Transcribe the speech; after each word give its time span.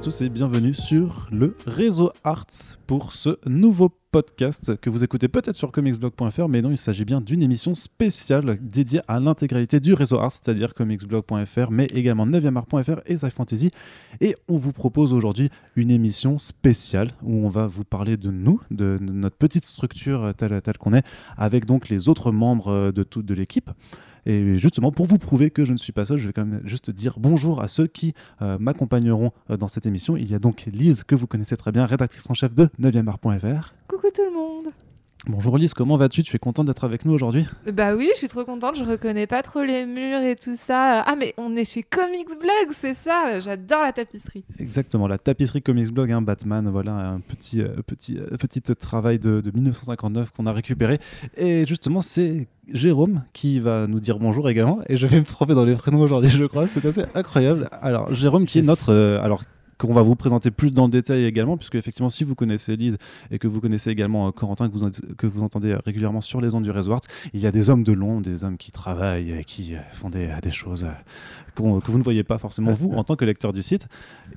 et 0.00 0.02
tous 0.02 0.22
et 0.22 0.30
bienvenue 0.30 0.72
sur 0.72 1.28
le 1.30 1.54
réseau 1.66 2.10
Arts 2.24 2.78
pour 2.86 3.12
ce 3.12 3.38
nouveau 3.44 3.90
podcast 4.12 4.74
que 4.80 4.88
vous 4.88 5.04
écoutez 5.04 5.28
peut-être 5.28 5.56
sur 5.56 5.72
comicsblog.fr, 5.72 6.48
mais 6.48 6.62
non, 6.62 6.70
il 6.70 6.78
s'agit 6.78 7.04
bien 7.04 7.20
d'une 7.20 7.42
émission 7.42 7.74
spéciale 7.74 8.56
dédiée 8.62 9.02
à 9.08 9.20
l'intégralité 9.20 9.78
du 9.78 9.92
réseau 9.92 10.18
Arts, 10.18 10.32
c'est-à-dire 10.32 10.72
comicsblog.fr, 10.72 11.70
mais 11.70 11.84
également 11.86 12.26
9art.fr 12.26 13.00
et 13.04 13.18
Sci 13.18 13.30
Fantasy. 13.30 13.72
Et 14.22 14.36
on 14.48 14.56
vous 14.56 14.72
propose 14.72 15.12
aujourd'hui 15.12 15.50
une 15.76 15.90
émission 15.90 16.38
spéciale 16.38 17.10
où 17.22 17.44
on 17.44 17.50
va 17.50 17.66
vous 17.66 17.84
parler 17.84 18.16
de 18.16 18.30
nous, 18.30 18.58
de, 18.70 18.96
notre 19.02 19.36
petite 19.36 19.66
structure 19.66 20.32
telle, 20.34 20.62
qu'on 20.78 20.94
est, 20.94 21.04
avec 21.36 21.66
donc 21.66 21.90
les 21.90 22.08
autres 22.08 22.32
membres 22.32 22.90
de 22.90 23.02
toute 23.02 23.26
de 23.26 23.34
l'équipe. 23.34 23.70
Et 24.26 24.56
justement, 24.56 24.92
pour 24.92 25.06
vous 25.06 25.18
prouver 25.18 25.50
que 25.50 25.64
je 25.64 25.72
ne 25.72 25.78
suis 25.78 25.92
pas 25.92 26.04
seul, 26.04 26.18
je 26.18 26.26
vais 26.26 26.32
quand 26.32 26.44
même 26.44 26.62
juste 26.64 26.90
dire 26.90 27.14
bonjour 27.18 27.60
à 27.60 27.68
ceux 27.68 27.86
qui 27.86 28.14
euh, 28.42 28.58
m'accompagneront 28.58 29.32
euh, 29.50 29.56
dans 29.56 29.68
cette 29.68 29.86
émission. 29.86 30.16
Il 30.16 30.30
y 30.30 30.34
a 30.34 30.38
donc 30.38 30.66
Lise, 30.72 31.04
que 31.04 31.14
vous 31.14 31.26
connaissez 31.26 31.56
très 31.56 31.72
bien, 31.72 31.86
rédactrice 31.86 32.28
en 32.28 32.34
chef 32.34 32.54
de 32.54 32.68
9art.fr. 32.80 33.74
Coucou 33.88 34.08
tout 34.14 34.24
le 34.24 34.32
monde 34.32 34.72
Bonjour 35.26 35.58
Lise, 35.58 35.74
comment 35.74 35.98
vas-tu? 35.98 36.22
Tu 36.22 36.34
es 36.34 36.38
contente 36.38 36.66
d'être 36.66 36.82
avec 36.82 37.04
nous 37.04 37.12
aujourd'hui? 37.12 37.46
Bah 37.70 37.94
oui, 37.94 38.08
je 38.14 38.18
suis 38.18 38.28
trop 38.28 38.44
contente, 38.46 38.78
je 38.78 38.84
reconnais 38.84 39.26
pas 39.26 39.42
trop 39.42 39.62
les 39.62 39.84
murs 39.84 40.22
et 40.22 40.34
tout 40.34 40.54
ça. 40.54 41.02
Ah 41.02 41.14
mais 41.14 41.34
on 41.36 41.54
est 41.56 41.66
chez 41.66 41.82
Comics 41.82 42.38
Blog, 42.40 42.70
c'est 42.70 42.94
ça? 42.94 43.38
J'adore 43.38 43.82
la 43.82 43.92
tapisserie. 43.92 44.44
Exactement, 44.58 45.06
la 45.06 45.18
tapisserie 45.18 45.60
Comics 45.60 45.92
Blog, 45.92 46.10
hein, 46.10 46.22
Batman, 46.22 46.70
voilà 46.70 46.92
un 46.92 47.20
petit, 47.20 47.60
euh, 47.60 47.68
petit, 47.86 48.16
euh, 48.16 48.34
petit 48.38 48.62
travail 48.62 49.18
de, 49.18 49.42
de 49.42 49.50
1959 49.50 50.30
qu'on 50.30 50.46
a 50.46 50.52
récupéré. 50.52 50.98
Et 51.36 51.66
justement, 51.66 52.00
c'est 52.00 52.48
Jérôme 52.72 53.22
qui 53.34 53.60
va 53.60 53.86
nous 53.86 54.00
dire 54.00 54.18
bonjour 54.18 54.48
également. 54.48 54.80
Et 54.88 54.96
je 54.96 55.06
vais 55.06 55.18
me 55.18 55.24
tromper 55.24 55.54
dans 55.54 55.66
les 55.66 55.74
prénoms 55.74 56.00
aujourd'hui, 56.00 56.30
je 56.30 56.46
crois, 56.46 56.66
c'est 56.66 56.84
assez 56.86 57.02
incroyable. 57.14 57.68
Alors, 57.82 58.12
Jérôme 58.14 58.46
qui 58.46 58.60
est 58.60 58.62
notre... 58.62 58.92
euh, 58.94 59.22
alors, 59.22 59.44
qu'on 59.86 59.94
va 59.94 60.02
vous 60.02 60.14
présenter 60.14 60.50
plus 60.50 60.72
dans 60.72 60.84
le 60.84 60.90
détail 60.90 61.24
également, 61.24 61.56
puisque 61.56 61.74
effectivement, 61.74 62.10
si 62.10 62.24
vous 62.24 62.34
connaissez 62.34 62.76
Lise 62.76 62.98
et 63.30 63.38
que 63.38 63.48
vous 63.48 63.60
connaissez 63.60 63.90
également 63.90 64.28
euh, 64.28 64.30
Corentin, 64.30 64.68
que 64.68 64.76
vous, 64.76 64.90
que 65.16 65.26
vous 65.26 65.42
entendez 65.42 65.72
euh, 65.72 65.78
régulièrement 65.84 66.20
sur 66.20 66.40
les 66.40 66.54
ondes 66.54 66.64
du 66.64 66.70
Arts, 66.70 67.00
il 67.32 67.40
y 67.40 67.46
a 67.46 67.50
des 67.50 67.70
hommes 67.70 67.82
de 67.82 67.92
l'ombre, 67.92 68.22
des 68.22 68.44
hommes 68.44 68.58
qui 68.58 68.70
travaillent, 68.70 69.32
euh, 69.32 69.42
qui 69.42 69.74
euh, 69.74 69.78
font 69.92 70.10
des 70.10 70.30
choses 70.50 70.86
que 71.54 71.62
vous 71.62 71.98
ne 71.98 72.02
voyez 72.02 72.24
pas 72.24 72.38
forcément 72.38 72.72
vous 72.72 72.90
en 72.92 73.04
tant 73.04 73.16
que 73.16 73.24
lecteur 73.24 73.52
du 73.52 73.62
site. 73.62 73.88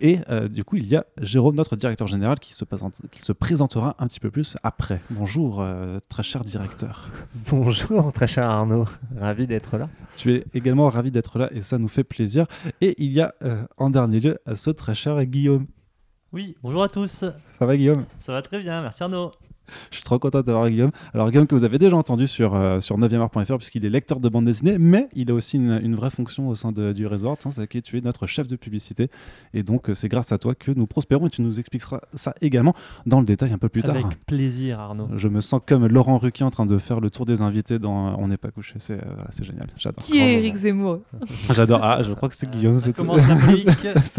Et 0.02 0.20
euh, 0.30 0.48
du 0.48 0.64
coup, 0.64 0.78
il 0.78 0.88
y 0.88 0.96
a 0.96 1.06
Jérôme, 1.22 1.56
notre 1.56 1.76
directeur 1.76 2.08
général, 2.08 2.40
qui 2.40 2.54
se, 2.54 2.66
présente, 2.66 2.96
qui 3.12 3.22
se 3.22 3.32
présentera 3.32 3.96
un 4.00 4.08
petit 4.08 4.20
peu 4.20 4.32
plus 4.32 4.56
après. 4.64 5.02
Bonjour, 5.10 5.62
euh, 5.62 6.00
très 6.10 6.24
cher 6.24 6.44
directeur. 6.44 7.10
Bonjour, 7.50 8.12
très 8.14 8.28
cher 8.28 8.50
Arnaud. 8.50 8.86
Ravi 9.18 9.48
d'être 9.48 9.78
là. 9.78 9.90
Tu 10.16 10.34
es 10.34 10.46
également 10.54 10.90
ravi 10.90 11.12
d'être 11.12 11.40
là 11.40 11.50
et 11.52 11.62
ça 11.62 11.78
nous 11.78 11.88
fait 11.88 12.04
plaisir. 12.04 12.46
Et 12.82 12.96
il 12.98 13.12
y 13.12 13.22
a 13.22 13.34
euh, 13.44 13.64
en 13.78 13.90
dernier 13.90 14.20
lieu 14.20 14.38
ce 14.56 14.70
très 14.70 14.96
cher 14.96 15.24
Guillaume. 15.26 15.68
Oui, 16.32 16.56
bonjour 16.64 16.84
à 16.84 16.90
tous. 16.90 17.26
Ça 17.60 17.66
va 17.66 17.78
Guillaume? 17.78 18.06
Ça 18.20 18.34
va 18.34 18.42
très 18.42 18.60
bien, 18.60 18.82
merci 18.82 19.04
Arnaud. 19.04 19.32
Je 19.92 19.98
suis 19.98 20.04
trop 20.04 20.20
content 20.20 20.42
d'avoir 20.42 20.70
Guillaume. 20.70 20.92
Alors 21.14 21.30
Guillaume 21.30 21.48
que 21.48 21.56
vous 21.56 21.64
avez 21.64 21.78
déjà 21.80 21.96
entendu 21.96 22.28
sur, 22.28 22.56
euh, 22.56 22.80
sur 22.80 22.98
9art.fr 22.98 23.58
puisqu'il 23.58 23.86
est 23.86 23.90
lecteur 23.90 24.20
de 24.20 24.30
bande 24.30 24.46
dessinée, 24.46 24.78
mais 24.78 25.10
il 25.14 25.32
a 25.32 25.34
aussi 25.34 25.58
une, 25.58 25.80
une 25.84 25.96
vraie 25.96 26.10
fonction 26.10 26.50
au 26.50 26.56
sein 26.56 26.72
de- 26.72 26.94
du 26.94 27.08
réseau 27.08 27.30
Arts, 27.30 27.38
hein, 27.46 27.52
c'est 27.52 27.68
que 27.68 27.80
tu 27.80 27.98
es 27.98 28.02
notre 28.02 28.28
chef 28.28 28.48
de 28.48 28.56
publicité. 28.56 29.10
Et 29.54 29.64
donc 29.64 29.90
euh, 29.90 29.94
c'est 29.94 30.08
grâce 30.10 30.32
à 30.32 30.38
toi 30.38 30.56
que 30.56 30.72
nous 30.72 30.88
prospérons 30.88 31.28
et 31.28 31.30
tu 31.30 31.42
nous 31.42 31.60
expliqueras 31.60 32.02
ça 32.14 32.34
également 32.42 32.74
dans 33.06 33.20
le 33.20 33.26
détail 33.26 33.54
un 33.54 33.58
peu 33.58 33.70
plus 33.70 33.84
tard. 33.84 33.96
Avec 33.96 34.26
plaisir 34.26 34.80
Arnaud. 34.80 35.08
Je 35.16 35.28
me 35.28 35.42
sens 35.42 35.62
comme 35.66 35.88
Laurent 35.88 36.18
Ruquier 36.18 36.46
en 36.46 36.50
train 36.50 36.66
de 36.66 36.78
faire 36.78 37.00
le 37.00 37.10
tour 37.10 37.26
des 37.26 37.42
invités 37.42 37.80
dans 37.80 38.18
On 38.20 38.28
n'est 38.28 38.38
pas 38.38 38.52
couché. 38.52 38.76
C'est 38.80 38.94
euh, 38.94 39.16
voilà, 39.16 39.30
génial. 39.42 39.68
J'adore. 39.78 40.04
Qui 40.04 40.20
est 40.20 40.34
Eric 40.40 40.56
Zemmour? 40.56 41.00
J'adore. 41.54 41.80
Ah, 41.84 42.02
je 42.02 42.14
crois 42.14 42.30
que 42.30 42.36
c'est 42.36 42.50
Guillaume. 42.50 42.78
Ça 42.80 42.86
c'est 42.86 42.94
tout. 42.94 43.06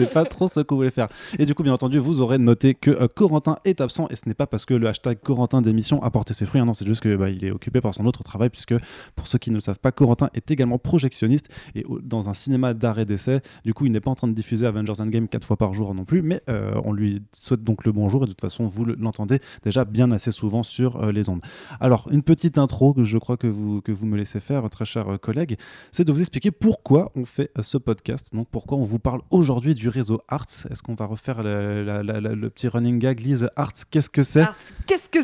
pas 0.15 0.25
trop 0.25 0.49
ce 0.49 0.61
que 0.61 0.73
vous 0.75 0.79
voulez 0.79 0.91
faire. 0.91 1.09
Et 1.39 1.47
du 1.47 1.55
coup, 1.55 1.63
bien 1.63 1.73
entendu, 1.73 1.99
vous 1.99 2.21
aurez 2.21 2.39
noté 2.39 2.75
que 2.75 2.91
euh, 2.91 3.09
Corentin 3.09 3.57
est 3.65 3.81
absent 3.81 4.07
et 4.11 4.17
ce 4.17 4.23
n'est 4.27 4.35
pas 4.35 4.47
parce 4.47 4.65
que 4.65 4.75
le 4.75 4.87
hashtag 4.89 5.19
Corentin 5.23 5.34
d'émission 5.62 6.03
a 6.03 6.11
porté 6.11 6.34
ses 6.34 6.47
fruits. 6.47 6.61
hein, 6.61 6.65
non, 6.65 6.75
c'est 6.75 6.87
juste 6.87 7.00
que 7.03 7.17
bah, 7.17 7.31
est 7.31 7.50
occupé 7.50 7.81
par 7.81 7.95
son 7.95 8.06
autre 8.06 8.22
travail 8.22 8.49
puisque 8.50 8.75
pour 9.17 9.27
ceux 9.27 9.39
qui 9.39 9.50
ne 9.50 9.61
savent 9.61 9.78
pas, 9.78 9.93
Corentin 9.93 10.31
est 10.34 10.50
également 10.50 10.78
projectionniste 10.78 11.49
et 11.75 11.84
dans 12.03 12.28
un 12.28 12.34
cinéma 12.34 12.75
d'art 12.75 13.05
d'essai. 13.05 13.41
Du 13.65 13.75
coup, 13.75 13.87
il 13.87 13.93
n'est 13.93 14.00
pas 14.00 14.11
en 14.11 14.15
train 14.15 14.28
de 14.28 14.33
diffuser 14.34 14.67
Avengers 14.67 15.00
Endgame 15.00 15.28
quatre 15.28 15.44
fois 15.47 15.56
par 15.56 15.75
jour 15.75 15.94
non 15.94 16.05
plus, 16.05 16.23
mais 16.23 16.41
euh, 16.49 16.81
on 16.84 16.93
lui 16.93 17.23
souhaite 17.33 17.65
donc 17.65 17.84
le 17.84 17.93
bonjour 17.93 18.23
et 18.23 18.27
de 18.27 18.31
toute 18.31 18.41
façon, 18.41 18.67
vous 18.67 18.84
le- 18.84 18.94
l'entendez 18.94 19.41
déjà 19.65 19.84
bien 19.84 20.11
assez 20.12 20.31
souvent 20.31 20.62
sur 20.62 21.03
euh, 21.03 21.12
les 21.12 21.28
ondes. 21.28 21.41
Alors, 21.81 22.06
une 22.12 22.23
petite 22.23 22.56
intro 22.59 22.94
que 22.94 23.03
je 23.05 23.19
crois 23.19 23.37
que 23.37 23.47
vous, 23.49 23.81
que 23.81 23.91
vous 23.93 24.06
me 24.06 24.17
laissez 24.17 24.39
faire, 24.41 24.69
très 24.71 24.84
cher 24.84 25.09
euh, 25.12 25.19
collègue, 25.19 25.56
c'est 25.93 26.05
de 26.05 26.12
vous 26.12 26.21
expliquer 26.21 26.50
pourquoi 26.53 27.11
on 27.17 27.25
fait 27.25 27.50
ce 27.61 27.78
podcast, 27.78 28.31
donc 28.33 28.47
pourquoi 28.50 28.78
on 28.78 28.84
vous 28.84 28.99
parle 29.00 29.21
aujourd'hui 29.31 29.75
du 29.75 29.89
réseau 29.89 30.21
Arts. 30.28 30.47
Est-ce 30.71 30.83
qu'on 30.83 30.94
va 30.94 31.06
refaire 31.06 31.43
le 31.43 32.49
petit 32.50 32.69
running 32.69 32.99
gag 32.99 33.19
Lise 33.21 33.49
Arts, 33.56 33.73
qu'est-ce 33.91 34.11
que 34.11 34.23
c'est? 34.23 34.43
Arts, 34.43 34.55
Qu'est-ce 34.87 35.09
que 35.09 35.23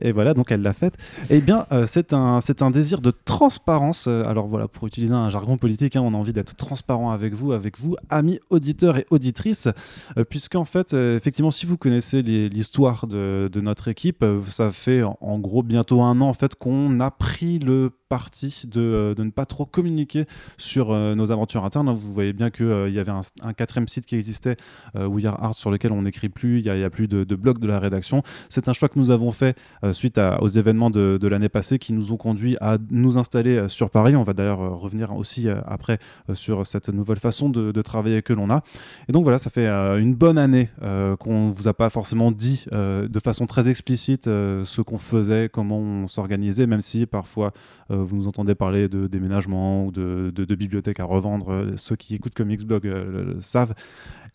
Et 0.00 0.12
voilà, 0.12 0.34
donc 0.34 0.50
elle 0.52 0.62
l'a 0.62 0.72
faite. 0.72 0.94
Eh 1.30 1.40
bien, 1.40 1.66
euh, 1.72 1.86
c'est 1.86 2.12
un, 2.12 2.40
un 2.60 2.70
désir 2.70 3.00
de 3.00 3.12
transparence. 3.24 4.06
Euh, 4.08 4.24
alors 4.24 4.46
voilà, 4.46 4.68
pour 4.68 4.86
utiliser 4.86 5.14
un 5.14 5.30
jargon 5.30 5.56
politique, 5.56 5.96
hein, 5.96 6.02
on 6.02 6.14
a 6.14 6.16
envie 6.16 6.32
d'être 6.32 6.54
transparent 6.54 7.10
avec 7.10 7.34
vous, 7.34 7.52
avec 7.52 7.78
vous, 7.78 7.96
amis 8.10 8.40
auditeurs 8.50 8.98
et 8.98 9.06
auditrices, 9.10 9.68
euh, 10.16 10.24
puisqu'en 10.24 10.64
fait, 10.64 10.92
effectivement, 10.92 11.50
si 11.50 11.66
vous 11.66 11.76
connaissez 11.76 12.22
l'histoire 12.22 13.06
de, 13.06 13.50
notre 13.58 13.88
équipe, 13.88 14.24
ça 14.46 14.70
fait 14.70 15.02
en, 15.02 15.18
en 15.20 15.38
gros 15.38 15.64
bientôt 15.64 16.00
un 16.00 16.20
an 16.20 16.28
en 16.28 16.32
fait 16.32 16.54
qu'on 16.54 17.00
a 17.00 17.10
pris 17.10 17.58
le 17.58 17.90
parti 18.08 18.62
de, 18.66 18.80
euh, 18.80 19.14
de 19.14 19.22
ne 19.22 19.30
pas 19.30 19.46
trop 19.46 19.66
communiquer 19.66 20.26
sur 20.56 20.90
euh, 20.90 21.14
nos 21.14 21.30
aventures 21.32 21.64
internes. 21.64 21.90
Vous 21.90 22.12
voyez 22.12 22.32
bien 22.32 22.50
qu'il 22.50 22.90
y 22.90 22.98
avait 22.98 23.12
un, 23.42 23.52
quatrième 23.52 23.88
site 23.88 24.06
qui 24.06 24.16
existait, 24.16 24.56
euh, 24.96 25.06
We 25.06 25.24
Are 25.24 25.42
Art, 25.42 25.54
sur 25.54 25.70
lequel 25.70 25.92
on 25.92 26.02
n'écrit 26.02 26.28
plus, 26.28 26.60
il 26.60 26.72
n'y 26.72 26.84
a, 26.84 26.90
plus 26.90 27.08
de, 27.08 27.24
blog 27.34 27.58
de 27.58 27.66
la 27.66 27.78
rédaction. 27.78 28.22
C'est 28.48 28.68
un 28.68 28.72
choix 28.72 28.88
que 28.88 28.98
nous 28.98 29.10
avons 29.10 29.32
fait 29.32 29.56
euh, 29.84 29.92
suite 29.92 30.20
aux 30.40 30.48
événements 30.48 30.90
de, 30.90 31.18
de 31.20 31.28
l'année 31.28 31.48
passée 31.48 31.78
qui 31.78 31.92
nous 31.92 32.12
ont 32.12 32.16
conduit 32.16 32.56
à 32.60 32.78
nous 32.90 33.18
installer 33.18 33.56
euh, 33.56 33.68
sur 33.68 33.90
Paris. 33.90 34.16
On 34.16 34.22
va 34.22 34.32
d'ailleurs 34.32 34.60
euh, 34.60 34.68
revenir 34.70 35.14
aussi 35.14 35.48
euh, 35.48 35.60
après 35.66 35.98
euh, 36.28 36.34
sur 36.34 36.66
cette 36.66 36.88
nouvelle 36.88 37.18
façon 37.18 37.48
de, 37.48 37.78
travailler 37.82 38.22
que 38.22 38.32
l'on 38.32 38.50
a. 38.50 38.62
Et 39.08 39.12
donc 39.12 39.22
voilà, 39.22 39.38
ça 39.38 39.50
fait 39.50 39.66
euh, 39.66 40.00
une 40.00 40.14
bonne 40.14 40.36
année 40.36 40.68
euh, 40.82 41.16
qu'on 41.16 41.50
vous 41.50 41.68
a 41.68 41.74
pas 41.74 41.90
forcément 41.90 42.32
dit 42.32 42.64
euh, 42.72 43.06
de 43.06 43.20
façon 43.20 43.46
très 43.46 43.68
explicite 43.68 44.26
euh, 44.26 44.64
ce 44.64 44.82
qu'on 44.82 44.98
faisait, 44.98 45.48
comment 45.48 45.78
on 45.78 46.08
s'organisait, 46.08 46.66
même 46.66 46.80
si 46.80 47.06
parfois 47.06 47.52
euh, 47.90 47.97
vous 48.04 48.16
nous 48.16 48.26
entendez 48.28 48.54
parler 48.54 48.88
de 48.88 49.06
déménagement 49.06 49.86
ou 49.86 49.90
de 49.92 50.54
bibliothèques 50.54 51.00
à 51.00 51.04
revendre. 51.04 51.50
Euh, 51.52 51.76
Ceux 51.76 51.96
qui 51.96 52.14
écoutent 52.14 52.34
Comics 52.34 52.64
Blog 52.66 52.86
euh, 52.86 53.04
le- 53.10 53.24
le 53.34 53.40
savent. 53.40 53.74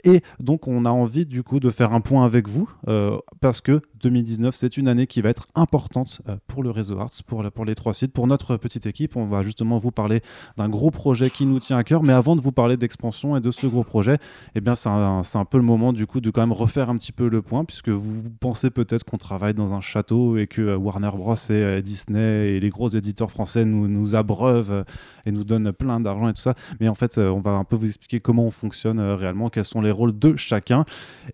Et 0.03 0.21
donc, 0.39 0.67
on 0.67 0.85
a 0.85 0.89
envie 0.89 1.25
du 1.25 1.43
coup 1.43 1.59
de 1.59 1.69
faire 1.69 1.93
un 1.93 2.01
point 2.01 2.25
avec 2.25 2.49
vous 2.49 2.69
euh, 2.89 3.17
parce 3.39 3.61
que 3.61 3.81
2019, 4.01 4.53
c'est 4.53 4.75
une 4.75 4.89
année 4.89 5.07
qui 5.07 5.21
va 5.21 5.29
être 5.29 5.47
importante 5.55 6.21
euh, 6.27 6.35
pour 6.47 6.61
le 6.61 6.71
réseau 6.71 6.99
Arts, 6.99 7.11
pour, 7.25 7.49
pour 7.51 7.63
les 7.63 7.73
trois 7.73 7.93
sites, 7.93 8.11
pour 8.11 8.27
notre 8.27 8.57
petite 8.57 8.85
équipe. 8.85 9.15
On 9.15 9.25
va 9.25 9.43
justement 9.43 9.77
vous 9.77 9.91
parler 9.91 10.21
d'un 10.57 10.67
gros 10.67 10.91
projet 10.91 11.29
qui 11.29 11.45
nous 11.45 11.59
tient 11.59 11.77
à 11.77 11.85
cœur. 11.85 12.03
Mais 12.03 12.11
avant 12.11 12.35
de 12.35 12.41
vous 12.41 12.51
parler 12.51 12.75
d'expansion 12.75 13.37
et 13.37 13.41
de 13.41 13.49
ce 13.51 13.65
gros 13.65 13.85
projet, 13.85 14.17
eh 14.55 14.61
bien, 14.61 14.75
c'est 14.75 14.89
un, 14.89 15.21
un 15.33 15.45
peu 15.45 15.57
le 15.57 15.63
moment 15.63 15.93
du 15.93 16.05
coup 16.05 16.19
de 16.19 16.29
quand 16.31 16.41
même 16.41 16.51
refaire 16.51 16.89
un 16.89 16.97
petit 16.97 17.13
peu 17.13 17.29
le 17.29 17.41
point 17.41 17.63
puisque 17.63 17.89
vous 17.89 18.23
pensez 18.41 18.71
peut-être 18.71 19.05
qu'on 19.05 19.17
travaille 19.17 19.53
dans 19.53 19.73
un 19.73 19.81
château 19.81 20.37
et 20.37 20.47
que 20.47 20.61
euh, 20.61 20.77
Warner 20.77 21.11
Bros. 21.15 21.35
et 21.49 21.81
Disney 21.81 22.55
et 22.55 22.59
les 22.59 22.69
gros 22.69 22.89
éditeurs 22.89 23.31
français 23.31 23.63
nous, 23.63 24.15
abreuvent 24.15 24.83
et 25.25 25.31
nous 25.31 25.45
donnent 25.45 25.71
plein 25.71 26.01
d'argent 26.01 26.27
et 26.27 26.33
tout 26.33 26.41
ça. 26.41 26.55
Mais 26.81 26.89
en 26.89 26.95
fait, 26.95 27.17
on 27.17 27.39
va 27.39 27.51
un 27.51 27.63
peu 27.63 27.77
vous 27.77 27.87
expliquer 27.87 28.19
comment 28.19 28.45
on 28.45 28.51
fonctionne 28.51 28.99
réellement, 28.99 29.49
quels 29.49 29.65
sont 29.65 29.79
les 29.79 29.92
rôles 29.93 30.17
de 30.19 30.35
chacun. 30.35 30.83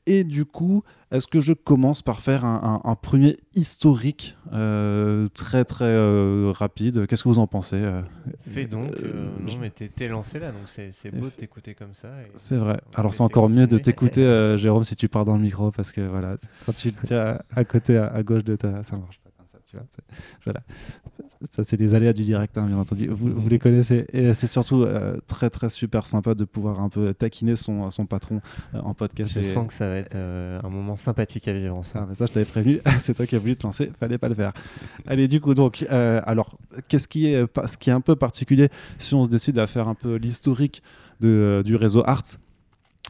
Et 0.06 0.24
du 0.24 0.46
coup, 0.46 0.84
est-ce 1.12 1.26
que 1.26 1.42
je 1.42 1.54
commence 1.54 2.04
par 2.04 2.20
faire 2.20 2.46
un, 2.46 2.82
un- 2.86 2.90
un 2.92 2.96
premier 2.96 3.38
historique 3.56 4.36
euh, 4.54 5.28
très 5.34 5.66
très 5.66 5.86
euh, 5.86 6.52
rapide? 6.56 7.08
Qu'est-ce 7.08 7.24
que 7.24 7.30
vous 7.30 7.40
en 7.40 7.48
pensez 7.48 7.78
euh? 7.78 8.02
Fais 8.48 8.66
donc. 8.66 8.92
Euh, 8.92 8.96
euh, 9.04 9.30
non, 9.48 9.54
mais 9.60 9.70
t'es 9.72 9.90
t'es 9.90 10.08
lancé 10.08 10.38
là, 10.40 10.52
donc 10.52 10.62
c'est 10.68 10.92
c'est 10.92 11.10
beau 11.12 11.26
de 11.26 11.32
t'écouter 11.32 11.74
comme 11.74 11.96
ça. 11.96 12.10
et- 12.22 12.32
C'est 12.36 12.58
vrai. 12.58 12.80
Alors 12.96 13.14
c'est 13.14 13.24
encore 13.24 13.50
mieux 13.50 13.66
de 13.68 13.78
t'écouter, 13.80 14.22
euh, 14.24 14.58
Jérôme, 14.58 14.84
si 14.84 14.96
tu 14.96 15.08
parles 15.10 15.26
dans 15.26 15.36
le 15.38 15.42
micro, 15.42 15.72
parce 15.72 15.92
que 15.92 16.02
voilà, 16.02 16.36
quand 16.66 16.74
tu 16.74 16.90
le 16.90 16.96
tiens 17.08 17.20
à, 17.22 17.42
à 17.56 17.64
côté, 17.66 17.98
à, 17.98 18.08
à 18.08 18.22
gauche 18.24 18.44
de 18.44 18.56
ta, 18.56 18.84
ça 18.84 18.98
marche 18.98 19.20
pas 19.24 19.29
tu 19.70 19.78
vois. 19.78 19.86
c'est- 19.92 20.04
Voilà. 20.46 20.62
Ça, 21.50 21.64
c'est 21.64 21.80
les 21.80 21.96
aléas 21.96 22.12
du 22.12 22.24
direct, 22.24 22.58
hein, 22.58 22.66
bien 22.66 22.78
entendu. 22.78 23.08
Vous, 23.08 23.32
vous 23.34 23.50
les 23.50 23.60
connaissez. 23.60 24.06
Et 24.12 24.34
c'est 24.34 24.48
surtout 24.48 24.84
euh, 24.84 25.18
très 25.28 25.50
très 25.50 25.70
super 25.70 26.06
sympa 26.06 26.36
de 26.36 26.44
pouvoir 26.44 26.82
un 26.82 26.90
peu 26.90 27.14
taquiner 27.14 27.56
son, 27.56 27.90
son 27.92 28.06
patron 28.06 28.42
euh, 28.76 28.80
en 28.82 28.94
podcast. 28.94 29.32
Je 29.34 29.40
Et- 29.40 29.44
sens 29.44 29.68
que 29.68 29.74
ça 29.74 29.88
va 29.88 29.96
être 29.96 30.16
euh, 30.16 30.60
un 30.64 30.70
moment 30.70 30.98
sympathique 30.98 31.48
à 31.48 31.54
vivre 31.54 31.74
Ah, 31.76 31.80
ensemble. 31.80 32.08
mais 32.10 32.16
ça, 32.16 32.26
je 32.26 32.34
t'avais 32.34 32.46
prévenu. 32.46 32.80
c'est 33.00 33.14
toi 33.14 33.26
qui 33.26 33.36
as 33.36 33.40
voulu 33.40 33.56
te 33.56 33.64
lancer. 33.64 33.90
Fallait 34.00 34.18
pas 34.18 34.28
le 34.28 34.36
faire. 34.36 34.52
Allez, 35.08 35.28
du 35.30 35.40
coup, 35.40 35.54
donc, 35.54 35.86
alors, 35.90 36.58
qu'est-ce 36.90 37.08
qui 37.08 37.28
est, 37.28 37.46
ce 37.68 37.78
qui 37.78 37.90
est 37.90 37.94
un 37.94 38.02
peu 38.02 38.16
particulier 38.18 38.70
si 38.98 39.16
on 39.16 39.24
se 39.24 39.30
décide 39.30 39.58
à 39.60 39.68
faire 39.68 39.88
un 39.88 39.96
peu 39.96 40.16
l'historique 40.16 40.84
du 41.22 41.76
réseau 41.76 42.04
Arts? 42.06 42.38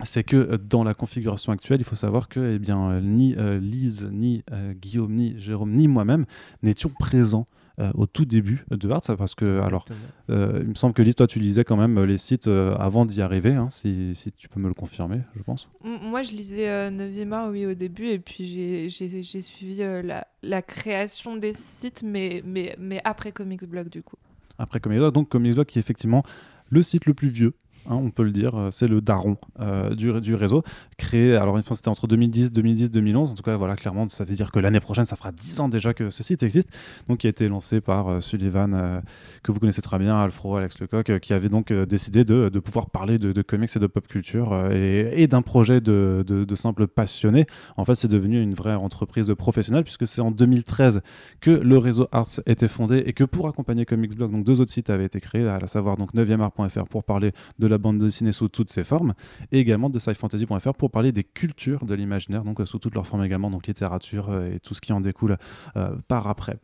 C'est 0.03 0.23
que 0.23 0.35
euh, 0.37 0.57
dans 0.57 0.83
la 0.83 0.93
configuration 0.93 1.51
actuelle, 1.51 1.81
il 1.81 1.85
faut 1.85 1.95
savoir 1.95 2.29
que 2.29 2.55
eh 2.55 2.59
bien, 2.59 2.89
euh, 2.91 3.01
ni 3.01 3.35
euh, 3.37 3.59
Lise, 3.59 4.09
ni 4.11 4.43
euh, 4.51 4.73
Guillaume, 4.73 5.13
ni 5.13 5.37
Jérôme, 5.39 5.71
ni 5.71 5.87
moi-même 5.87 6.25
n'étions 6.63 6.89
présents 6.99 7.47
euh, 7.79 7.91
au 7.93 8.05
tout 8.07 8.25
début 8.25 8.65
de 8.71 8.89
Arts, 8.89 9.15
parce 9.17 9.35
que 9.35 9.59
alors 9.61 9.85
euh, 10.29 10.59
il 10.63 10.67
me 10.67 10.75
semble 10.75 10.93
que 10.93 11.01
Lise, 11.01 11.15
toi 11.15 11.27
tu 11.27 11.39
lisais 11.39 11.63
quand 11.63 11.77
même 11.77 11.97
les 12.03 12.17
sites 12.17 12.47
euh, 12.47 12.75
avant 12.75 13.05
d'y 13.05 13.21
arriver, 13.21 13.53
hein, 13.53 13.69
si, 13.69 14.13
si 14.15 14.31
tu 14.33 14.49
peux 14.49 14.59
me 14.59 14.67
le 14.67 14.73
confirmer, 14.73 15.21
je 15.37 15.43
pense. 15.43 15.69
Moi, 15.83 16.21
je 16.21 16.31
lisais 16.33 16.67
euh, 16.67 16.89
9e 16.91 17.31
art, 17.31 17.49
oui, 17.51 17.65
au 17.65 17.73
début, 17.73 18.07
et 18.07 18.19
puis 18.19 18.45
j'ai- 18.45 19.41
suivi 19.41 19.81
euh, 19.81 20.01
la, 20.01 20.27
la 20.43 20.61
création 20.61 21.37
des 21.37 21.53
sites, 21.53 22.03
mais, 22.03 22.41
mais, 22.45 22.75
mais 22.79 22.99
après 23.05 23.31
Comics 23.31 23.63
Blog, 23.65 23.87
du 23.89 24.03
coup. 24.03 24.17
Après 24.57 24.81
Comics 24.81 24.99
Blog, 24.99 25.13
donc 25.13 25.29
Comics 25.29 25.53
Blog 25.53 25.65
qui 25.65 25.79
est 25.79 25.81
effectivement 25.81 26.23
le 26.69 26.83
site 26.83 27.05
le 27.05 27.13
plus 27.13 27.29
vieux. 27.29 27.53
Hein, 27.87 27.95
on 27.95 28.09
peut 28.11 28.23
le 28.23 28.31
dire, 28.31 28.55
euh, 28.55 28.69
c'est 28.71 28.87
le 28.87 29.01
daron 29.01 29.37
euh, 29.59 29.95
du, 29.95 30.33
réseau, 30.33 30.63
créé, 30.97 31.35
alors 31.35 31.55
semble 31.55 31.63
que 31.63 31.75
c'était 31.75 31.89
entre 31.89 32.07
2010, 32.07 32.51
2010, 32.51 32.91
2011, 32.91 33.31
en 33.31 33.35
tout 33.35 33.43
cas 33.43 33.57
voilà, 33.57 33.75
clairement, 33.75 34.07
ça 34.07 34.23
veut 34.23 34.35
dire 34.35 34.51
que 34.51 34.59
l'année 34.59 34.79
prochaine, 34.79 35.05
ça 35.05 35.15
fera 35.15 35.31
10 35.31 35.59
ans 35.59 35.69
déjà 35.69 35.93
que 35.93 36.09
ce 36.09 36.23
site 36.23 36.43
existe, 36.43 36.69
donc 37.07 37.19
qui 37.19 37.27
a 37.27 37.29
été 37.29 37.47
lancé 37.47 37.81
par 37.81 38.07
euh, 38.07 38.21
Sullivan, 38.21 39.01
que 39.43 39.51
vous 39.51 39.59
connaissez 39.59 39.81
très 39.81 39.99
bien, 39.99 40.17
Alfro, 40.17 40.55
Alex 40.55 40.79
Lecoq, 40.79 41.19
qui 41.19 41.33
avait 41.33 41.49
donc 41.49 41.71
décidé 41.71 42.23
de, 42.23 42.49
pouvoir 42.59 42.89
parler 42.89 43.17
de, 43.19 43.41
comics 43.41 43.69
et 43.75 43.79
de 43.79 43.87
pop 43.87 44.07
culture, 44.07 44.69
et, 44.71 45.27
d'un 45.27 45.41
projet 45.41 45.81
de, 45.81 46.45
simples 46.55 46.87
passionnés. 46.87 47.45
En 47.77 47.85
fait, 47.85 47.95
c'est 47.95 48.07
devenu 48.07 48.41
une 48.41 48.53
vraie 48.53 48.75
entreprise 48.75 49.33
professionnelle, 49.37 49.83
puisque 49.83 50.07
c'est 50.07 50.21
en 50.21 50.31
2013 50.31 51.01
que 51.41 51.51
le 51.51 51.77
réseau 51.77 52.07
Arts 52.11 52.41
était 52.45 52.67
fondé 52.67 53.03
et 53.05 53.13
que 53.13 53.23
pour 53.23 53.47
accompagner 53.47 53.85
Comics 53.85 54.15
Blog, 54.15 54.31
donc 54.31 54.43
deux 54.43 54.59
autres 54.61 54.71
sites 54.71 54.89
avaient 54.89 55.05
été 55.05 55.19
créés, 55.19 55.47
à 55.47 55.67
savoir 55.67 55.97
donc 55.97 56.13
9eart.fr 56.13 56.85
pour 56.85 57.03
parler 57.03 57.31
de 57.59 57.67
la 57.69 57.77
bande 57.77 57.97
dessinée 57.99 58.31
sous 58.31 58.49
toutes 58.49 58.71
ses 58.71 58.83
formes 58.83 59.13
et 59.51 59.59
également 59.59 59.89
de 59.89 59.99
scifantasy.fr 59.99 60.73
pour 60.73 60.91
parler 60.91 61.11
des 61.11 61.23
cultures 61.23 61.85
de 61.85 61.93
l'imaginaire, 61.93 62.43
donc 62.43 62.59
euh, 62.59 62.65
sous 62.65 62.79
toutes 62.79 62.95
leurs 62.95 63.07
formes 63.07 63.23
également, 63.23 63.49
donc 63.49 63.67
littérature 63.67 64.29
euh, 64.29 64.55
et 64.55 64.59
tout 64.59 64.73
ce 64.73 64.81
qui 64.81 64.93
en 64.93 65.01
découle 65.01 65.37
euh, 65.75 65.95
par 66.07 66.27
après. 66.27 66.57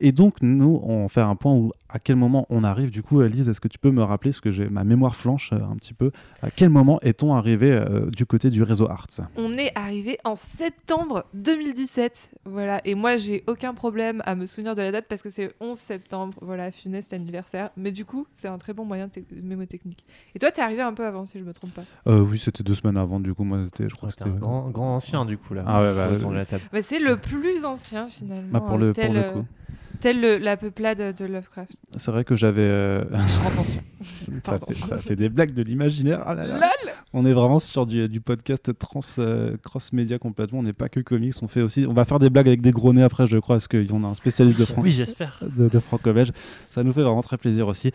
Et 0.00 0.12
donc, 0.12 0.42
nous, 0.42 0.80
on 0.82 1.08
fait 1.08 1.20
un 1.20 1.36
point 1.36 1.52
où 1.52 1.72
à 1.88 1.98
quel 1.98 2.16
moment 2.16 2.46
on 2.50 2.64
arrive. 2.64 2.90
Du 2.90 3.02
coup, 3.02 3.22
Lise, 3.22 3.48
est-ce 3.48 3.60
que 3.60 3.68
tu 3.68 3.78
peux 3.78 3.90
me 3.90 4.02
rappeler, 4.02 4.30
parce 4.30 4.40
que 4.40 4.50
j'ai 4.50 4.68
ma 4.68 4.84
mémoire 4.84 5.16
flanche 5.16 5.52
un 5.52 5.76
petit 5.76 5.94
peu, 5.94 6.10
à 6.42 6.50
quel 6.50 6.68
moment 6.68 7.00
est-on 7.00 7.34
arrivé 7.34 7.82
du 8.14 8.26
côté 8.26 8.50
du 8.50 8.62
réseau 8.62 8.90
Arts? 8.90 9.06
On 9.36 9.52
est 9.54 9.72
arrivé 9.74 10.18
en 10.24 10.36
septembre 10.36 11.24
2017. 11.32 12.30
Voilà. 12.44 12.80
Et 12.84 12.94
moi, 12.94 13.16
j'ai 13.16 13.42
aucun 13.46 13.72
problème 13.72 14.22
à 14.26 14.34
me 14.34 14.44
souvenir 14.44 14.74
de 14.74 14.82
la 14.82 14.92
date 14.92 15.06
parce 15.08 15.22
que 15.22 15.30
c'est 15.30 15.44
le 15.44 15.52
11 15.60 15.78
septembre. 15.78 16.34
Voilà, 16.42 16.70
funeste 16.70 17.12
anniversaire. 17.12 17.70
Mais 17.76 17.92
du 17.92 18.04
coup, 18.04 18.26
c'est 18.34 18.48
un 18.48 18.58
très 18.58 18.74
bon 18.74 18.84
moyen 18.84 19.08
mémotechnique. 19.30 20.04
Et 20.34 20.38
toi, 20.38 20.45
t'es 20.50 20.62
arrivé 20.62 20.82
un 20.82 20.92
peu 20.94 21.04
avant, 21.06 21.24
si 21.24 21.38
je 21.38 21.44
me 21.44 21.52
trompe 21.52 21.72
pas. 21.74 21.82
Euh, 22.08 22.20
Oui, 22.20 22.38
c'était 22.38 22.62
deux 22.62 22.74
semaines 22.74 22.96
avant, 22.96 23.20
du 23.20 23.32
coup, 23.34 23.44
moi, 23.44 23.60
c'était, 23.64 23.88
je 23.88 23.94
crois 23.94 24.08
Ouais, 24.08 24.14
que 24.14 24.18
C'était 24.18 24.30
un 24.30 24.38
grand, 24.38 24.68
grand 24.70 24.96
ancien 24.96 25.24
du 25.24 25.38
coup 25.38 25.54
là. 25.54 25.64
Ah 25.66 25.80
ouais, 25.82 25.94
bah, 25.94 26.32
la 26.32 26.46
table. 26.46 26.62
Bah, 26.72 26.82
c'est 26.82 26.98
le 26.98 27.16
plus 27.16 27.64
ancien, 27.64 28.08
finalement. 28.08 28.52
Bah, 28.52 28.60
pour 28.66 28.78
le- 28.78 28.86
euh, 28.88 28.92
pour 28.92 29.02
tel, 29.02 29.12
le 29.12 29.18
euh, 29.20 29.32
coup. 29.32 29.44
tel 30.00 30.20
le- 30.20 30.38
la 30.38 30.56
peuplade 30.56 31.14
de 31.16 31.24
Lovecraft. 31.24 31.72
C'est 31.96 32.10
vrai 32.10 32.24
que 32.24 32.36
j'avais. 32.36 32.60
euh, 32.62 33.04
Attention. 33.46 33.82
ça, 34.44 34.58
fait, 34.58 34.74
ça 34.74 34.98
fait 34.98 35.16
des 35.16 35.28
blagues 35.28 35.52
de 35.52 35.62
l'imaginaire. 35.62 36.22
Ah 36.26 36.34
là 36.34 36.46
là. 36.46 36.54
Lol 36.58 36.85
On 37.18 37.24
est 37.24 37.32
vraiment 37.32 37.60
sur 37.60 37.86
du, 37.86 38.10
du 38.10 38.20
podcast 38.20 38.78
trans, 38.78 39.00
euh, 39.18 39.56
cross-média 39.62 40.18
complètement. 40.18 40.58
On 40.58 40.62
n'est 40.62 40.74
pas 40.74 40.90
que 40.90 41.00
comics. 41.00 41.32
On 41.40 41.48
fait 41.48 41.62
aussi. 41.62 41.86
On 41.88 41.94
va 41.94 42.04
faire 42.04 42.18
des 42.18 42.28
blagues 42.28 42.46
avec 42.46 42.60
des 42.60 42.72
gros 42.72 42.92
nez 42.92 43.02
après, 43.02 43.26
je 43.26 43.38
crois, 43.38 43.56
parce 43.56 43.68
qu'on 43.68 44.04
a 44.04 44.06
un 44.06 44.14
spécialiste 44.14 44.58
de 44.58 44.66
France. 44.66 44.84
Oui, 44.84 44.90
j'espère. 44.90 45.42
de, 45.56 45.70
de 45.70 45.78
franco-belge. 45.78 46.32
Ça 46.68 46.84
nous 46.84 46.92
fait 46.92 47.00
vraiment 47.00 47.22
très 47.22 47.38
plaisir 47.38 47.68
aussi. 47.68 47.90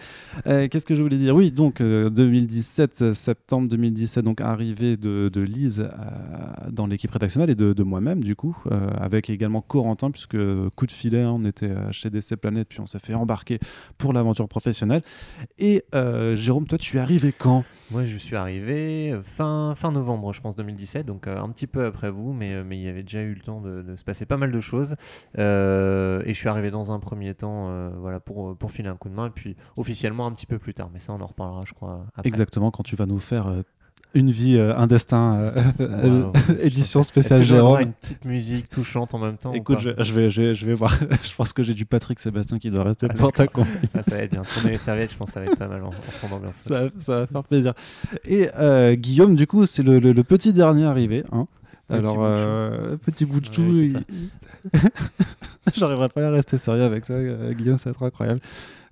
Euh, 0.48 0.68
Qu'est-ce 0.68 0.86
que 0.86 0.96
je 0.96 1.04
voulais 1.04 1.20
dire? 1.20 1.36
Oui, 1.36 1.52
donc 1.52 1.82
euh, 1.82 2.10
2017, 2.10 3.02
euh, 3.04 3.14
septembre 3.14 3.70
2017, 3.70 4.26
donc 4.26 4.42
arrivée 4.42 4.98
de, 4.98 5.30
de 5.32 5.42
Lise 5.42 5.88
dans 6.72 6.88
l'équipe 6.88 7.12
rédactionnelle 7.12 7.52
et 7.52 7.56
de, 7.56 7.74
de 7.74 7.84
moi-même, 7.84 8.24
du 8.24 8.36
coup, 8.36 8.58
avec 9.00 9.30
également 9.30 9.62
Corentin, 9.62 10.10
puisque 10.10 10.38
coup 10.76 10.88
de 10.88 10.92
filet, 10.92 11.22
hein, 11.22 11.34
on 11.38 11.46
était 11.46 11.70
chez 11.92 12.10
DC 12.10 12.38
Planète, 12.38 12.68
puis 12.70 12.80
on 12.80 12.88
s'est 12.88 12.98
fait 12.98 13.14
embarquer 13.14 13.60
pour 14.00 14.14
l'aventure 14.14 14.48
professionnelle. 14.48 15.04
Et 15.60 15.84
Jérôme, 16.34 16.66
toi, 16.66 16.80
tu 16.80 16.98
es 16.98 17.00
arrivé 17.00 17.32
quand? 17.38 17.64
Moi, 17.92 18.06
je 18.06 18.16
suis 18.16 18.38
arrivé 18.38 19.12
euh, 19.12 19.22
fin, 19.22 19.74
fin 19.76 19.92
novembre, 19.92 20.32
je 20.32 20.40
pense, 20.40 20.56
2017, 20.56 21.06
donc 21.06 21.28
euh, 21.28 21.38
un 21.38 21.50
petit 21.50 21.68
peu 21.68 21.86
après 21.86 22.10
vous, 22.10 22.32
mais, 22.32 22.54
euh, 22.54 22.64
mais 22.66 22.78
il 22.78 22.84
y 22.84 22.88
avait 22.88 23.04
déjà 23.04 23.22
eu 23.22 23.34
le 23.34 23.42
temps 23.42 23.60
de, 23.60 23.96
se 23.98 24.06
passer 24.06 24.26
pas 24.26 24.38
mal 24.38 24.50
de 24.50 24.60
choses. 24.62 24.96
Et 25.38 25.40
je 25.40 26.34
suis 26.34 26.48
arrivé 26.48 26.72
dans 26.72 26.94
un 26.94 27.00
premier 27.00 27.36
temps 27.36 27.90
voilà, 28.00 28.22
pour, 28.22 28.58
pour 28.58 28.72
filer 28.72 28.88
un 28.88 28.96
coup 28.96 29.10
de 29.10 29.14
main, 29.14 29.28
et 29.28 29.32
puis 29.32 29.58
officiellement 29.76 30.26
un 30.26 30.32
petit 30.32 30.46
peu 30.46 30.58
plus 30.58 30.74
tard, 30.74 30.90
mais 30.94 31.00
ça, 31.00 31.12
on 31.12 31.20
en 31.20 31.26
reparlera, 31.26 31.62
je 31.68 31.74
crois, 31.74 32.06
après. 32.16 32.30
Exactement, 32.30 32.72
quand 32.72 32.84
tu 32.84 32.96
vas 32.96 33.06
nous 33.06 33.20
faire 33.20 33.54
une 34.14 34.30
vie, 34.32 34.58
euh, 34.58 34.76
un 34.78 34.88
destin, 34.88 35.52
euh, 35.80 36.22
Wow. 36.24 36.34
édition 36.62 37.02
spéciale 37.04 37.44
Jérôme. 37.44 37.82
une 37.82 37.94
petite 37.94 38.26
musique 38.26 38.70
touchante 38.70 39.14
en 39.14 39.20
même 39.20 39.38
temps 39.38 39.52
ou 39.52 39.56
Écoute, 39.56 39.80
je, 39.80 39.92
je 39.98 40.14
vais, 40.14 40.30
je, 40.30 40.42
vais, 40.42 40.54
je 40.56 40.66
vais 40.66 40.74
voir. 40.74 40.98
je 41.24 41.36
pense 41.36 41.54
que 41.54 41.64
j'ai 41.64 41.74
du 41.74 41.86
Patrick 41.86 42.20
Sébastien 42.20 42.60
qui 42.60 42.70
doit 42.72 42.84
rester 42.84 43.08
pour 43.08 43.32
ta. 43.32 43.46
Ah, 43.54 44.02
ça 44.08 44.16
va 44.18 44.22
être 44.24 44.32
bien. 44.32 44.42
Tourner 44.42 44.72
les 44.72 44.78
serviettes, 44.78 45.12
je 45.12 45.18
pense 45.18 45.28
que 45.28 45.34
ça 45.34 45.40
va 45.40 45.46
être 45.48 45.58
pas 45.58 45.68
mal 45.68 45.84
en, 45.84 45.92
fond 45.92 46.28
d'ambiance. 46.30 46.56
ça, 46.56 46.84
ça 47.00 47.20
va 47.22 47.28
faire 47.28 47.44
plaisir. 47.44 47.74
Et 48.26 48.50
euh, 48.58 48.96
Guillaume, 48.96 49.36
du 49.36 49.48
coup, 49.48 49.66
c'est 49.66 49.84
le, 49.84 50.00
le- 50.00 50.12
le 50.14 50.24
petit 50.24 50.52
dernier 50.54 50.86
arrivé. 50.86 51.24
Hein. 51.32 51.48
Alors, 51.92 52.16
petit 52.16 52.18
bout 52.18 52.30
de 52.30 52.36
chou. 52.36 52.42
euh, 52.84 52.98
petit 52.98 53.26
bout 53.26 53.40
de 53.42 53.48
Ouais, 53.50 53.94
chou. 53.94 54.04
il- 54.14 54.30
J'arriverai 55.76 56.10
pas 56.10 56.28
à 56.28 56.32
rester 56.32 56.58
sérieux 56.58 56.84
avec 56.84 57.06
toi, 57.06 57.16
euh, 57.16 57.54
Guillaume, 57.54 57.78
ça 57.78 57.90
va 57.90 57.92
être 57.92 58.04
incroyable. 58.04 58.42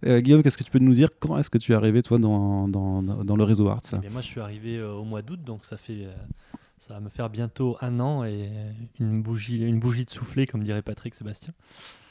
Euh, 0.06 0.22
Guillaume, 0.22 0.44
qu'est-ce 0.44 0.58
que 0.58 0.64
tu 0.64 0.72
peux 0.72 0.80
nous 0.80 0.94
dire? 0.94 1.10
Quand 1.20 1.38
est-ce 1.38 1.50
que 1.50 1.58
tu 1.58 1.72
es 1.72 1.76
arrivé, 1.76 2.02
toi, 2.04 2.20
dans, 2.20 2.68
dans, 2.68 3.02
dans 3.02 3.36
le 3.36 3.44
réseau 3.44 3.68
Arts? 3.68 3.82
Eh 3.94 3.98
bien, 3.98 4.10
moi, 4.10 4.22
je 4.22 4.28
suis 4.28 4.40
arrivé 4.40 4.78
euh, 4.78 4.94
au 4.94 5.04
mois 5.04 5.22
d'août, 5.22 5.40
donc 5.44 5.66
ça 5.66 5.76
fait, 5.78 6.06
euh, 6.06 6.14
ça 6.80 6.94
va 6.94 7.00
me 7.02 7.10
faire 7.10 7.30
bientôt 7.30 7.76
un 7.82 8.00
an 8.00 8.24
et 8.24 8.50
une 9.00 9.22
bougie, 9.22 9.60
une 9.60 9.80
bougie 9.80 10.06
de 10.06 10.10
soufflé, 10.10 10.46
comme 10.48 10.64
dirait 10.64 10.82
Patrick 10.82 11.16
Sébastien. 11.16 11.54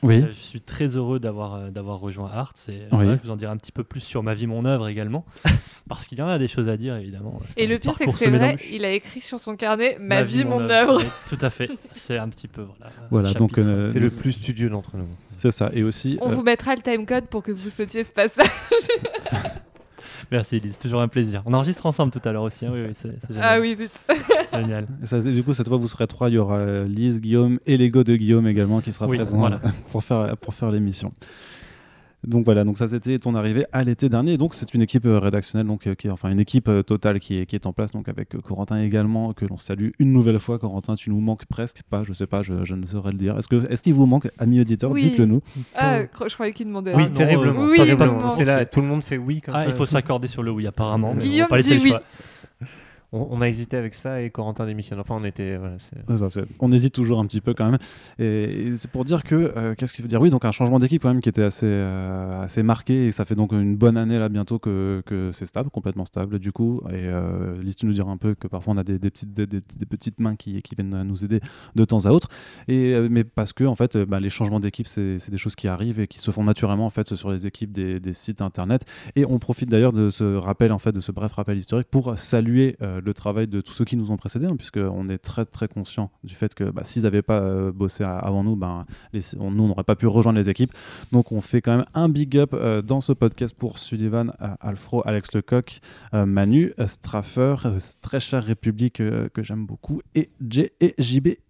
Oui. 0.02 0.22
Euh, 0.22 0.28
je 0.28 0.40
suis 0.40 0.60
très 0.60 0.96
heureux 0.96 1.18
d'avoir 1.18 1.54
euh, 1.54 1.70
d'avoir 1.70 1.98
rejoint 1.98 2.30
Arts 2.32 2.54
et 2.68 2.72
euh, 2.72 2.82
Oui. 2.82 2.88
voilà, 2.92 3.16
je 3.16 3.22
vous 3.22 3.30
en 3.30 3.36
dirai 3.36 3.50
un 3.50 3.56
petit 3.56 3.72
peu 3.72 3.82
plus 3.82 4.00
sur 4.00 4.22
ma 4.22 4.34
vie, 4.34 4.46
mon 4.46 4.64
œuvre 4.64 4.86
également, 4.88 5.24
parce 5.88 6.06
qu'il 6.06 6.18
y 6.18 6.22
en 6.22 6.28
a 6.28 6.38
des 6.38 6.46
choses 6.46 6.68
à 6.68 6.76
dire 6.76 6.94
évidemment. 6.96 7.40
C'est 7.48 7.64
Et 7.64 7.66
le 7.66 7.78
pire, 7.80 7.96
c'est 7.96 8.06
que 8.06 8.12
c'est 8.12 8.30
vrai, 8.30 8.56
il 8.70 8.84
a 8.84 8.92
écrit 8.92 9.20
sur 9.20 9.40
son 9.40 9.56
carnet 9.56 9.96
Ma, 10.00 10.22
vie, 10.22 10.44
mon 10.44 10.60
œuvre. 10.70 10.98
Oui, 10.98 11.08
tout 11.26 11.38
à 11.40 11.50
fait. 11.50 11.70
C'est 11.92 12.16
un 12.16 12.28
petit 12.28 12.46
peu 12.48 12.62
voilà. 12.62 12.92
Voilà, 13.10 13.32
donc, 13.34 13.56
chapitre. 13.56 13.68
euh, 13.68 13.88
C'est 13.88 13.98
le 13.98 14.10
plus 14.10 14.32
studieux 14.32 14.70
d'entre 14.70 14.96
nous. 14.96 15.08
C'est 15.36 15.50
ça. 15.50 15.70
Et 15.72 15.82
aussi. 15.82 16.18
On 16.20 16.30
euh, 16.30 16.34
vous 16.34 16.42
mettra 16.42 16.76
le 16.76 16.82
timecode 16.82 17.26
pour 17.26 17.42
que 17.42 17.50
vous 17.52 17.70
sautiez 17.70 18.04
ce 18.04 18.12
passage. 18.12 18.46
Merci 20.32 20.56
Elise, 20.56 20.76
toujours 20.78 21.00
un 21.00 21.08
plaisir. 21.08 21.42
On 21.46 21.54
enregistre 21.54 21.86
ensemble 21.86 22.12
tout 22.12 22.20
à 22.28 22.32
l'heure 22.32 22.42
aussi. 22.42 22.66
hein, 22.66 22.70
Oui, 22.72 22.80
oui, 22.86 22.90
c'est 22.94 23.10
c'est 23.20 23.32
génial. 23.32 23.48
ah 23.50 23.60
oui, 23.60 23.74
zut. 23.74 23.90
Génial. 24.52 24.86
ça, 25.04 25.20
du 25.20 25.42
coup, 25.42 25.54
cette 25.54 25.68
fois, 25.68 25.78
vous 25.78 25.88
serez 25.88 26.06
trois. 26.06 26.28
Il 26.28 26.34
y 26.34 26.38
aura 26.38 26.58
euh, 26.58 26.84
Lise, 26.86 27.20
Guillaume 27.20 27.58
et 27.66 27.76
l'ego 27.76 28.04
de 28.04 28.14
Guillaume 28.16 28.46
également 28.46 28.80
qui 28.80 28.92
sera 28.92 29.06
Oui, 29.06 29.16
présent 29.16 29.38
voilà. 29.38 29.60
pour 29.90 30.04
faire, 30.04 30.36
pour 30.36 30.52
faire 30.54 30.70
l'émission. 30.70 31.12
Donc 32.26 32.44
voilà, 32.44 32.64
donc 32.64 32.76
ça 32.78 32.88
c'était 32.88 33.16
ton 33.18 33.36
arrivée 33.36 33.64
à 33.72 33.84
l'été 33.84 34.08
dernier. 34.08 34.32
Et 34.32 34.38
donc 34.38 34.54
c'est 34.54 34.74
une 34.74 34.82
équipe 34.82 35.06
euh, 35.06 35.20
rédactionnelle, 35.20 35.66
donc 35.68 35.86
euh, 35.86 35.94
qui 35.94 36.08
est, 36.08 36.10
enfin 36.10 36.30
une 36.30 36.40
équipe 36.40 36.68
euh, 36.68 36.82
totale 36.82 37.20
qui 37.20 37.38
est, 37.38 37.46
qui 37.46 37.54
est 37.54 37.64
en 37.64 37.72
place, 37.72 37.92
donc 37.92 38.08
avec 38.08 38.30
Corentin 38.42 38.80
également 38.80 39.32
que 39.32 39.44
l'on 39.44 39.56
salue 39.56 39.90
une 40.00 40.12
nouvelle 40.12 40.40
fois. 40.40 40.58
Corentin, 40.58 40.96
tu 40.96 41.10
nous 41.10 41.20
manques 41.20 41.46
presque, 41.46 41.82
pas, 41.88 42.02
je 42.02 42.12
sais 42.12 42.26
pas, 42.26 42.42
je, 42.42 42.64
je 42.64 42.74
ne 42.74 42.84
saurais 42.86 43.12
le 43.12 43.18
dire. 43.18 43.38
Est-ce 43.38 43.46
que 43.46 43.70
est-ce 43.70 43.82
qu'il 43.84 43.94
vous 43.94 44.06
manque, 44.06 44.28
amis 44.38 44.60
auditeurs? 44.60 44.90
Oui. 44.90 45.02
Dites-le 45.02 45.26
nous. 45.26 45.40
Ah, 45.76 46.00
je 46.26 46.34
croyais 46.34 46.52
qu'il 46.52 46.66
demandait. 46.66 46.92
Oui, 46.94 47.04
non, 47.04 47.10
terriblement. 47.10 47.62
euh, 47.62 47.70
oui, 47.70 47.76
terriblement. 47.76 48.30
C'est 48.30 48.44
là, 48.44 48.64
tout 48.66 48.80
le 48.80 48.86
monde 48.88 49.04
fait 49.04 49.16
oui 49.16 49.40
comme 49.40 49.54
Ah, 49.56 49.64
ça. 49.64 49.70
il 49.70 49.74
faut 49.76 49.86
s'accorder 49.86 50.26
sur 50.26 50.42
le 50.42 50.50
oui 50.50 50.66
apparemment. 50.66 51.14
mais 51.14 51.22
on 51.22 51.24
va 51.24 51.30
Guillaume 51.30 51.48
pas 51.48 51.56
laisser 51.56 51.76
dit 51.78 51.84
le 51.84 51.88
choix. 51.90 52.02
On, 53.10 53.40
a 53.40 53.48
hésité 53.48 53.78
avec 53.78 53.94
ça 53.94 54.20
et 54.20 54.28
Corentin 54.28 54.66
démissionne. 54.66 55.00
Enfin, 55.00 55.16
on 55.18 55.24
était. 55.24 55.58
On 56.60 56.72
hésite 56.72 56.92
toujours 56.92 57.20
un 57.20 57.26
petit 57.26 57.40
peu 57.40 57.54
quand 57.54 57.70
même. 57.70 57.78
Et, 58.18 58.76
c'est 58.76 58.90
pour 58.90 59.06
dire 59.06 59.22
que, 59.22 59.34
euh, 59.56 59.74
qu'est-ce 59.74 59.94
qu'il 59.94 60.02
veut 60.02 60.08
dire? 60.08 60.20
Oui, 60.20 60.28
donc 60.28 60.44
un 60.44 60.52
changement 60.52 60.78
d'équipe 60.78 61.00
quand 61.00 61.08
même 61.08 61.22
qui 61.22 61.30
était 61.30 61.42
assez, 61.42 61.64
euh, 61.66 62.42
assez 62.42 62.62
marqué. 62.62 63.06
Et 63.06 63.12
ça 63.12 63.24
fait 63.24 63.34
donc 63.34 63.52
une 63.52 63.76
bonne 63.76 63.96
année 63.96 64.18
là 64.18 64.28
bientôt 64.28 64.58
que, 64.58 65.02
que 65.06 65.30
c'est 65.32 65.46
stable, 65.46 65.70
complètement 65.70 66.04
stable 66.04 66.38
du 66.38 66.52
coup. 66.52 66.82
Et 66.90 67.06
euh, 67.06 67.54
tu 67.78 67.86
nous 67.86 67.94
diras 67.94 68.10
un 68.10 68.18
peu 68.18 68.34
que 68.34 68.46
parfois 68.46 68.74
on 68.74 68.76
a 68.76 68.84
des, 68.84 68.98
petites, 68.98 69.32
des, 69.32 69.60
petites 69.86 70.20
mains 70.20 70.36
qui, 70.36 70.60
qui 70.60 70.74
viennent 70.74 71.02
nous 71.04 71.24
aider 71.24 71.40
de 71.76 71.84
temps 71.86 72.04
à 72.04 72.10
autre. 72.10 72.28
Et, 72.66 72.92
euh, 72.92 73.08
mais 73.10 73.24
parce 73.24 73.54
que 73.54 73.64
en 73.64 73.74
fait, 73.74 73.96
bah, 73.96 74.20
les 74.20 74.30
changements 74.30 74.60
d'équipe, 74.60 74.86
c'est 74.86 75.30
des 75.30 75.38
choses 75.38 75.54
qui 75.54 75.68
arrivent 75.68 76.00
et 76.00 76.06
qui 76.06 76.18
se 76.18 76.30
font 76.30 76.44
naturellement 76.44 76.86
en 76.86 76.90
fait 76.90 77.14
sur 77.14 77.30
les 77.30 77.46
équipes 77.46 77.72
des, 77.72 78.12
sites 78.12 78.42
internet. 78.42 78.84
Et 79.16 79.24
on 79.24 79.38
profite 79.38 79.70
d'ailleurs 79.70 79.92
de 79.92 80.10
ce 80.10 80.36
rappel, 80.36 80.72
en 80.72 80.78
fait, 80.78 80.92
de 80.92 81.00
ce 81.00 81.12
bref 81.12 81.32
rappel 81.32 81.56
historique 81.56 81.88
pour 81.90 82.18
saluer 82.18 82.76
le 83.04 83.14
travail 83.14 83.46
de 83.46 83.60
tous 83.60 83.72
ceux 83.72 83.84
qui 83.84 83.96
nous 83.96 84.10
ont 84.10 84.16
précédés, 84.16 84.46
hein, 84.46 84.56
puisqu'on 84.56 85.08
est 85.08 85.18
très 85.18 85.44
très 85.44 85.68
conscient 85.68 86.10
du 86.24 86.34
fait 86.34 86.54
que 86.54 86.64
bah, 86.64 86.82
s'ils 86.84 87.02
n'avaient 87.02 87.22
pas 87.22 87.40
euh, 87.40 87.72
bossé 87.72 88.04
avant 88.04 88.44
nous, 88.44 88.56
ben, 88.56 88.84
on- 89.38 89.50
nous 89.50 89.66
n'aurait 89.68 89.84
pas 89.84 89.96
pu 89.96 90.06
rejoindre 90.06 90.38
les 90.38 90.48
équipes. 90.50 90.72
Donc 91.12 91.32
on 91.32 91.40
fait 91.40 91.60
quand 91.60 91.76
même 91.76 91.86
un 91.94 92.08
big 92.08 92.36
up 92.36 92.50
euh, 92.54 92.82
dans 92.82 93.00
ce 93.00 93.12
podcast 93.12 93.54
pour 93.56 93.78
Sullivan, 93.78 94.32
euh, 94.40 94.48
Alfro, 94.60 95.02
Alex 95.06 95.32
Lecoq, 95.34 95.80
Manu, 96.12 96.72
Straffer, 96.86 97.56
très 98.02 98.20
chère 98.20 98.44
République 98.44 98.94
que 98.96 99.42
j'aime 99.42 99.66
beaucoup, 99.66 100.00
et 100.14 100.30
J 100.48 100.68
et 100.80 100.94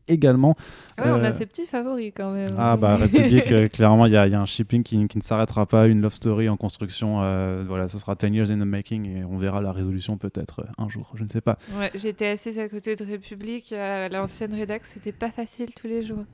également. 0.08 0.56
Ouais, 0.98 1.04
on 1.06 1.18
Euh, 1.20 1.24
a 1.28 1.32
ses 1.32 1.46
petits 1.46 1.66
favoris 1.66 2.12
quand 2.16 2.32
même. 2.32 2.54
Ah 2.58 2.76
bah 2.76 2.96
République, 2.96 3.52
euh, 3.52 3.68
clairement, 3.72 4.06
il 4.06 4.12
y, 4.12 4.16
a 4.16 4.26
il 4.26 4.32
y 4.32 4.34
a 4.34 4.40
un 4.40 4.46
shipping 4.46 4.82
qui, 4.82 5.06
qui 5.06 5.16
ne 5.18 5.22
s'arrêtera 5.22 5.64
pas, 5.66 5.86
une 5.86 6.00
love 6.00 6.14
story 6.14 6.48
en 6.48 6.56
construction. 6.56 7.18
euh, 7.22 7.64
voilà, 7.68 7.86
ce 7.88 7.98
sera 7.98 8.14
10 8.16 8.28
years 8.34 8.50
in 8.50 8.56
the 8.56 8.64
making 8.66 9.06
et 9.06 9.24
on 9.24 9.38
verra 9.38 9.60
la 9.62 9.70
résolution 9.72 10.16
peut-être 10.16 10.60
euh, 10.62 10.82
un 10.84 10.88
jour, 10.88 11.12
je 11.14 11.22
ne 11.22 11.28
sais 11.28 11.40
pas. 11.40 11.56
Ouais, 11.78 11.90
J'étais 11.94 12.26
assise 12.26 12.58
à 12.58 12.68
côté 12.68 12.96
de 12.96 13.04
République 13.04 13.72
à 13.72 14.08
l'ancienne 14.08 14.54
rédac, 14.54 14.84
c'était 14.86 15.12
pas 15.12 15.30
facile 15.30 15.68
tous 15.74 15.86
les 15.86 16.04
jours. 16.04 16.24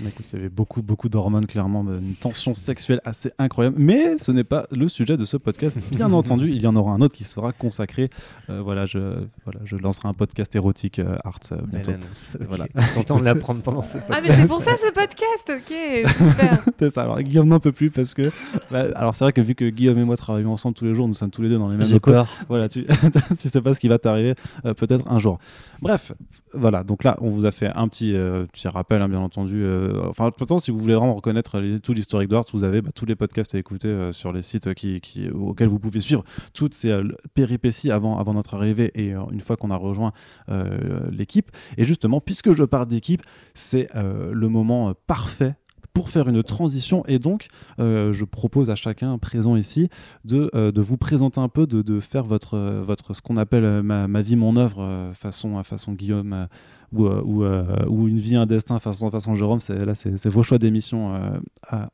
Mais 0.00 0.08
écoute, 0.08 0.24
il 0.32 0.36
y 0.36 0.38
avait 0.40 0.48
beaucoup, 0.48 0.80
beaucoup 0.80 1.08
d'hormones, 1.10 1.46
clairement, 1.46 1.84
euh, 1.88 1.98
une 2.00 2.14
tension 2.14 2.54
sexuelle 2.54 3.00
assez 3.04 3.32
incroyable. 3.38 3.76
Mais 3.78 4.16
ce 4.18 4.32
n'est 4.32 4.44
pas 4.44 4.66
le 4.70 4.88
sujet 4.88 5.16
de 5.18 5.24
ce 5.26 5.36
podcast. 5.36 5.76
Bien 5.90 6.10
entendu, 6.14 6.48
il 6.50 6.62
y 6.62 6.66
en 6.66 6.76
aura 6.76 6.92
un 6.92 7.00
autre 7.02 7.14
qui 7.14 7.24
sera 7.24 7.52
consacré. 7.52 8.08
euh, 8.48 8.62
voilà, 8.62 8.86
je, 8.86 8.98
voilà, 9.44 9.60
je 9.64 9.76
lancerai 9.76 10.08
un 10.08 10.14
podcast 10.14 10.54
érotique 10.56 11.00
euh, 11.00 11.16
art 11.24 11.40
euh, 11.52 11.56
bientôt. 11.66 11.90
Belle 11.90 12.00
annonce. 12.02 12.36
Ok. 12.40 12.46
Voilà. 12.48 12.66
L'apprendre 13.24 13.60
pendant 13.62 13.82
ce 13.82 13.98
Ah 14.10 14.20
mais 14.22 14.30
c'est 14.34 14.46
pour 14.46 14.60
ça 14.60 14.72
ce 14.76 14.92
podcast, 14.92 15.50
ok, 15.50 16.08
super. 16.30 16.64
C'est 16.78 16.90
ça. 16.90 17.02
Alors 17.02 17.20
Guillaume 17.20 17.48
n'en 17.48 17.60
peut 17.60 17.72
plus 17.72 17.90
parce 17.90 18.14
que, 18.14 18.30
bah, 18.70 18.84
alors 18.94 19.14
c'est 19.14 19.24
vrai 19.24 19.32
que 19.32 19.40
vu 19.40 19.54
que 19.54 19.64
Guillaume 19.68 19.98
et 19.98 20.04
moi 20.04 20.16
travaillons 20.16 20.52
ensemble 20.52 20.74
tous 20.74 20.84
les 20.84 20.94
jours, 20.94 21.08
nous 21.08 21.14
sommes 21.14 21.30
tous 21.30 21.42
les 21.42 21.48
deux 21.48 21.58
dans 21.58 21.68
les 21.68 21.76
mêmes 21.76 22.00
peur. 22.00 22.26
Voilà, 22.48 22.68
tu, 22.68 22.84
tu 23.40 23.48
sais 23.48 23.60
pas 23.62 23.74
ce 23.74 23.80
qui 23.80 23.88
va 23.88 23.98
t'arriver 23.98 24.34
euh, 24.64 24.74
peut-être 24.74 25.10
un 25.10 25.18
jour. 25.18 25.38
Bref, 25.80 26.12
voilà. 26.54 26.82
Donc 26.84 27.04
là, 27.04 27.16
on 27.20 27.28
vous 27.30 27.44
a 27.46 27.50
fait 27.50 27.70
un 27.74 27.88
petit, 27.88 28.14
euh, 28.14 28.46
petit 28.46 28.68
rappel, 28.68 29.02
hein, 29.02 29.08
bien 29.08 29.18
entendu. 29.20 29.62
euh, 29.64 30.02
enfin, 30.08 30.26
de 30.26 30.30
toute 30.30 30.38
façon, 30.40 30.58
si 30.58 30.70
vous 30.70 30.78
voulez 30.78 30.94
vraiment 30.94 31.14
reconnaître 31.14 31.58
les- 31.58 31.80
tout 31.80 31.92
l'historique 31.92 32.28
d'Art, 32.30 32.44
vous 32.52 32.64
avez 32.64 32.80
bah, 32.80 32.90
tous 32.94 33.04
les 33.06 33.16
podcasts 33.16 33.54
à 33.54 33.58
écouter 33.58 33.88
euh, 33.88 34.12
sur 34.12 34.32
les 34.32 34.42
sites 34.42 34.72
qui, 34.74 35.00
qui- 35.00 35.28
auxquels 35.30 35.68
vous 35.68 35.78
pouvez 35.78 36.00
suivre 36.00 36.24
toutes 36.54 36.74
ces 36.74 36.90
euh, 36.90 37.02
péripéties 37.34 37.90
avant, 37.90 38.18
avant 38.18 38.34
notre 38.34 38.54
arrivée 38.54 38.92
et 38.94 39.14
euh, 39.14 39.20
une 39.32 39.40
fois 39.40 39.56
qu'on 39.56 39.70
a 39.70 39.76
rejoint 39.76 40.12
euh, 40.48 41.00
l'équipe. 41.10 41.50
Et 41.76 41.84
justement, 41.84 42.20
puisque 42.20 42.52
je 42.52 42.62
parle 42.64 42.86
d'équipe, 42.86 43.13
c'est 43.54 43.88
euh, 43.94 44.32
le 44.32 44.48
moment 44.48 44.90
euh, 44.90 44.92
parfait 45.06 45.54
pour 45.92 46.10
faire 46.10 46.28
une 46.28 46.42
transition 46.42 47.04
et 47.06 47.20
donc 47.20 47.46
euh, 47.78 48.12
je 48.12 48.24
propose 48.24 48.68
à 48.68 48.74
chacun 48.74 49.16
présent 49.18 49.54
ici 49.54 49.88
de, 50.24 50.50
de 50.52 50.80
vous 50.80 50.96
présenter 50.96 51.40
un 51.40 51.48
peu, 51.48 51.68
de, 51.68 51.82
de 51.82 52.00
faire 52.00 52.24
votre, 52.24 52.58
votre, 52.84 53.14
ce 53.14 53.22
qu'on 53.22 53.36
appelle 53.36 53.82
ma, 53.82 54.08
ma 54.08 54.22
vie, 54.22 54.34
mon 54.34 54.56
œuvre, 54.56 55.12
façon, 55.14 55.62
façon 55.62 55.92
Guillaume, 55.92 56.48
ou, 56.92 57.06
ou, 57.06 58.08
une 58.08 58.18
vie, 58.18 58.34
un 58.34 58.46
destin, 58.46 58.80
façon, 58.80 59.08
façon 59.08 59.36
Jérôme. 59.36 59.60
C'est, 59.60 59.84
là, 59.84 59.94
c'est, 59.94 60.28
vos 60.28 60.42
choix 60.42 60.58
d'émission, 60.58 61.14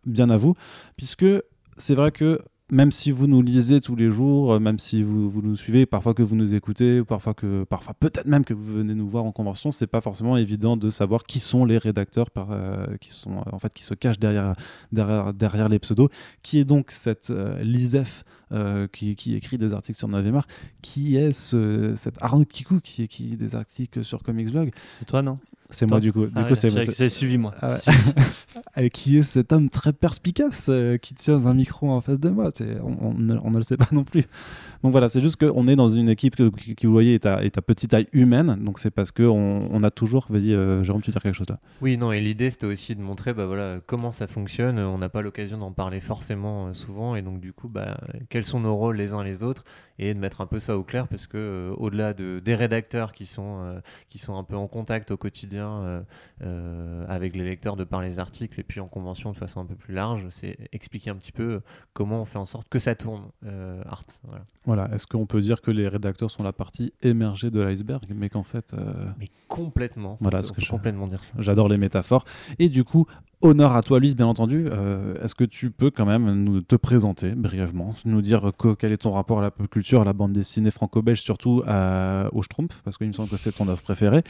bien 0.06 0.30
à 0.30 0.38
vous. 0.38 0.54
Puisque 0.96 1.26
c'est 1.76 1.94
vrai 1.94 2.10
que 2.10 2.40
même 2.70 2.92
si 2.92 3.10
vous 3.10 3.26
nous 3.26 3.42
lisez 3.42 3.80
tous 3.80 3.96
les 3.96 4.10
jours, 4.10 4.52
euh, 4.52 4.58
même 4.58 4.78
si 4.78 5.02
vous, 5.02 5.28
vous 5.28 5.42
nous 5.42 5.56
suivez, 5.56 5.86
parfois 5.86 6.14
que 6.14 6.22
vous 6.22 6.36
nous 6.36 6.54
écoutez, 6.54 7.00
ou 7.00 7.04
parfois 7.04 7.34
que, 7.34 7.64
parfois 7.64 7.94
peut-être 7.94 8.26
même 8.26 8.44
que 8.44 8.54
vous 8.54 8.74
venez 8.74 8.94
nous 8.94 9.08
voir 9.08 9.24
en 9.24 9.32
convention, 9.32 9.70
c'est 9.70 9.86
pas 9.86 10.00
forcément 10.00 10.36
évident 10.36 10.76
de 10.76 10.90
savoir 10.90 11.24
qui 11.24 11.40
sont 11.40 11.64
les 11.64 11.78
rédacteurs 11.78 12.28
euh, 12.36 12.96
qui 13.00 13.12
sont 13.12 13.38
euh, 13.38 13.50
en 13.52 13.58
fait 13.58 13.72
qui 13.72 13.82
se 13.82 13.94
cachent 13.94 14.18
derrière 14.18 14.54
derrière, 14.92 15.34
derrière 15.34 15.68
les 15.68 15.78
pseudos. 15.78 16.10
Qui 16.42 16.58
est 16.58 16.64
donc 16.64 16.90
cette 16.90 17.32
Lisef 17.62 18.24
qui, 18.92 19.34
écrit 19.34 19.58
des 19.58 19.72
articles 19.72 19.98
sur 19.98 20.08
9 20.08 20.34
art 20.34 20.46
Qui 20.82 21.16
est 21.16 21.32
ce, 21.32 21.94
cet 21.96 22.20
Arnaud 22.22 22.44
Kikou 22.44 22.80
qui 22.80 23.02
écrit 23.02 23.36
des 23.36 23.54
articles 23.54 24.04
sur 24.04 24.22
Comics 24.22 24.50
Blog? 24.50 24.72
C'est 24.90 25.04
toi, 25.04 25.22
non? 25.22 25.38
C'est 25.70 25.86
moi 25.86 26.00
du 26.00 26.12
coup. 26.12 26.26
Du 26.26 26.32
Ah 26.34 26.42
coup, 26.44 26.50
ouais, 26.50 26.86
c'est 26.92 27.08
suivi 27.08 27.38
moi. 27.38 27.52
Ah 27.60 27.74
ouais. 27.74 27.78
Euh, 28.78 28.88
qui 28.88 29.16
est 29.18 29.22
cet 29.22 29.52
homme 29.52 29.68
très 29.68 29.92
perspicace 29.92 30.66
euh, 30.68 30.96
qui 30.96 31.14
tient 31.14 31.46
un 31.46 31.54
micro 31.54 31.90
en 31.90 32.00
face 32.00 32.18
de 32.20 32.28
moi. 32.30 32.50
C'est- 32.54 32.78
On, 32.82 33.08
on 33.08 33.14
ne- 33.14 33.38
on 33.42 33.50
ne 33.50 33.56
le 33.56 33.62
sait 33.62 33.76
pas 33.76 33.88
non 33.92 34.04
plus. 34.04 34.24
Donc 34.82 34.92
voilà, 34.92 35.10
c'est 35.10 35.20
juste 35.20 35.36
qu'on 35.36 35.68
est 35.68 35.76
dans 35.76 35.90
une 35.90 36.08
équipe 36.08 36.36
qui, 36.36 36.86
vous 36.86 36.92
voyez, 36.92 37.14
est 37.14 37.26
à, 37.26 37.38
petite 37.60 37.90
taille 37.90 38.08
humaine. 38.12 38.58
Donc 38.64 38.78
c'est 38.78 38.90
parce 38.90 39.12
qu'on 39.12 39.68
on 39.70 39.82
a 39.82 39.90
toujours. 39.90 40.26
Vas-y, 40.30 40.54
euh, 40.54 40.82
Jérôme, 40.82 41.02
tu 41.02 41.10
veux 41.10 41.12
dire 41.12 41.22
quelque 41.22 41.34
chose 41.34 41.50
là? 41.50 41.58
Oui, 41.82 41.98
non, 41.98 42.12
et 42.12 42.20
l'idée 42.20 42.50
c'était 42.50 42.66
aussi 42.66 42.96
de 42.96 43.02
montrer 43.02 43.34
bah, 43.34 43.44
voilà, 43.44 43.80
comment 43.86 44.10
ça 44.10 44.26
fonctionne. 44.26 44.78
On 44.78 44.96
n'a 44.96 45.10
pas 45.10 45.20
l'occasion 45.20 45.58
d'en 45.58 45.72
parler 45.72 46.00
forcément 46.00 46.68
euh, 46.68 46.74
souvent, 46.74 47.14
et 47.14 47.22
donc 47.22 47.40
du 47.40 47.52
coup, 47.52 47.68
bah, 47.68 47.98
quels 48.30 48.44
sont 48.44 48.60
nos 48.60 48.74
rôles 48.74 48.96
les 48.96 49.12
uns 49.12 49.22
les 49.22 49.42
autres, 49.42 49.64
et 49.98 50.14
de 50.14 50.18
mettre 50.18 50.40
un 50.40 50.46
peu 50.46 50.60
ça 50.60 50.78
au 50.78 50.82
clair, 50.82 51.08
parce 51.08 51.26
que 51.26 51.36
euh, 51.36 51.74
au-delà 51.76 52.14
de, 52.14 52.40
des 52.42 52.54
rédacteurs 52.54 53.12
qui 53.12 53.26
sont, 53.26 53.80
qui 54.08 54.18
sont 54.18 54.38
un 54.38 54.44
peu 54.44 54.56
en 54.56 54.66
contact 54.66 55.10
au 55.10 55.16
quotidien 55.16 56.04
avec 57.08 57.36
les 57.36 57.44
lecteurs 57.44 57.76
de 57.76 57.84
par 57.84 58.00
les 58.00 58.18
articles, 58.18 58.58
et 58.58 58.62
puis 58.62 58.80
en 58.80 58.88
convention 58.88 59.30
de 59.30 59.36
façon 59.36 59.60
un 59.60 59.66
peu 59.66 59.74
plus 59.74 59.94
large, 59.94 60.26
c'est 60.30 60.56
expliquer 60.72 61.10
un 61.10 61.16
petit 61.16 61.32
peu 61.32 61.60
comment 61.92 62.22
on 62.22 62.24
fait 62.24 62.38
en 62.38 62.46
sorte 62.46 62.68
que 62.68 62.78
ça 62.78 62.94
tourne, 62.94 63.24
Art. 63.86 64.04
Voilà, 64.72 64.88
est-ce 64.94 65.08
qu'on 65.08 65.26
peut 65.26 65.40
dire 65.40 65.60
que 65.62 65.72
les 65.72 65.88
rédacteurs 65.88 66.30
sont 66.30 66.44
la 66.44 66.52
partie 66.52 66.92
émergée 67.02 67.50
de 67.50 67.60
l'iceberg, 67.60 68.04
mais 68.14 68.28
qu'en 68.28 68.44
fait. 68.44 68.72
euh, 68.72 68.92
Mais 69.18 69.26
complètement, 69.48 70.16
Voilà 70.20 70.42
ce 70.42 70.52
que 70.52 70.60
je- 70.60 70.70
complètement 70.70 71.08
dire 71.08 71.24
ça. 71.24 71.32
J'adore 71.40 71.68
les 71.68 71.76
métaphores. 71.76 72.24
Et 72.60 72.68
du 72.68 72.84
coup, 72.84 73.04
honneur 73.42 73.74
à 73.74 73.82
toi, 73.82 73.98
Luis, 74.00 74.14
bien 74.14 74.26
entendu. 74.26 74.66
Euh, 74.70 75.14
Est-ce 75.22 75.34
que 75.34 75.44
tu 75.44 75.70
peux 75.70 75.90
quand 75.90 76.06
même 76.06 76.30
nous 76.44 76.60
te 76.60 76.76
présenter 76.76 77.30
brièvement, 77.34 77.94
nous 78.04 78.22
dire 78.22 78.52
que- 78.58 78.74
quel 78.74 78.92
est 78.92 78.98
ton 78.98 79.12
rapport 79.12 79.38
à 79.38 79.42
la 79.42 79.50
pop 79.50 79.68
culture, 79.68 80.00
à 80.02 80.04
la 80.04 80.12
bande 80.12 80.32
dessinée 80.32 80.70
franco-belge, 80.70 81.20
surtout 81.20 81.62
à, 81.66 82.28
au 82.32 82.42
Schtroumpf, 82.42 82.80
parce 82.84 82.96
qu'il 82.98 83.08
me 83.08 83.12
semble 83.12 83.28
que 83.28 83.36
c'est 83.36 83.52
ton 83.52 83.68
œuvre 83.68 83.80
préférée, 83.82 84.22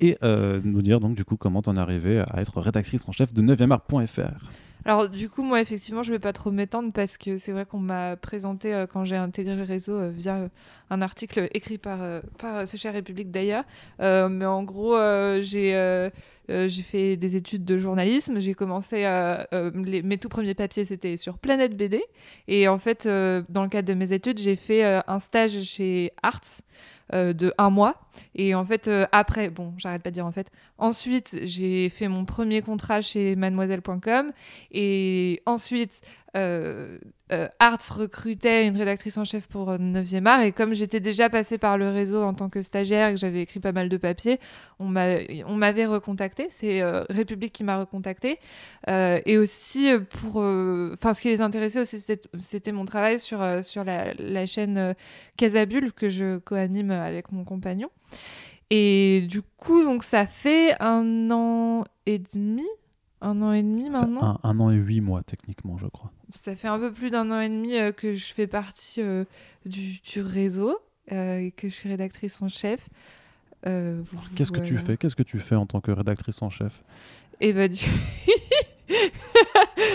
et 0.00 0.18
euh, 0.22 0.60
nous 0.64 0.82
dire 0.82 1.00
donc 1.00 1.14
du 1.14 1.24
coup 1.24 1.36
comment 1.36 1.62
t'en 1.62 1.76
es 1.76 1.80
arrivé 1.80 2.20
à 2.30 2.40
être 2.40 2.60
rédactrice 2.60 3.02
en 3.08 3.12
chef 3.12 3.32
de 3.32 3.42
9art.fr. 3.42 4.50
Alors 4.84 5.08
du 5.08 5.28
coup, 5.28 5.42
moi 5.42 5.60
effectivement, 5.60 6.04
je 6.04 6.12
vais 6.12 6.20
pas 6.20 6.32
trop 6.32 6.52
m'étendre 6.52 6.92
parce 6.92 7.16
que 7.18 7.38
c'est 7.38 7.50
vrai 7.50 7.66
qu'on 7.66 7.80
m'a 7.80 8.14
présenté 8.16 8.72
euh, 8.72 8.86
quand 8.86 9.04
j'ai 9.04 9.16
intégré 9.16 9.56
le 9.56 9.64
réseau 9.64 9.94
euh, 9.94 10.10
via 10.10 10.36
euh, 10.36 10.48
un 10.90 11.02
article 11.02 11.48
écrit 11.52 11.78
par, 11.78 12.02
euh, 12.02 12.20
par 12.38 12.58
euh, 12.58 12.64
ce 12.64 12.76
cher 12.76 12.92
République 12.92 13.30
d'ailleurs. 13.30 13.64
Euh, 14.00 14.28
mais 14.28 14.46
en 14.46 14.62
gros, 14.62 14.96
j'ai 15.40 16.10
j'ai 16.48 16.82
fait 16.82 17.16
des 17.16 17.36
études 17.36 17.64
de 17.64 17.76
journalisme. 17.76 18.38
J'ai 18.38 18.54
commencé 18.54 19.04
mes 19.74 20.18
tout 20.18 20.28
premiers 20.28 20.54
papiers, 20.54 20.84
c'était 20.84 21.16
sur 21.16 21.38
Planète 21.38 21.76
BD. 21.76 22.04
Et 22.46 22.68
en 22.68 22.78
fait, 22.78 23.06
dans 23.06 23.62
le 23.62 23.68
cadre 23.68 23.88
de 23.88 23.94
mes 23.94 24.12
études, 24.12 24.38
j'ai 24.38 24.54
fait 24.54 24.84
un 24.84 25.18
stage 25.18 25.62
chez 25.62 26.12
Arts. 26.22 26.62
de 27.12 27.52
un 27.56 27.70
mois 27.70 27.94
et 28.34 28.56
en 28.56 28.64
fait 28.64 28.90
après 29.12 29.48
bon 29.48 29.74
j'arrête 29.76 30.02
pas 30.02 30.10
de 30.10 30.14
dire 30.14 30.26
en 30.26 30.32
fait 30.32 30.50
ensuite 30.76 31.38
j'ai 31.44 31.88
fait 31.88 32.08
mon 32.08 32.24
premier 32.24 32.62
contrat 32.62 33.00
chez 33.00 33.36
mademoiselle.com 33.36 34.32
et 34.72 35.40
ensuite, 35.46 36.02
euh, 36.36 36.98
euh, 37.32 37.48
Arts 37.58 37.78
recrutait 37.90 38.66
une 38.68 38.76
rédactrice 38.76 39.16
en 39.18 39.24
chef 39.24 39.46
pour 39.48 39.70
9e 39.78 40.26
art. 40.26 40.42
Et 40.42 40.52
comme 40.52 40.74
j'étais 40.74 41.00
déjà 41.00 41.28
passée 41.30 41.58
par 41.58 41.78
le 41.78 41.88
réseau 41.90 42.22
en 42.22 42.34
tant 42.34 42.48
que 42.48 42.60
stagiaire 42.62 43.08
et 43.08 43.14
que 43.14 43.18
j'avais 43.20 43.40
écrit 43.42 43.58
pas 43.58 43.72
mal 43.72 43.88
de 43.88 43.96
papiers, 43.96 44.38
on 44.78 44.84
m'a- 44.86 45.16
on 45.46 45.54
m'avait 45.56 45.86
recontacté. 45.86 46.46
C'est 46.50 46.82
euh, 46.82 47.04
République 47.10 47.52
qui 47.52 47.64
m'a 47.64 47.78
recontacté. 47.78 48.38
Euh, 48.88 49.20
et 49.26 49.38
aussi, 49.38 49.90
euh, 49.90 50.00
pour. 50.00 50.40
euh, 50.40 50.92
Enfin, 50.94 51.14
ce 51.14 51.20
qui 51.22 51.28
les 51.28 51.40
intéressait 51.40 51.80
aussi, 51.80 51.98
c'était 52.38 52.72
mon 52.72 52.84
travail 52.84 53.18
sur, 53.18 53.42
euh, 53.42 53.62
sur 53.62 53.82
la, 53.84 54.46
chaîne 54.46 54.78
euh, 54.78 54.92
Casabule 55.36 55.92
que 55.92 56.08
je 56.10 56.38
co-anime 56.38 56.90
avec 56.90 57.32
mon 57.32 57.44
compagnon. 57.44 57.88
Et 58.70 59.26
du 59.28 59.42
coup, 59.42 59.82
donc 59.82 60.02
ça 60.04 60.26
fait 60.26 60.74
un 60.80 61.30
an 61.30 61.84
et 62.06 62.18
demi. 62.18 62.66
Un 63.22 63.40
an 63.42 63.52
et 63.52 63.62
demi 63.62 63.88
maintenant. 63.90 64.38
Un, 64.44 64.50
un 64.50 64.60
an 64.60 64.70
et 64.70 64.76
huit 64.76 65.00
mois, 65.00 65.22
techniquement, 65.22 65.78
je 65.78 65.86
crois. 65.86 66.10
Ça 66.30 66.54
fait 66.54 66.68
un 66.68 66.78
peu 66.78 66.92
plus 66.92 67.10
d'un 67.10 67.30
an 67.30 67.40
et 67.40 67.48
demi 67.48 67.76
euh, 67.76 67.92
que 67.92 68.14
je 68.14 68.32
fais 68.34 68.46
partie 68.46 69.00
euh, 69.00 69.24
du, 69.64 69.98
du 70.00 70.20
réseau 70.20 70.78
euh, 71.12 71.38
et 71.38 71.50
que 71.50 71.68
je 71.68 71.72
suis 71.74 71.88
rédactrice 71.88 72.40
en 72.42 72.48
chef. 72.48 72.88
Euh, 73.66 74.02
Qu'est-ce 74.34 74.52
que 74.52 74.60
tu 74.60 74.76
fais? 74.78 74.96
Qu'est-ce 74.96 75.16
que 75.16 75.22
tu 75.22 75.38
fais 75.38 75.54
en 75.56 75.66
tant 75.66 75.80
que 75.80 75.90
rédactrice 75.90 76.42
en 76.42 76.50
chef? 76.50 76.82
Et 77.40 77.52
bah, 77.52 77.68
du... 77.68 77.84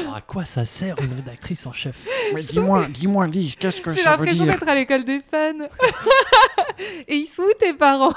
Alors, 0.02 0.16
à 0.16 0.22
quoi 0.22 0.46
ça 0.46 0.66
sert 0.66 0.96
une 1.02 1.14
rédactrice 1.14 1.66
en 1.66 1.72
chef? 1.72 2.06
Mais 2.34 2.42
dis-moi, 2.42 2.88
dis-moi, 2.90 3.28
Lise, 3.28 3.56
qu'est-ce 3.56 3.82
que 3.82 3.92
j'ai 3.92 4.02
ça 4.02 4.16
veut 4.16 4.24
l'impression 4.26 4.44
dire? 4.46 4.54
d'être 4.54 4.68
à 4.68 4.76
l'école 4.76 5.04
des 5.06 5.20
fans. 5.20 5.54
et 7.08 7.16
ils 7.16 7.26
sont 7.28 7.44
où 7.44 7.54
tes 7.60 7.74
parents? 7.74 8.14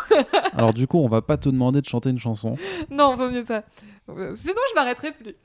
Alors 0.54 0.74
du 0.74 0.86
coup, 0.86 0.98
on 0.98 1.08
va 1.08 1.22
pas 1.22 1.36
te 1.36 1.48
demander 1.48 1.80
de 1.80 1.86
chanter 1.86 2.10
une 2.10 2.18
chanson. 2.18 2.56
Non, 2.90 3.14
vaut 3.14 3.30
mieux 3.30 3.44
pas. 3.44 3.62
Euh, 4.10 4.34
Sinon, 4.34 4.60
je 4.70 4.74
m'arrêterai 4.74 5.12
plus. 5.12 5.34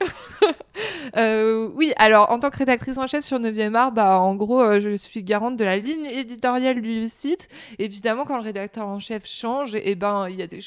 Euh, 1.16 1.68
oui, 1.74 1.92
alors 1.96 2.30
en 2.30 2.38
tant 2.38 2.50
que 2.50 2.56
rédactrice 2.56 2.96
en 2.96 3.06
chef 3.06 3.24
sur 3.24 3.38
9e 3.40 3.74
art, 3.74 3.90
bah, 3.90 4.20
en 4.20 4.36
gros, 4.36 4.62
euh, 4.62 4.80
je 4.80 4.96
suis 4.96 5.24
garante 5.24 5.56
de 5.56 5.64
la 5.64 5.76
ligne 5.76 6.04
éditoriale 6.06 6.80
du 6.80 7.08
site. 7.08 7.48
Évidemment, 7.78 8.24
quand 8.24 8.36
le 8.36 8.44
rédacteur 8.44 8.86
en 8.86 9.00
chef 9.00 9.26
change, 9.26 9.74
et 9.74 9.96
ben, 9.96 10.28
il 10.28 10.36
y 10.36 10.42
a 10.42 10.46
des, 10.46 10.60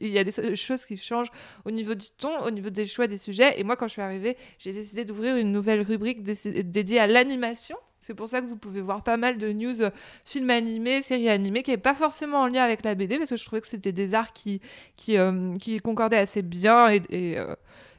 il 0.00 0.08
y 0.08 0.18
a 0.18 0.24
des 0.24 0.56
choses 0.56 0.84
qui 0.84 0.96
changent 0.96 1.30
au 1.64 1.70
niveau 1.70 1.94
du 1.94 2.06
ton, 2.18 2.40
au 2.44 2.50
niveau 2.50 2.70
des 2.70 2.86
choix 2.86 3.06
des 3.06 3.16
sujets. 3.16 3.58
Et 3.58 3.62
moi, 3.62 3.76
quand 3.76 3.86
je 3.86 3.92
suis 3.92 4.02
arrivée, 4.02 4.36
j'ai 4.58 4.72
décidé 4.72 5.04
d'ouvrir 5.04 5.36
une 5.36 5.52
nouvelle 5.52 5.82
rubrique 5.82 6.22
dédiée 6.22 6.98
à 6.98 7.06
l'animation. 7.06 7.76
C'est 8.06 8.12
pour 8.12 8.28
ça 8.28 8.42
que 8.42 8.46
vous 8.46 8.56
pouvez 8.56 8.82
voir 8.82 9.02
pas 9.02 9.16
mal 9.16 9.38
de 9.38 9.50
news 9.50 9.80
euh, 9.80 9.88
films 10.26 10.50
animés, 10.50 11.00
séries 11.00 11.30
animées, 11.30 11.62
qui 11.62 11.70
n'est 11.70 11.78
pas 11.78 11.94
forcément 11.94 12.42
en 12.42 12.48
lien 12.48 12.62
avec 12.62 12.84
la 12.84 12.94
BD, 12.94 13.16
parce 13.16 13.30
que 13.30 13.38
je 13.38 13.44
trouvais 13.46 13.62
que 13.62 13.66
c'était 13.66 13.92
des 13.92 14.12
arts 14.12 14.34
qui, 14.34 14.60
euh, 15.08 15.54
concordaient 15.82 16.18
assez 16.18 16.42
bien. 16.42 16.90
Et, 16.90 17.02
euh, 17.38 17.54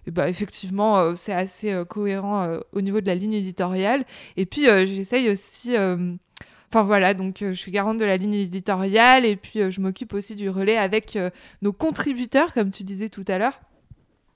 bah, 0.06 0.30
effectivement, 0.30 1.16
c'est 1.16 1.34
assez 1.34 1.76
cohérent 1.90 2.60
au 2.72 2.82
niveau 2.82 3.02
de 3.02 3.08
la 3.08 3.16
ligne 3.16 3.34
éditoriale. 3.34 4.06
Et 4.38 4.46
puis, 4.46 4.68
j'essaye 4.68 5.28
aussi. 5.32 5.76
Enfin 5.76 6.84
voilà, 6.84 7.16
donc 7.16 7.38
je 7.40 7.54
suis 7.54 7.72
garante 7.72 7.98
de 7.98 8.06
la 8.06 8.18
ligne 8.18 8.36
éditoriale 8.36 9.26
et 9.26 9.36
puis 9.36 9.72
je 9.72 9.82
m'occupe 9.82 10.14
aussi 10.14 10.36
du 10.36 10.50
relais 10.50 10.78
avec 10.78 11.18
nos 11.64 11.74
contributeurs, 11.74 12.54
comme 12.54 12.70
tu 12.70 12.84
disais 12.84 13.10
tout 13.10 13.26
à 13.28 13.40
l'heure. 13.40 13.60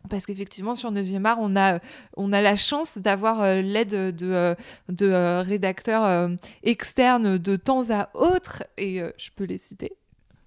Parce 0.10 0.26
qu'effectivement, 0.26 0.76
sur 0.76 0.92
9e 0.92 1.26
art, 1.26 1.38
on 1.42 1.56
a, 1.58 1.80
on 2.16 2.32
a 2.32 2.42
la 2.42 2.56
chance 2.56 2.98
d'avoir 2.98 3.42
euh, 3.42 3.62
l'aide 3.62 4.16
de, 4.16 4.26
euh, 4.32 4.56
de 4.88 5.08
euh, 5.10 5.42
rédacteurs 5.42 6.04
euh, 6.06 6.30
externes 6.64 7.38
de 7.38 7.56
temps 7.58 7.90
à 7.92 8.10
autre, 8.14 8.64
et 8.78 9.02
je 9.18 9.30
peux 9.36 9.44
les 9.44 9.58
citer. 9.58 9.92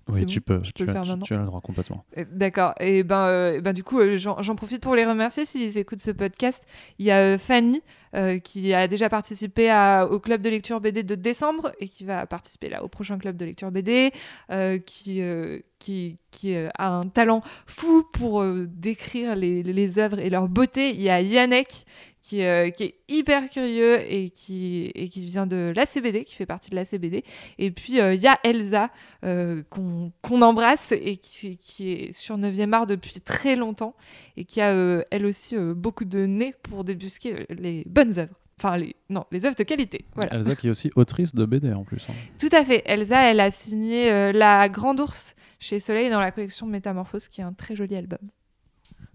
Oui, 0.09 0.27
tu 0.27 0.41
bon 0.41 0.47
peux. 0.59 0.65
Je 0.65 0.73
peux 0.73 0.79
tu, 0.79 0.85
le 0.87 0.91
as, 0.91 1.05
faire 1.05 1.15
tu- 1.19 1.23
tu 1.23 1.35
as 1.35 1.39
le 1.39 1.45
droit 1.47 1.61
complètement. 1.61 2.05
Euh, 2.19 2.25
D'accord. 2.33 2.75
Et 2.81 3.05
ben, 3.05 3.25
euh, 3.27 3.61
ben 3.61 3.73
du 3.73 3.85
coup, 3.85 4.01
j'en 4.17 4.57
profite 4.57 4.83
pour 4.83 4.97
les 4.97 5.05
remercier 5.05 5.45
s'ils 5.45 5.79
écoutent 5.79 6.01
ce 6.01 6.11
podcast. 6.11 6.67
Il 6.99 7.07
y 7.07 7.13
a 7.13 7.39
Fanny 7.39 7.83
euh, 8.15 8.39
qui 8.39 8.75
a 8.75 8.89
déjà 8.89 9.09
participé 9.09 9.73
au 10.11 10.21
club 10.21 10.43
de 10.43 10.51
lecture 10.51 10.81
BD 10.81 11.03
de 11.03 11.15
décembre 11.15 11.73
et 11.81 11.89
qui 11.89 12.05
va 12.05 12.27
participer 12.27 12.69
là 12.69 12.85
au 12.85 12.89
prochain 12.89 13.19
club 13.19 13.37
de 13.37 13.45
lecture 13.45 13.71
BD, 13.71 14.13
euh, 14.51 14.79
qui 14.79 15.23
euh, 15.23 15.61
qui, 15.79 16.19
qui 16.31 16.55
a 16.55 16.89
un 16.89 17.09
talent 17.09 17.43
fou 17.67 18.05
pour 18.13 18.45
décrire 18.45 19.35
les, 19.35 19.65
les 19.65 19.99
œuvres 19.99 20.21
et 20.21 20.31
leur 20.31 20.47
beauté. 20.49 20.91
Il 20.91 21.03
y 21.03 21.11
a 21.11 21.21
Yannick 21.21 21.87
qui, 22.23 22.37
qui 22.77 22.85
est 22.85 22.95
hyper 23.09 23.51
curieux 23.51 24.01
et 24.01 24.31
qui, 24.31 24.93
et 24.95 25.09
qui 25.09 25.27
vient 25.27 25.47
de 25.47 25.73
l'ACBD, 25.75 26.23
qui 26.23 26.37
fait 26.37 26.47
partie 26.47 26.71
de 26.71 26.77
l'ACBD. 26.77 27.25
Et 27.59 27.73
puis, 27.73 27.95
il 27.99 28.21
y 28.21 28.29
a 28.29 28.39
Elsa, 28.45 28.91
euh, 29.25 29.65
qu'on 29.69 30.43
embrasse 30.43 30.93
et 30.93 31.17
qui, 31.17 31.59
qui 31.59 31.93
est 31.93 32.13
sur 32.13 32.39
9e 32.39 32.73
art 32.73 32.87
depuis 32.87 33.21
très 33.21 33.57
longtemps 33.57 33.97
et 34.37 34.45
qui 34.45 34.61
a, 34.61 35.05
elle 35.11 35.27
aussi, 35.27 35.57
beaucoup 35.57 36.05
de 36.05 36.27
nez 36.27 36.55
pour 36.63 36.85
débusquer 36.85 37.45
les 37.51 37.83
œuvres. 38.19 38.35
Enfin, 38.59 38.77
les, 38.77 38.95
non, 39.11 39.25
les 39.33 39.45
œuvres 39.47 39.57
de 39.57 39.63
qualité. 39.65 40.05
Voilà. 40.15 40.35
Elsa 40.35 40.55
qui 40.55 40.69
est 40.69 40.71
aussi 40.71 40.91
autrice 40.95 41.35
de 41.35 41.45
BD 41.45 41.73
en 41.73 41.85
plus. 41.85 42.07
hein. 42.09 42.13
Tout 42.39 42.49
à 42.53 42.65
fait. 42.65 42.83
Elsa, 42.87 43.31
elle 43.31 43.41
a 43.41 43.51
signé 43.51 44.13
euh, 44.13 44.31
La 44.33 44.69
Grande 44.69 45.01
Ours 45.01 45.35
chez 45.59 45.81
Soleil 45.81 46.11
dans 46.11 46.21
la 46.21 46.31
collection 46.31 46.67
Métamorphose, 46.67 47.29
qui 47.29 47.41
est 47.41 47.45
un 47.45 47.53
très 47.55 47.75
joli 47.75 47.97
album. 47.97 48.19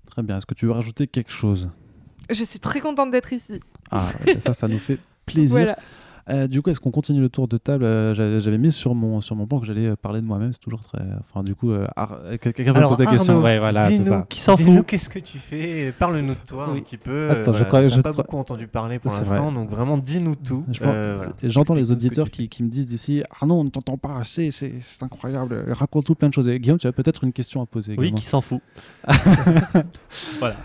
Très 0.05 0.23
bien. 0.23 0.37
Est-ce 0.37 0.45
que 0.45 0.53
tu 0.53 0.65
veux 0.65 0.71
rajouter 0.73 1.07
quelque 1.07 1.31
chose? 1.31 1.69
Je 2.29 2.43
suis 2.43 2.59
très 2.59 2.81
contente 2.81 3.11
d'être 3.11 3.31
ici. 3.31 3.59
Ah, 3.91 4.05
ça, 4.39 4.51
ça 4.53 4.67
nous 4.67 4.79
fait 4.79 4.97
plaisir. 5.25 5.49
Voilà. 5.57 5.77
Euh, 6.29 6.47
du 6.47 6.61
coup, 6.61 6.69
est-ce 6.69 6.79
qu'on 6.79 6.91
continue 6.91 7.21
le 7.21 7.29
tour 7.29 7.47
de 7.47 7.57
table? 7.57 7.83
Euh, 7.85 8.13
J'avais 8.39 8.57
mis 8.57 8.71
sur 8.71 8.93
mon, 8.95 9.21
sur 9.21 9.35
mon 9.35 9.45
plan 9.47 9.59
que 9.59 9.65
j'allais 9.65 9.87
euh, 9.87 9.95
parler 9.95 10.19
de 10.21 10.25
moi-même. 10.25 10.51
C'est 10.51 10.59
toujours 10.59 10.81
très. 10.81 10.99
Enfin, 11.21 11.43
du 11.43 11.55
coup, 11.55 11.71
Ar- 11.95 12.19
quelqu'un 12.41 12.71
veut 12.73 12.77
Alors, 12.77 12.89
poser 12.91 13.05
la 13.05 13.11
question? 13.11 13.33
Arnaud, 13.33 13.45
Ouais, 13.45 13.59
voilà, 13.59 13.83
c'est 13.83 13.93
dis-nous, 13.93 14.05
ça. 14.05 14.25
Qui 14.27 14.41
s'en 14.41 14.55
dis-nous 14.55 14.77
fout 14.77 14.85
Qu'est-ce 14.87 15.09
que 15.09 15.19
tu 15.19 15.39
fais? 15.39 15.93
Parle-nous 15.97 16.33
de 16.33 16.39
toi 16.45 16.67
Oui. 16.71 16.79
un 16.79 16.81
petit 16.81 16.97
peu. 16.97 17.29
Attends, 17.29 17.43
je 17.45 17.49
voilà, 17.51 17.65
crois- 17.65 17.81
t'as 17.81 17.87
je 17.87 18.01
pas 18.01 18.11
crois- 18.11 18.23
beaucoup 18.23 18.37
entendu 18.37 18.67
parler 18.67 18.99
pour 18.99 19.11
C'est 19.11 19.19
l'instant, 19.21 19.51
vrai. 19.51 19.53
donc 19.53 19.69
vraiment 19.69 19.97
dis-nous 19.97 20.35
tout. 20.35 20.63
Je 20.71 20.83
Euh, 20.83 21.13
voilà. 21.17 21.31
J'entends 21.43 21.75
les 21.75 21.83
que 21.83 21.91
auditeurs 21.91 22.29
qui, 22.29 22.49
qui 22.49 22.63
me 22.63 22.69
disent 22.69 22.87
d'ici 22.87 23.23
Ah 23.41 23.45
non, 23.45 23.61
on 23.61 23.63
ne 23.63 23.69
t'entend 23.69 23.97
pas 23.97 24.17
assez, 24.19 24.51
c'est 24.51 24.73
c'est 24.81 25.03
incroyable. 25.03 25.63
Raconte 25.69 26.05
tout 26.05 26.15
plein 26.15 26.29
de 26.29 26.33
choses. 26.33 26.47
Et 26.49 26.59
Guillaume, 26.59 26.77
tu 26.79 26.87
as 26.87 26.91
peut-être 26.91 27.23
une 27.23 27.33
question 27.33 27.61
à 27.61 27.65
poser 27.65 27.95
Oui, 27.97 28.11
qui 28.13 28.25
s'en 28.25 28.41
fout. 28.41 28.61
voilà. 30.39 30.55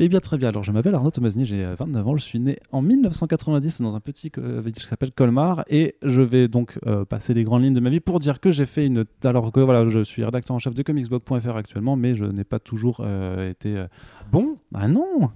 Eh 0.00 0.08
bien, 0.08 0.20
très 0.20 0.38
bien. 0.38 0.50
Alors, 0.50 0.62
je 0.62 0.70
m'appelle 0.70 0.94
Arnaud 0.94 1.10
Tomasny, 1.10 1.44
j'ai 1.44 1.64
euh, 1.64 1.74
29 1.76 2.06
ans. 2.06 2.16
Je 2.16 2.22
suis 2.22 2.38
né 2.38 2.58
en 2.70 2.82
1990 2.82 3.80
dans 3.80 3.96
un 3.96 4.00
petit 4.00 4.30
euh, 4.38 4.60
village 4.60 4.82
qui 4.82 4.86
s'appelle 4.86 5.10
Colmar. 5.10 5.64
Et 5.68 5.96
je 6.04 6.20
vais 6.20 6.46
donc 6.46 6.78
euh, 6.86 7.04
passer 7.04 7.34
les 7.34 7.42
grandes 7.42 7.64
lignes 7.64 7.74
de 7.74 7.80
ma 7.80 7.90
vie 7.90 7.98
pour 7.98 8.20
dire 8.20 8.38
que 8.38 8.52
j'ai 8.52 8.64
fait 8.66 8.86
une. 8.86 9.04
Alors 9.24 9.50
que 9.50 9.58
voilà, 9.58 9.88
je 9.88 9.98
suis 10.04 10.22
rédacteur 10.22 10.54
en 10.54 10.60
chef 10.60 10.74
de 10.74 10.82
comicsblog.fr 10.84 11.56
actuellement, 11.56 11.96
mais 11.96 12.14
je 12.14 12.24
n'ai 12.26 12.44
pas 12.44 12.60
toujours 12.60 13.00
euh, 13.00 13.50
été. 13.50 13.76
euh, 13.76 13.86
Bon, 14.30 14.58
Ah 14.72 14.86
non 14.86 15.30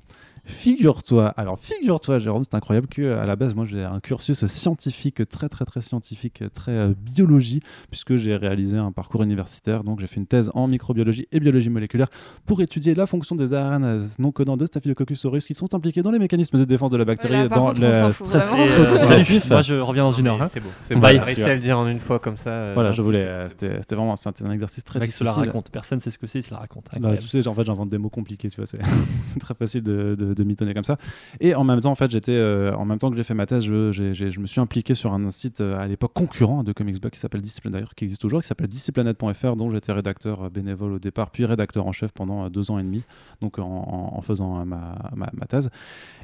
Figure-toi, 0.44 1.28
alors 1.36 1.58
figure-toi 1.58 2.18
Jérôme, 2.18 2.42
c'est 2.42 2.54
incroyable 2.54 2.88
que 2.88 3.16
à 3.16 3.26
la 3.26 3.36
base 3.36 3.54
moi 3.54 3.64
j'ai 3.64 3.84
un 3.84 4.00
cursus 4.00 4.44
scientifique 4.46 5.28
très 5.28 5.48
très 5.48 5.64
très 5.64 5.80
scientifique, 5.80 6.42
très 6.52 6.72
euh, 6.72 6.94
biologie 6.98 7.60
puisque 7.90 8.16
j'ai 8.16 8.34
réalisé 8.34 8.76
un 8.76 8.90
parcours 8.90 9.22
universitaire 9.22 9.84
donc 9.84 10.00
j'ai 10.00 10.08
fait 10.08 10.16
une 10.18 10.26
thèse 10.26 10.50
en 10.54 10.66
microbiologie 10.66 11.28
et 11.30 11.38
biologie 11.38 11.70
moléculaire 11.70 12.08
pour 12.44 12.60
étudier 12.60 12.94
la 12.94 13.06
fonction 13.06 13.36
des 13.36 13.54
ARN 13.54 14.08
non 14.18 14.32
codants 14.32 14.56
de 14.56 14.66
Staphylococcus 14.66 15.24
aureus 15.26 15.44
qui 15.46 15.54
sont 15.54 15.72
impliqués 15.74 16.02
dans 16.02 16.10
les 16.10 16.18
mécanismes 16.18 16.58
de 16.58 16.64
défense 16.64 16.90
de 16.90 16.96
la 16.96 17.04
bactérie 17.04 17.48
par 17.48 17.58
dans 17.58 17.66
contre, 17.68 17.82
on 17.82 18.06
le 18.06 18.12
stress 18.12 18.52
euh, 18.52 19.22
moi, 19.48 19.62
je 19.62 19.74
reviens 19.74 20.02
dans 20.04 20.12
une 20.12 20.26
heure. 20.26 20.42
hein. 20.42 20.46
c'est 20.52 20.60
beau. 20.60 20.68
C'est 20.82 20.94
bon, 20.94 21.00
réussi 21.00 21.42
à 21.42 21.54
le 21.54 21.60
dire 21.60 21.78
en 21.78 21.86
une 21.86 21.98
fois 21.98 22.18
comme 22.18 22.36
ça. 22.36 22.50
euh, 22.50 22.72
Voilà, 22.74 22.90
je 22.90 23.02
voulais, 23.02 23.24
euh, 23.24 23.48
c'était 23.48 23.94
vraiment 23.94 24.14
un 24.14 24.52
exercice 24.52 24.84
très 24.84 24.98
se 24.98 25.00
la 25.24 25.30
difficile. 25.30 25.32
raconte. 25.32 25.70
Personne 25.70 26.00
sait 26.00 26.10
ce 26.10 26.18
que 26.18 26.26
c'est, 26.26 26.40
il 26.40 26.42
se 26.42 26.50
la 26.50 26.58
raconte. 26.58 26.86
Bah, 27.00 27.16
tu 27.16 27.28
sais, 27.28 27.46
en 27.46 27.54
fait, 27.54 27.64
j'invente 27.64 27.88
des 27.88 27.98
mots 27.98 28.08
compliqués, 28.10 28.48
tu 28.48 28.56
vois, 28.56 28.66
c'est 28.66 28.80
c'est 29.22 29.38
très 29.38 29.54
facile 29.54 29.82
de, 29.82 30.14
de, 30.18 30.31
de 30.34 30.44
mitonner 30.44 30.74
comme 30.74 30.84
ça. 30.84 30.98
Et 31.40 31.54
en 31.54 31.64
même 31.64 31.80
temps, 31.80 31.90
en 31.90 31.94
fait, 31.94 32.10
j'étais, 32.10 32.32
euh, 32.32 32.74
en 32.74 32.84
même 32.84 32.98
temps 32.98 33.10
que 33.10 33.16
j'ai 33.16 33.24
fait 33.24 33.34
ma 33.34 33.46
thèse, 33.46 33.64
je, 33.64 33.92
je 33.92 34.40
me 34.40 34.46
suis 34.46 34.60
impliqué 34.60 34.94
sur 34.94 35.12
un 35.12 35.30
site 35.30 35.60
euh, 35.60 35.78
à 35.78 35.86
l'époque 35.86 36.12
concurrent 36.12 36.62
de 36.62 36.72
Comicsblog 36.72 37.12
qui 37.12 37.18
s'appelle 37.18 37.42
Discipline, 37.42 37.72
d'ailleurs, 37.72 37.94
qui 37.94 38.04
existe 38.04 38.20
toujours, 38.20 38.42
qui 38.42 38.48
s'appelle 38.48 38.68
disciplanet.fr, 38.68 39.56
dont 39.56 39.70
j'étais 39.70 39.92
rédacteur 39.92 40.44
euh, 40.44 40.50
bénévole 40.50 40.92
au 40.92 40.98
départ, 40.98 41.30
puis 41.30 41.44
rédacteur 41.44 41.86
en 41.86 41.92
chef 41.92 42.12
pendant 42.12 42.48
deux 42.50 42.70
ans 42.70 42.78
et 42.78 42.82
demi, 42.82 43.02
donc 43.40 43.58
en, 43.58 44.20
faisant 44.22 44.64
ma, 44.64 45.10
ma, 45.14 45.30
ma 45.32 45.46
thèse. 45.46 45.70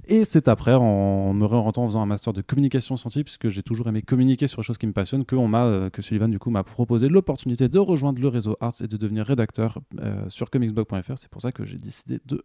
Et 0.06 0.24
c'est 0.24 0.48
après, 0.48 0.74
en 0.74 1.32
me 1.32 1.44
réorientant 1.44 1.84
en 1.84 1.86
faisant 1.86 2.02
un 2.02 2.06
master 2.06 2.32
de 2.32 2.42
communication 2.42 2.96
scientifique, 2.96 3.26
puisque 3.26 3.48
j'ai 3.48 3.62
toujours 3.62 3.88
aimé 3.88 4.02
communiquer 4.02 4.46
sur 4.46 4.60
les 4.60 4.64
choses 4.64 4.78
qui 4.78 4.86
me 4.86 4.92
passionnent, 4.92 5.24
que, 5.24 5.36
on 5.36 5.48
m'a, 5.48 5.90
que 5.90 6.02
Sullivan, 6.02 6.30
du 6.30 6.38
coup, 6.38 6.50
m'a 6.50 6.64
proposé 6.64 7.08
l'opportunité 7.08 7.68
de 7.68 7.78
rejoindre 7.78 8.20
le 8.20 8.28
réseau 8.28 8.56
Arts 8.60 8.74
et 8.82 8.86
de 8.86 8.96
devenir 8.96 9.26
rédacteur 9.26 9.78
sur 10.28 10.50
comicsblog.fr. 10.50 11.14
C'est 11.16 11.30
pour 11.30 11.42
ça 11.42 11.52
que 11.52 11.64
j'ai 11.64 11.76
décidé 11.76 12.20
de, 12.26 12.42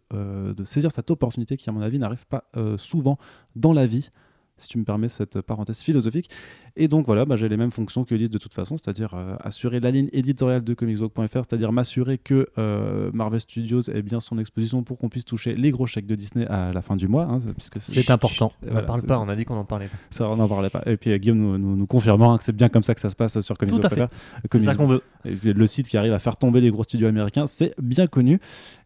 de 0.52 0.64
saisir 0.64 0.90
cette 0.90 1.10
opportunité 1.10 1.53
qui, 1.56 1.68
à 1.68 1.72
mon 1.72 1.80
avis, 1.80 1.98
n'arrive 1.98 2.26
pas 2.26 2.44
euh, 2.56 2.76
souvent 2.78 3.18
dans 3.56 3.72
la 3.72 3.86
vie 3.86 4.10
si 4.56 4.68
tu 4.68 4.78
me 4.78 4.84
permets 4.84 5.08
cette 5.08 5.40
parenthèse 5.40 5.80
philosophique. 5.80 6.30
Et 6.76 6.88
donc 6.88 7.06
voilà, 7.06 7.24
bah, 7.24 7.36
j'ai 7.36 7.48
les 7.48 7.56
mêmes 7.56 7.70
fonctions 7.70 8.04
que 8.04 8.14
Elise 8.14 8.30
de 8.30 8.38
toute 8.38 8.52
façon, 8.52 8.76
c'est-à-dire 8.76 9.14
euh, 9.14 9.36
assurer 9.40 9.78
la 9.78 9.92
ligne 9.92 10.08
éditoriale 10.12 10.64
de 10.64 10.74
comicsblog.fr, 10.74 11.22
c'est-à-dire 11.32 11.70
m'assurer 11.70 12.18
que 12.18 12.48
euh, 12.58 13.10
Marvel 13.12 13.40
Studios 13.40 13.82
ait 13.92 14.02
bien 14.02 14.18
son 14.20 14.38
exposition 14.38 14.82
pour 14.82 14.98
qu'on 14.98 15.08
puisse 15.08 15.24
toucher 15.24 15.54
les 15.54 15.70
gros 15.70 15.86
chèques 15.86 16.06
de 16.06 16.16
Disney 16.16 16.46
à 16.46 16.72
la 16.72 16.82
fin 16.82 16.96
du 16.96 17.06
mois. 17.06 17.24
hein, 17.24 17.38
puisque 17.56 17.80
C'est 17.80 18.10
important. 18.10 18.52
On 18.62 18.66
Voilà, 18.66 18.80
n'en 18.80 18.86
parle 18.86 19.02
pas, 19.02 19.20
on 19.20 19.28
a 19.28 19.36
dit 19.36 19.44
qu'on 19.44 19.54
en 19.56 19.64
parlait 19.64 19.86
pas. 19.86 19.96
Ça, 20.10 20.28
on 20.28 20.36
n'en 20.36 20.48
parlait 20.48 20.70
pas. 20.70 20.82
Et 20.86 20.96
puis 20.96 21.12
euh, 21.12 21.18
Guillaume 21.18 21.38
nous, 21.38 21.58
nous, 21.58 21.76
nous 21.76 21.86
confirmant 21.86 22.32
hein, 22.34 22.38
que 22.38 22.44
c'est 22.44 22.56
bien 22.56 22.68
comme 22.68 22.82
ça 22.82 22.94
que 22.94 23.00
ça 23.00 23.08
se 23.08 23.16
passe 23.16 23.38
sur 23.40 23.56
Tout 23.56 23.64
à 23.66 23.68
comicsblog.fr. 23.68 24.12
C'est 24.50 24.60
ça 24.62 24.74
qu'on 24.74 24.88
veut. 24.88 25.02
et 25.24 25.32
puis, 25.32 25.52
le 25.52 25.66
site 25.68 25.86
qui 25.88 25.96
arrive 25.96 26.12
à 26.12 26.18
faire 26.18 26.36
tomber 26.36 26.60
les 26.60 26.70
gros 26.70 26.82
studios 26.82 27.06
américains, 27.06 27.46
c'est 27.46 27.72
bien 27.80 28.08
connu. 28.08 28.40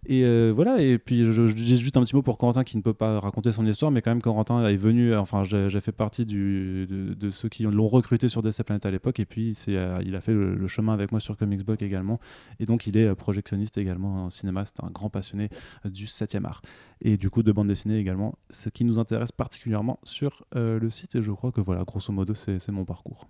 Et 0.07 0.51
voilà, 0.51 0.81
et 0.81 0.99
puis 0.99 1.25
dis 1.27 1.79
juste 1.79 1.97
un 1.97 2.03
petit 2.03 2.15
mot 2.15 2.23
pour 2.23 2.39
Corentin 2.39 2.65
qui 2.65 2.77
ne 2.77 2.83
peut 2.83 2.95
pas 2.95 3.21
raconter 3.21 3.53
son 3.53 3.67
histoire, 3.67 3.91
mais 3.91 4.03
quand 4.03 4.11
même 4.11 4.23
Corentin 4.23 4.65
est 4.67 4.77
venu, 4.77 5.15
enfin 5.15 5.45
j'ai 5.45 5.58
j'ai 5.69 5.81
fait 5.81 5.93
partie 5.93 6.25
du, 6.27 6.87
de, 6.87 7.15
de 7.15 7.31
ceux 7.31 7.49
qui 7.49 7.63
l'ont 7.65 7.89
recruté 7.89 8.29
sur 8.29 8.43
DC 8.43 8.63
Planet 8.65 8.87
à 8.87 8.91
l'époque, 8.91 9.19
et 9.21 9.25
puis 9.25 9.57
euh, 9.69 9.99
il 10.05 10.15
a 10.15 10.21
fait 10.21 10.33
le, 10.33 10.55
le 10.55 10.69
chemin 10.69 10.93
avec 10.93 11.11
moi 11.11 11.21
sur 11.21 11.37
Comicsbook 11.37 11.83
également, 11.83 12.21
et 12.61 12.67
donc 12.67 12.87
il 12.87 12.97
est 12.97 13.07
euh, 13.07 13.15
projectionniste 13.15 13.79
également 13.79 14.25
en 14.27 14.31
cinéma, 14.31 14.65
c'est 14.65 14.83
un 14.85 14.91
grand 14.91 15.11
passionné 15.11 15.49
euh, 15.87 15.91
du 15.91 16.05
7e 16.07 16.45
art, 16.45 16.61
et 17.01 17.17
du 17.17 17.31
coup 17.31 17.43
de 17.43 17.51
bande 17.53 17.69
dessinée 17.69 17.99
également, 17.99 18.37
ce 18.51 18.69
qui 18.69 18.85
nous 18.85 18.99
intéresse 18.99 19.33
particulièrement 19.33 19.99
sur 20.05 20.45
le 20.55 20.91
site, 20.91 21.15
et 21.17 21.23
je 21.23 21.33
crois 21.33 21.51
que 21.53 21.61
voilà, 21.61 21.85
grosso 21.85 22.13
modo 22.13 22.35
c'est 22.35 22.69
mon 22.69 22.85
parcours. 22.85 23.27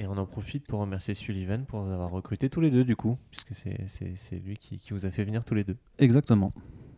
Et 0.00 0.06
on 0.06 0.16
en 0.16 0.26
profite 0.26 0.64
pour 0.64 0.78
remercier 0.78 1.14
Sullivan 1.14 1.64
pour 1.66 1.82
nous 1.84 1.90
avoir 1.92 2.10
recrutés 2.10 2.48
tous 2.48 2.60
les 2.60 2.70
deux, 2.70 2.84
du 2.84 2.94
coup, 2.94 3.18
puisque 3.32 3.52
c'est- 3.54 4.36
lui 4.44 4.56
qui, 4.56 4.78
qui 4.78 4.92
vous 4.92 5.04
a 5.06 5.10
fait 5.10 5.24
venir 5.24 5.44
tous 5.44 5.54
les 5.54 5.64
deux. 5.64 5.76
Exactement. 5.98 6.52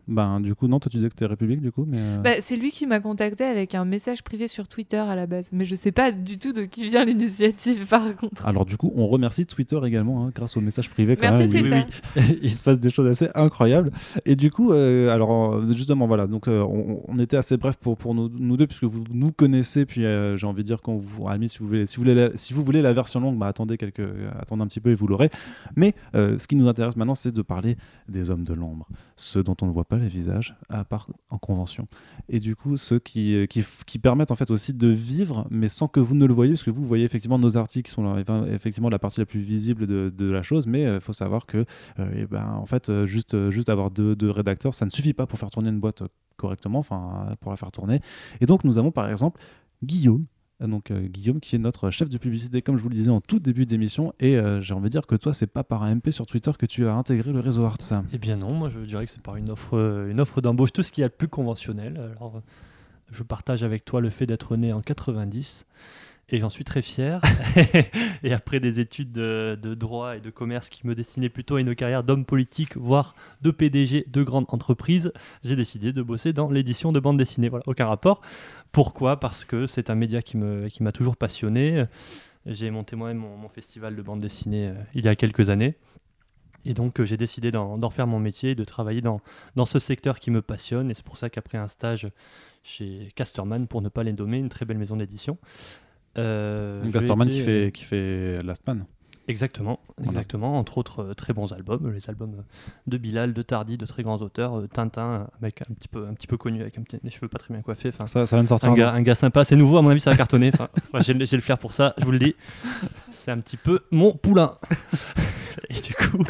Ben, 0.07 0.39
du 0.39 0.55
coup, 0.55 0.67
non, 0.67 0.79
toi 0.79 0.89
tu 0.89 0.97
disais 0.97 1.07
que 1.07 1.13
c'était 1.13 1.25
République, 1.25 1.61
du 1.61 1.71
coup, 1.71 1.85
mais. 1.87 1.97
euh, 1.97 2.17
Bah, 2.21 2.31
c'est 2.39 2.57
lui 2.57 2.71
qui 2.71 2.85
m'a 2.87 2.99
contacté 2.99 3.43
avec 3.43 3.75
un 3.75 3.85
message 3.85 4.23
privé 4.23 4.47
sur 4.47 4.67
Twitter 4.67 4.97
à 4.97 5.15
la 5.15 5.27
base. 5.27 5.49
Mais 5.51 5.65
je 5.65 5.75
sais 5.75 5.91
pas 5.91 6.11
du 6.11 6.37
tout 6.37 6.51
de 6.53 6.63
qui 6.63 6.85
vient 6.87 7.05
l'initiative 7.05 7.85
par 7.89 8.15
contre. 8.15 8.47
Alors 8.47 8.65
du 8.65 8.77
coup, 8.77 8.91
on 8.95 9.07
remercie 9.07 9.45
Twitter 9.45 9.79
également, 9.85 10.25
hein, 10.25 10.31
grâce 10.33 10.57
aux 10.57 10.61
messages 10.61 10.89
privés. 10.89 11.15
Quand 11.15 11.29
Merci 11.31 11.47
même, 11.47 11.61
Twitter. 11.61 11.81
il, 12.15 12.39
il 12.43 12.49
se 12.51 12.63
passe 12.63 12.79
des 12.79 12.89
choses 12.89 13.07
assez 13.07 13.29
incroyables. 13.35 13.91
Et 14.25 14.35
du 14.35 14.51
coup, 14.51 14.71
euh, 14.73 15.09
alors 15.13 15.53
euh, 15.53 15.71
justement, 15.73 16.07
voilà, 16.07 16.27
donc 16.27 16.47
euh, 16.47 16.61
on, 16.61 17.01
on 17.07 17.19
était 17.19 17.37
assez 17.37 17.57
bref 17.57 17.75
pour, 17.77 17.97
pour 17.97 18.13
nous, 18.15 18.29
nous 18.29 18.57
deux, 18.57 18.67
puisque 18.67 18.83
vous 18.83 19.03
nous 19.11 19.31
connaissez, 19.31 19.85
puis 19.85 20.01
j'ai 20.01 20.45
envie 20.45 20.63
de 20.63 20.67
dire 20.67 20.81
qu'on 20.81 20.97
vous, 20.97 21.27
si 21.47 21.59
vous 21.59 21.67
voulez, 21.67 21.85
si 21.85 21.95
vous 21.97 22.03
voulez, 22.03 22.15
la, 22.15 22.29
si 22.37 22.53
vous 22.53 22.63
voulez 22.63 22.81
la 22.81 22.93
version 22.93 23.19
longue, 23.19 23.37
bah, 23.37 23.47
attendez 23.47 23.77
quelques, 23.77 24.01
attendez 24.39 24.63
un 24.63 24.67
petit 24.67 24.79
peu 24.79 24.89
et 24.91 24.95
vous 24.95 25.07
l'aurez. 25.07 25.29
Mais 25.75 25.93
ce 26.13 26.45
qui 26.47 26.55
nous 26.55 26.67
intéresse 26.67 26.95
maintenant, 26.95 27.15
c'est 27.15 27.31
de 27.33 27.41
parler 27.41 27.77
des 28.09 28.29
hommes 28.29 28.43
de 28.43 28.53
l'ombre, 28.53 28.87
ceux 29.15 29.43
dont 29.43 29.55
on 29.61 29.65
ne 29.67 29.71
voit 29.71 29.85
pas 29.85 29.90
les 29.97 30.07
visages, 30.07 30.55
à 30.69 30.83
part 30.83 31.07
en 31.29 31.37
convention. 31.37 31.87
Et 32.29 32.39
du 32.39 32.55
coup, 32.55 32.77
ceux 32.77 32.99
qui, 32.99 33.35
euh, 33.35 33.45
qui, 33.45 33.99
permettent 33.99 34.31
en 34.31 34.35
fait 34.35 34.51
aussi 34.51 34.73
de 34.73 34.87
vivre, 34.87 35.47
mais 35.49 35.69
sans 35.69 35.87
que 35.87 35.99
vous 35.99 36.15
ne 36.15 36.25
le 36.25 36.33
voyez, 36.33 36.53
parce 36.53 36.63
que 36.63 36.71
vous 36.71 36.85
voyez 36.85 37.05
effectivement 37.05 37.39
nos 37.39 37.57
articles 37.57 37.89
qui 37.89 37.93
sont 37.93 38.17
effectivement 38.47 38.89
la 38.89 38.99
partie 38.99 39.19
la 39.19 39.25
plus 39.25 39.41
visible 39.41 39.87
de, 39.87 40.31
la 40.31 40.41
chose, 40.41 40.65
mais 40.67 40.83
il 40.83 41.01
faut 41.01 41.13
savoir 41.13 41.45
que, 41.45 41.65
euh, 41.99 42.11
eh 42.15 42.25
ben, 42.25 42.47
en 42.53 42.65
fait, 42.65 42.89
euh, 42.89 43.05
juste, 43.05 43.33
euh, 43.33 43.51
juste 43.51 43.69
avoir 43.69 43.91
deux, 43.91 44.15
deux 44.15 44.29
rédacteurs, 44.29 44.73
ça 44.73 44.85
ne 44.85 44.91
suffit 44.91 45.13
pas 45.13 45.25
pour 45.25 45.39
faire 45.39 45.49
tourner 45.49 45.69
une 45.69 45.79
boîte 45.79 46.01
euh, 46.03 46.07
correctement, 46.37 46.79
enfin, 46.79 47.27
euh, 47.29 47.35
pour 47.39 47.51
la 47.51 47.57
faire 47.57 47.71
tourner. 47.71 47.99
Et 48.39 48.45
donc, 48.45 48.63
nous 48.63 48.77
avons 48.77 48.91
par 48.91 49.09
exemple 49.09 49.41
Guillaume. 49.83 50.23
Euh, 50.61 50.67
Donc 50.67 50.91
euh, 50.91 51.01
Guillaume 51.01 51.39
qui 51.39 51.55
est 51.55 51.59
notre 51.59 51.89
chef 51.89 52.09
de 52.09 52.17
publicité 52.17 52.61
comme 52.61 52.77
je 52.77 52.83
vous 52.83 52.89
le 52.89 52.95
disais 52.95 53.11
en 53.11 53.21
tout 53.21 53.39
début 53.39 53.65
d'émission 53.65 54.13
et 54.19 54.37
euh, 54.37 54.61
j'ai 54.61 54.73
envie 54.73 54.85
de 54.85 54.89
dire 54.89 55.07
que 55.07 55.15
toi 55.15 55.33
c'est 55.33 55.47
pas 55.47 55.63
par 55.63 55.83
un 55.83 55.95
MP 55.95 56.11
sur 56.11 56.25
Twitter 56.25 56.51
que 56.57 56.65
tu 56.65 56.87
as 56.87 56.93
intégré 56.93 57.31
le 57.31 57.39
réseau 57.39 57.65
Arts. 57.65 58.03
Eh 58.13 58.17
bien 58.17 58.37
non, 58.37 58.53
moi 58.53 58.69
je 58.69 58.79
dirais 58.79 59.05
que 59.05 59.11
c'est 59.11 59.21
par 59.21 59.35
une 59.35 59.49
offre, 59.49 60.41
d'embauche, 60.41 60.71
tout 60.73 60.83
ce 60.83 60.91
qu'il 60.91 61.01
y 61.01 61.05
a 61.05 61.09
plus 61.09 61.27
conventionnel. 61.27 61.99
Alors, 62.17 62.41
je 63.11 63.23
partage 63.23 63.63
avec 63.63 63.83
toi 63.83 63.99
le 64.01 64.09
fait 64.09 64.25
d'être 64.25 64.55
né 64.55 64.71
en 64.71 64.81
90 64.81 65.65
et 66.31 66.39
j'en 66.39 66.49
suis 66.49 66.63
très 66.63 66.81
fier. 66.81 67.21
et 68.23 68.33
après 68.33 68.59
des 68.59 68.79
études 68.79 69.11
de, 69.11 69.57
de 69.61 69.73
droit 69.73 70.15
et 70.15 70.19
de 70.21 70.29
commerce 70.29 70.69
qui 70.69 70.85
me 70.87 70.95
destinaient 70.95 71.29
plutôt 71.29 71.55
à 71.57 71.61
une 71.61 71.75
carrière 71.75 72.03
d'homme 72.03 72.25
politique, 72.25 72.77
voire 72.77 73.15
de 73.41 73.51
PDG 73.51 74.05
de 74.07 74.23
grandes 74.23 74.45
entreprises, 74.49 75.11
j'ai 75.43 75.55
décidé 75.55 75.93
de 75.93 76.01
bosser 76.01 76.33
dans 76.33 76.49
l'édition 76.49 76.91
de 76.91 76.99
bande 76.99 77.17
dessinée. 77.17 77.49
Voilà, 77.49 77.63
aucun 77.67 77.85
rapport. 77.85 78.21
Pourquoi? 78.71 79.19
Parce 79.19 79.45
que 79.45 79.67
c'est 79.67 79.89
un 79.89 79.95
média 79.95 80.21
qui 80.21 80.37
me- 80.37 80.67
qui 80.69 80.83
m'a 80.83 80.91
toujours 80.91 81.17
passionné. 81.17 81.85
J'ai 82.45 82.71
monté 82.71 82.95
moi-même 82.95 83.17
mon, 83.17 83.37
mon 83.37 83.49
festival 83.49 83.95
de 83.95 84.01
bande 84.01 84.21
dessinée 84.21 84.69
euh, 84.69 84.73
il 84.95 85.05
y 85.05 85.07
a 85.07 85.15
quelques 85.15 85.49
années. 85.49 85.75
Et 86.65 86.73
donc 86.73 86.99
euh, 86.99 87.05
j'ai 87.05 87.17
décidé 87.17 87.51
d'en 87.51 87.77
d'en 87.77 87.89
faire 87.89 88.07
mon 88.07 88.19
métier, 88.19 88.51
et 88.51 88.55
de 88.55 88.63
travailler 88.63 89.01
dans, 89.01 89.19
dans 89.55 89.65
ce 89.65 89.79
secteur 89.79 90.19
qui 90.19 90.31
me 90.31 90.41
passionne. 90.41 90.89
Et 90.89 90.93
c'est 90.93 91.05
pour 91.05 91.17
ça 91.17 91.29
qu'après 91.29 91.57
un 91.57 91.67
stage 91.67 92.07
chez 92.63 93.09
Casterman, 93.15 93.67
pour 93.67 93.81
ne 93.81 93.89
pas 93.89 94.03
les 94.03 94.13
nommer, 94.13 94.37
une 94.37 94.49
très 94.49 94.65
belle 94.65 94.77
maison 94.77 94.95
d'édition. 94.95 95.37
Euh, 96.17 96.83
j'ai 96.85 96.91
Gasterman 96.91 97.27
été, 97.27 97.37
qui 97.37 97.41
euh, 97.41 97.45
fait, 97.65 97.71
qui 97.71 97.83
fait 97.85 98.41
Last 98.43 98.65
Man. 98.67 98.85
Exactement, 99.27 99.79
Voilà. 99.97 100.11
exactement. 100.11 100.57
Entre 100.57 100.77
autres, 100.79 101.03
euh, 101.03 101.13
très 101.13 101.31
bons 101.31 101.53
albums, 101.53 101.91
les 101.93 102.09
albums 102.09 102.33
euh, 102.39 102.43
de 102.87 102.97
Bilal, 102.97 103.33
de 103.33 103.41
Tardy, 103.43 103.77
de 103.77 103.85
très 103.85 104.03
grands 104.03 104.17
auteurs, 104.17 104.57
euh, 104.59 104.67
Tintin, 104.67 105.01
euh, 105.11 105.23
mec 105.41 105.61
un 105.69 105.73
petit 105.73 105.87
peu, 105.87 106.07
un 106.07 106.13
petit 106.15 106.27
peu 106.27 106.37
connu 106.37 106.59
avec 106.61 106.77
un 106.77 106.81
petit, 106.81 106.97
des 107.01 107.11
cheveux 107.11 107.27
pas 107.29 107.37
très 107.37 107.53
bien 107.53 107.61
coiffés. 107.61 107.89
Enfin, 107.89 108.07
Ça, 108.07 108.25
ça 108.25 108.35
vient 108.35 108.43
de 108.43 108.49
sortir. 108.49 108.69
un 108.69 108.73
un 108.73 108.75
gars, 108.75 108.91
un 108.91 109.01
gars 109.03 109.15
sympa, 109.15 109.43
c'est 109.45 109.55
nouveau 109.55 109.77
à 109.77 109.81
mon 109.83 109.89
avis, 109.89 110.01
ça 110.01 110.09
va 110.09 110.17
cartonner. 110.17 110.51
Enfin, 110.53 110.67
j'ai, 110.99 111.13
le- 111.13 111.25
flair 111.41 111.59
pour 111.59 111.71
ça, 111.71 111.93
je 111.99 112.03
vous 112.03 112.11
le 112.11 112.19
dis. 112.19 112.35
C'est 113.11 113.31
un 113.31 113.39
petit 113.39 113.57
peu 113.57 113.81
mon 113.91 114.11
poulain. 114.13 114.57
Et 115.69 115.75
du 115.79 115.93
coup, 115.93 116.25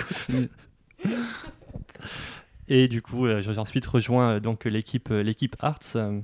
et 2.68 2.88
du 2.88 3.02
coup, 3.02 3.26
euh, 3.26 3.42
j'ai 3.42 3.58
ensuite 3.58 3.86
rejoint 3.86 4.34
euh, 4.34 4.40
donc 4.40 4.66
l'équipe, 4.66 5.10
euh, 5.12 5.24
l'équipe 5.24 5.56
Arts, 5.60 5.80
euh, 5.96 6.20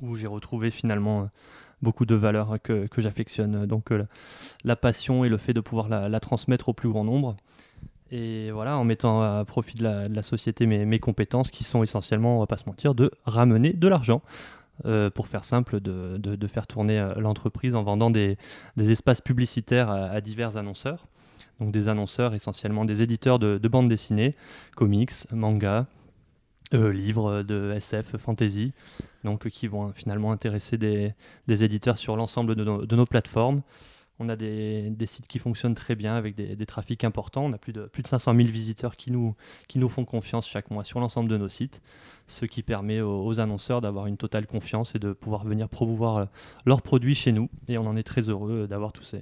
où 0.00 0.14
j'ai 0.16 0.26
retrouvé 0.26 0.70
finalement 0.70 1.22
euh, 1.22 1.26
beaucoup 1.82 2.06
de 2.06 2.14
valeurs 2.14 2.56
que, 2.62 2.86
que 2.86 3.00
j'affectionne. 3.00 3.66
Donc 3.66 3.92
euh, 3.92 4.04
la, 4.64 4.76
passion 4.76 5.24
et 5.24 5.28
le 5.28 5.36
fait 5.36 5.52
de 5.52 5.60
pouvoir 5.60 5.88
la, 5.88 6.20
transmettre 6.20 6.68
au 6.68 6.72
plus 6.72 6.88
grand 6.88 7.04
nombre. 7.04 7.36
Et 8.10 8.50
voilà, 8.52 8.76
en 8.76 8.84
mettant 8.84 9.20
à 9.20 9.44
profit 9.44 9.76
de 9.76 9.84
la, 9.84 10.22
société 10.22 10.66
mes, 10.66 10.84
mes 10.84 11.00
compétences 11.00 11.50
qui 11.50 11.64
sont 11.64 11.82
essentiellement, 11.82 12.36
on 12.36 12.40
va 12.40 12.46
pas 12.46 12.56
se 12.56 12.66
mentir, 12.66 12.94
de 12.94 13.10
ramener 13.24 13.72
de 13.72 13.88
l'argent. 13.88 14.22
Euh, 14.84 15.08
pour 15.08 15.26
faire 15.26 15.46
simple, 15.46 15.80
de, 15.80 16.18
de- 16.18 16.46
faire 16.46 16.66
tourner 16.66 16.98
euh, 17.00 17.14
l'entreprise 17.14 17.74
en 17.74 17.82
vendant 17.82 18.10
des, 18.10 18.36
des 18.76 18.90
espaces 18.90 19.22
publicitaires 19.22 19.88
à, 19.88 20.20
divers 20.20 20.58
annonceurs. 20.58 21.06
Donc 21.60 21.72
des 21.72 21.88
annonceurs 21.88 22.34
essentiellement 22.34 22.84
des 22.84 23.00
éditeurs 23.00 23.38
de, 23.38 23.56
de 23.56 23.68
bandes 23.68 23.88
dessinées, 23.88 24.34
comics, 24.76 25.12
mangas, 25.32 25.86
livres 26.72 27.42
de 27.42 27.72
SF, 27.74 28.18
fantasy, 28.18 28.74
donc 29.26 29.44
euh, 29.46 29.50
qui 29.50 29.66
vont 29.66 29.88
euh, 29.88 29.92
finalement 29.92 30.32
intéresser 30.32 30.78
des, 30.78 31.12
des 31.46 31.62
éditeurs 31.62 31.98
sur 31.98 32.16
l'ensemble 32.16 32.54
de, 32.54 32.64
nos- 32.64 32.86
de 32.86 32.96
nos 32.96 33.04
plateformes. 33.04 33.60
On 34.18 34.30
a 34.30 34.36
des, 34.36 34.88
des 34.88 35.04
sites 35.04 35.26
qui 35.28 35.38
fonctionnent 35.38 35.74
très 35.74 35.94
bien 35.94 36.14
avec 36.16 36.34
des, 36.34 36.56
des 36.56 36.64
trafics 36.64 37.04
importants. 37.04 37.44
On 37.44 37.52
a 37.52 37.58
plus 37.58 37.74
de, 37.74 37.82
plus 37.82 38.02
de 38.02 38.08
500 38.08 38.34
000 38.34 38.48
visiteurs 38.48 38.96
qui 38.96 39.10
nous, 39.10 39.34
qui 39.68 39.78
nous 39.78 39.90
font 39.90 40.06
confiance 40.06 40.46
chaque 40.48 40.70
mois 40.70 40.84
sur 40.84 41.00
l'ensemble 41.00 41.28
de 41.28 41.36
nos 41.36 41.50
sites, 41.50 41.82
ce 42.26 42.46
qui 42.46 42.62
permet 42.62 43.02
aux, 43.02 43.26
aux 43.26 43.40
annonceurs 43.40 43.82
d'avoir 43.82 44.06
une 44.06 44.16
totale 44.16 44.46
confiance 44.46 44.94
et 44.94 44.98
de 44.98 45.12
pouvoir 45.12 45.44
venir 45.44 45.68
promouvoir 45.68 46.16
euh, 46.16 46.24
leurs 46.64 46.80
produits 46.80 47.14
chez 47.14 47.30
nous. 47.32 47.50
Et 47.68 47.76
on 47.78 47.86
en 47.86 47.94
est 47.94 48.02
très 48.04 48.22
heureux 48.30 48.66
d'avoir 48.66 48.94
tous 48.94 49.02
ces, 49.04 49.20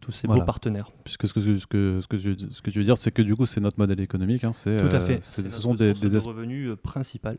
tous 0.00 0.12
ces 0.12 0.26
Voilà. 0.26 0.42
beaux 0.42 0.46
partenaires. 0.46 0.90
Puisque 1.04 1.26
ce 1.28 1.32
que, 1.32 1.40
ce, 1.40 1.66
que, 1.66 2.00
ce, 2.02 2.06
que 2.06 2.18
je, 2.18 2.30
ce 2.50 2.60
que 2.60 2.70
tu 2.70 2.78
veux 2.78 2.84
dire, 2.84 2.98
c'est 2.98 3.12
que 3.12 3.22
du 3.22 3.34
coup, 3.34 3.46
c'est 3.46 3.62
notre 3.62 3.78
modèle 3.78 4.00
économique. 4.00 4.44
hein, 4.44 4.52
c'est, 4.52 4.76
Tout 4.76 4.94
à 4.94 5.00
fait. 5.00 5.22
c'est- 5.22 5.44
C'est 5.44 5.48
ce 5.48 5.60
sont 5.62 5.74
des, 5.74 5.94
de 5.94 6.18
revenus 6.18 6.68
euh, 6.68 6.76
principale. 6.76 7.38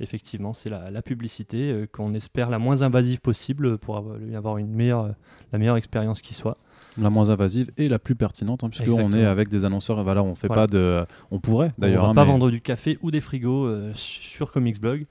Effectivement, 0.00 0.52
c'est 0.52 0.70
la, 0.70 0.90
la 0.90 1.02
publicité 1.02 1.70
euh, 1.70 1.86
qu'on 1.90 2.14
espère 2.14 2.50
la 2.50 2.58
moins 2.58 2.82
invasive 2.82 3.20
possible 3.20 3.78
pour 3.78 3.96
avoir, 3.96 4.56
une 4.58 4.72
meilleure, 4.72 5.04
euh, 5.04 5.10
la 5.52 5.58
meilleure 5.58 5.76
expérience 5.76 6.20
qui 6.22 6.34
soit. 6.34 6.56
la 6.98 7.10
moins 7.10 7.30
invasive 7.30 7.70
et 7.76 7.88
la 7.88 7.98
plus 7.98 8.14
pertinente, 8.16 8.64
hein, 8.64 8.70
puisqu'on 8.70 9.12
est 9.12 9.24
avec 9.24 9.48
des 9.48 9.64
annonceurs. 9.64 10.02
Voilà, 10.02 10.22
on 10.22 10.34
fait 10.34 10.46
Voilà. 10.48 10.62
pas 10.62 10.66
de. 10.66 11.04
On 11.30 11.38
pourrait 11.38 11.72
d'ailleurs. 11.78 12.02
on 12.02 12.06
va 12.06 12.10
hein, 12.10 12.14
pas 12.14 12.24
mais- 12.24 12.32
vendre 12.32 12.50
du 12.50 12.60
café 12.60 12.98
ou 13.02 13.10
des 13.10 13.20
frigos 13.20 13.66
euh, 13.66 13.92
sur 13.94 14.50
Comics 14.52 14.80
Blog 14.80 15.06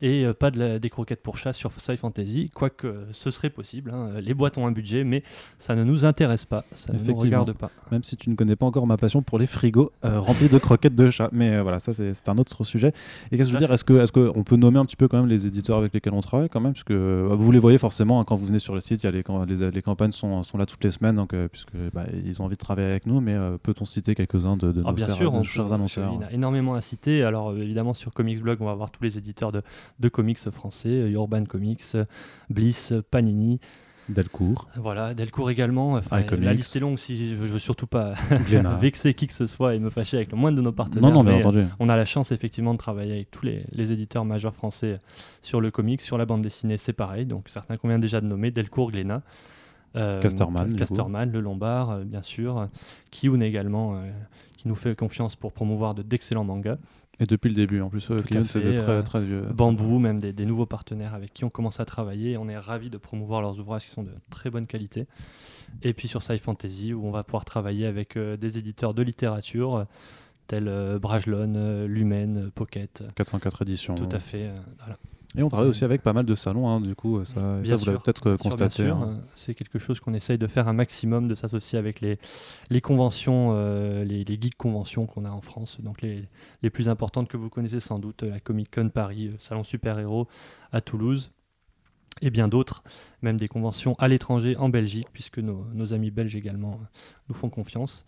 et 0.00 0.24
euh, 0.24 0.32
pas 0.32 0.50
de 0.50 0.58
la- 0.58 0.78
des 0.78 0.90
croquettes 0.90 1.22
pour 1.22 1.36
chat 1.38 1.52
sur 1.52 1.72
Sci 1.72 1.96
Fantasy, 1.96 2.50
quoique 2.54 2.86
euh, 2.86 3.04
ce 3.12 3.30
serait 3.30 3.50
possible. 3.50 3.90
hein. 3.92 4.10
Les 4.20 4.34
boîtes 4.34 4.58
ont 4.58 4.66
un 4.66 4.72
budget, 4.72 5.04
mais 5.04 5.22
ça 5.58 5.74
ne 5.74 5.84
nous 5.84 6.04
intéresse 6.04 6.44
pas, 6.44 6.64
ça 6.74 6.92
ne 6.92 6.98
nous 6.98 7.14
regarde 7.14 7.52
pas. 7.52 7.70
Même 7.90 8.04
si 8.04 8.16
tu 8.16 8.30
ne 8.30 8.34
connais 8.34 8.56
pas 8.56 8.66
encore 8.66 8.86
ma 8.86 8.96
passion 8.96 9.22
pour 9.22 9.38
les 9.38 9.46
frigos 9.46 9.90
euh, 10.04 10.20
remplis 10.20 10.48
de 10.48 10.58
croquettes 10.58 10.94
de 10.94 11.10
chat. 11.10 11.28
Mais 11.32 11.50
euh, 11.56 11.62
voilà, 11.62 11.78
ça 11.80 11.92
c'est 11.94 12.28
un 12.28 12.38
autre 12.38 12.64
sujet. 12.64 12.92
Et 13.32 13.36
qu'est-ce 13.36 13.42
que 13.42 13.44
je 13.48 13.52
veux 13.54 13.58
dire? 13.58 13.72
Est-ce 13.72 13.84
que 13.84 13.94
est-ce 13.94 14.12
qu'on 14.12 14.44
peut 14.44 14.56
nommer 14.56 14.78
un 14.78 14.84
petit 14.84 14.96
peu 14.96 15.08
quand 15.08 15.18
même 15.18 15.28
les 15.28 15.46
éditeurs 15.46 15.78
avec 15.78 15.92
lesquels 15.94 16.12
on 16.14 16.20
travaille 16.20 16.48
quand 16.48 16.60
même? 16.60 16.72
Puisque 16.72 16.90
euh, 16.92 17.28
vous 17.38 17.50
les 17.52 17.58
voyez 17.58 17.78
forcément 17.78 18.20
hein, 18.20 18.24
quand 18.26 18.36
vous 18.36 18.46
venez 18.46 18.58
sur 18.58 18.74
le 18.74 18.80
site, 18.80 19.02
il 19.02 19.06
y 19.06 19.08
a 19.08 19.12
les, 19.12 19.24
les, 19.56 19.70
les 19.70 19.82
campagnes 19.82 20.12
sont, 20.12 20.42
sont 20.42 20.58
là 20.58 20.66
toutes 20.66 20.84
les 20.84 20.90
semaines, 20.90 21.16
donc, 21.16 21.34
puisque 21.50 21.72
bah, 21.92 22.04
ils 22.24 22.40
ont 22.40 22.44
envie 22.44 22.56
de 22.56 22.60
travailler 22.60 22.88
avec 22.88 23.06
nous. 23.06 23.20
Mais 23.20 23.36
peut-on 23.62 23.84
citer 23.84 24.14
quelques-uns 24.14 24.56
de, 24.56 24.72
de 24.72 24.80
Ah, 24.84 24.88
nos, 24.88 24.92
bien 24.94 25.06
chers- 25.06 25.16
sûr, 25.16 25.30
de 25.30 25.36
nos 25.36 25.40
on 25.40 25.44
chers 25.44 25.72
annonceurs? 25.72 26.12
Il 26.12 26.14
y 26.14 26.18
en 26.24 26.28
a 26.28 26.32
énormément 26.32 26.74
à 26.74 26.80
citer. 26.80 27.22
Alors 27.22 27.56
évidemment 27.56 27.94
sur 27.94 28.12
Comics 28.12 28.40
Blog, 28.40 28.58
on 28.60 28.66
va 28.66 28.74
voir 28.74 28.90
tous 28.90 29.02
les 29.02 29.18
éditeurs 29.18 29.52
de, 29.52 29.62
de 29.98 30.08
comics 30.08 30.38
français, 30.50 30.88
euh, 30.88 31.10
Urban 31.10 31.44
Comics, 31.44 31.96
Bliss, 32.50 32.92
Panini, 33.10 33.60
Delcourt, 34.08 34.68
voilà, 34.76 35.12
Delcourt 35.12 35.50
également. 35.50 35.92
Enfin, 35.92 36.22
la 36.40 36.54
liste 36.54 36.74
est 36.76 36.80
longue. 36.80 36.98
Si 36.98 37.30
je, 37.30 37.34
veux 37.34 37.58
surtout 37.58 37.86
pas 37.86 38.14
vexer 38.80 39.12
qui 39.12 39.26
que 39.26 39.34
ce 39.34 39.46
soit 39.46 39.74
et 39.74 39.78
me 39.78 39.90
fâcher 39.90 40.16
avec 40.16 40.30
le 40.32 40.38
moindre 40.38 40.56
de 40.56 40.62
nos 40.62 40.72
partenaires. 40.72 41.02
non, 41.02 41.12
non, 41.12 41.24
bien 41.24 41.34
mais, 41.34 41.38
entendu. 41.40 41.64
On 41.78 41.88
a 41.88 41.96
la 41.96 42.06
chance 42.06 42.32
effectivement 42.32 42.72
de 42.72 42.78
travailler 42.78 43.12
avec 43.12 43.30
tous 43.30 43.44
les, 43.44 43.64
les 43.70 43.92
éditeurs 43.92 44.24
majeurs 44.24 44.54
français 44.54 44.98
sur 45.42 45.60
le 45.60 45.70
comics, 45.70 46.00
sur 46.00 46.16
la 46.16 46.24
bande 46.24 46.40
dessinée, 46.42 46.78
c'est 46.78 46.94
pareil. 46.94 47.26
Donc 47.26 47.48
certains 47.48 47.76
qu'on 47.76 47.88
vient 47.88 47.98
déjà 47.98 48.20
de 48.20 48.26
nommer, 48.26 48.50
Delcourt, 48.50 48.92
Glénat, 48.92 49.22
euh, 49.96 50.20
Casterman. 50.20 50.76
Casterman, 50.76 51.30
Le 51.30 51.40
Lombard, 51.40 51.90
euh, 51.90 52.04
bien 52.04 52.22
sûr, 52.22 52.68
Kiyun 53.10 53.40
également, 53.40 53.96
euh, 53.96 54.10
qui 54.56 54.68
nous 54.68 54.74
fait 54.74 54.94
confiance 54.96 55.36
pour 55.36 55.52
promouvoir 55.52 55.94
de- 55.94 56.02
d'excellents 56.02 56.44
mangas. 56.44 56.78
Et 57.20 57.26
depuis 57.26 57.48
le 57.48 57.54
début, 57.54 57.80
en 57.80 57.88
plus, 57.88 58.10
euh, 58.10 58.22
c'est 58.46 58.60
de 58.60 58.72
très, 58.72 58.92
euh, 58.92 59.02
très 59.02 59.20
vieux. 59.20 59.42
Bambou, 59.42 59.98
même 59.98 60.20
des, 60.20 60.32
des 60.32 60.46
nouveaux 60.46 60.66
partenaires 60.66 61.14
avec 61.14 61.34
qui 61.34 61.44
on 61.44 61.50
commence 61.50 61.80
à 61.80 61.84
travailler. 61.84 62.36
On 62.36 62.48
est 62.48 62.56
ravis 62.56 62.90
de 62.90 62.96
promouvoir 62.96 63.42
leurs 63.42 63.58
ouvrages 63.58 63.84
qui 63.84 63.90
sont 63.90 64.04
de 64.04 64.12
très 64.30 64.50
bonne 64.50 64.66
qualité. 64.66 65.06
Et 65.82 65.94
puis 65.94 66.06
sur 66.06 66.22
Sci 66.22 66.38
Fantasy, 66.38 66.94
où 66.94 67.04
on 67.04 67.10
va 67.10 67.24
pouvoir 67.24 67.44
travailler 67.44 67.86
avec 67.86 68.16
euh, 68.16 68.36
des 68.36 68.58
éditeurs 68.58 68.94
de 68.94 69.02
littérature, 69.02 69.86
tels 70.46 70.98
Brajlon, 71.00 71.86
Lumen, 71.86 72.50
Pocket. 72.54 73.02
404 73.16 73.62
éditions. 73.62 73.94
Tout 73.96 74.08
à 74.12 74.20
fait. 74.20 74.50
voilà. 74.78 74.96
Et 75.38 75.42
on 75.42 75.48
travaille 75.48 75.70
aussi 75.70 75.84
avec 75.84 76.02
pas 76.02 76.12
mal 76.12 76.26
de 76.26 76.34
salons, 76.34 76.68
hein, 76.68 76.80
du 76.80 76.94
coup, 76.96 77.24
ça, 77.24 77.40
Bien 77.60 77.64
ça 77.70 77.76
vous 77.76 77.86
l'avez 77.86 77.98
peut-être 77.98 78.30
euh, 78.30 78.36
constaté. 78.36 78.82
hein. 78.88 79.18
euh, 79.18 79.26
c'est 79.36 79.54
quelque 79.54 79.78
chose 79.78 80.00
qu'on 80.00 80.12
essaye 80.12 80.36
de 80.36 80.46
faire 80.48 80.66
un 80.66 80.72
maximum, 80.72 81.28
de 81.28 81.34
s'associer 81.36 81.78
avec 81.78 82.00
les, 82.00 82.18
les 82.70 82.80
conventions, 82.80 83.50
euh, 83.52 84.04
les, 84.04 84.24
les 84.24 84.38
geeks 84.40 84.56
conventions 84.56 85.06
qu'on 85.06 85.24
a 85.24 85.30
en 85.30 85.40
France, 85.40 85.80
donc 85.80 86.02
les, 86.02 86.24
les 86.62 86.70
plus 86.70 86.88
importantes 86.88 87.28
que 87.28 87.36
vous 87.36 87.48
connaissez 87.50 87.78
sans 87.80 87.98
doute, 88.00 88.24
euh, 88.24 88.30
la 88.30 88.40
Comic 88.40 88.74
Con 88.74 88.88
Paris, 88.90 89.28
euh, 89.28 89.36
Salon 89.38 89.62
Super 89.62 89.98
Héros 90.00 90.26
à 90.72 90.80
Toulouse, 90.80 91.30
et 92.20 92.30
bien 92.30 92.48
d'autres, 92.48 92.82
même 93.22 93.36
des 93.38 93.46
conventions 93.46 93.94
à 94.00 94.08
l'étranger 94.08 94.56
en 94.56 94.68
Belgique, 94.68 95.06
puisque 95.12 95.38
nos, 95.38 95.64
nos 95.72 95.92
amis 95.92 96.10
belges 96.10 96.34
également 96.34 96.72
euh, 96.82 96.86
nous 97.28 97.34
font 97.36 97.48
confiance. 97.48 98.04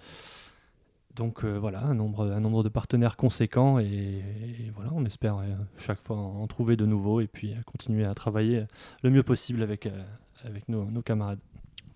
Donc 1.17 1.45
euh, 1.45 1.59
voilà, 1.59 1.83
un 1.85 1.95
nombre, 1.95 2.31
un 2.31 2.41
nombre 2.41 2.63
de 2.63 2.69
partenaires 2.69 3.17
conséquents 3.17 3.79
et, 3.79 3.85
et 3.85 4.71
voilà, 4.75 4.91
on 4.95 5.05
espère 5.05 5.39
euh, 5.39 5.47
chaque 5.77 6.01
fois 6.01 6.17
en, 6.17 6.41
en 6.43 6.47
trouver 6.47 6.77
de 6.77 6.87
nouveaux 6.87 7.21
et 7.21 7.27
puis 7.27 7.53
euh, 7.53 7.57
continuer 7.67 8.05
à 8.05 8.15
travailler 8.15 8.65
le 9.03 9.11
mieux 9.11 9.23
possible 9.25 9.63
avec, 9.63 9.87
euh, 9.87 10.03
avec 10.45 10.69
nos, 10.69 10.85
nos 10.85 11.03
camarades. 11.03 11.41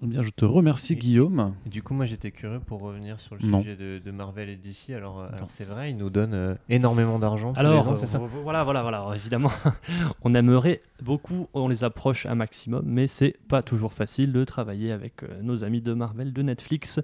Eh 0.02 0.06
bien, 0.06 0.20
je 0.20 0.30
te 0.30 0.44
remercie, 0.44 0.94
Et- 0.94 0.96
Guillaume. 0.96 1.54
Et 1.64 1.68
du 1.70 1.82
coup, 1.82 1.94
moi 1.94 2.04
j'étais 2.04 2.32
curieux 2.32 2.58
pour 2.58 2.80
revenir 2.82 3.20
sur 3.20 3.36
le 3.36 3.46
Non. 3.46 3.60
sujet 3.62 3.76
de, 3.76 4.02
de 4.04 4.10
Marvel 4.10 4.50
et 4.50 4.56
DC. 4.56 4.90
Alors, 4.90 5.22
alors 5.22 5.50
c'est 5.50 5.64
vrai, 5.64 5.92
ils 5.92 5.96
nous 5.96 6.10
donnent 6.10 6.34
euh, 6.34 6.54
énormément 6.68 7.18
d'argent. 7.20 7.52
tous 7.54 7.60
les 7.60 7.66
Alors, 7.66 7.88
ans, 7.88 7.96
c'est 7.96 8.06
ça 8.08 8.18
voilà, 8.18 8.64
voilà, 8.64 8.82
voilà. 8.82 8.98
Alors, 8.98 9.14
évidemment, 9.14 9.52
on 10.22 10.34
aimerait 10.34 10.82
beaucoup, 11.00 11.46
on 11.54 11.68
les 11.68 11.84
approche 11.84 12.26
un 12.26 12.34
maximum, 12.34 12.82
mais 12.84 13.06
c'est 13.06 13.36
pas 13.48 13.62
toujours 13.62 13.92
facile 13.92 14.32
de 14.32 14.44
travailler 14.44 14.90
avec 14.92 15.22
euh, 15.22 15.40
nos 15.40 15.62
amis 15.64 15.80
de 15.80 15.94
Marvel, 15.94 16.32
de 16.32 16.42
Netflix, 16.42 17.00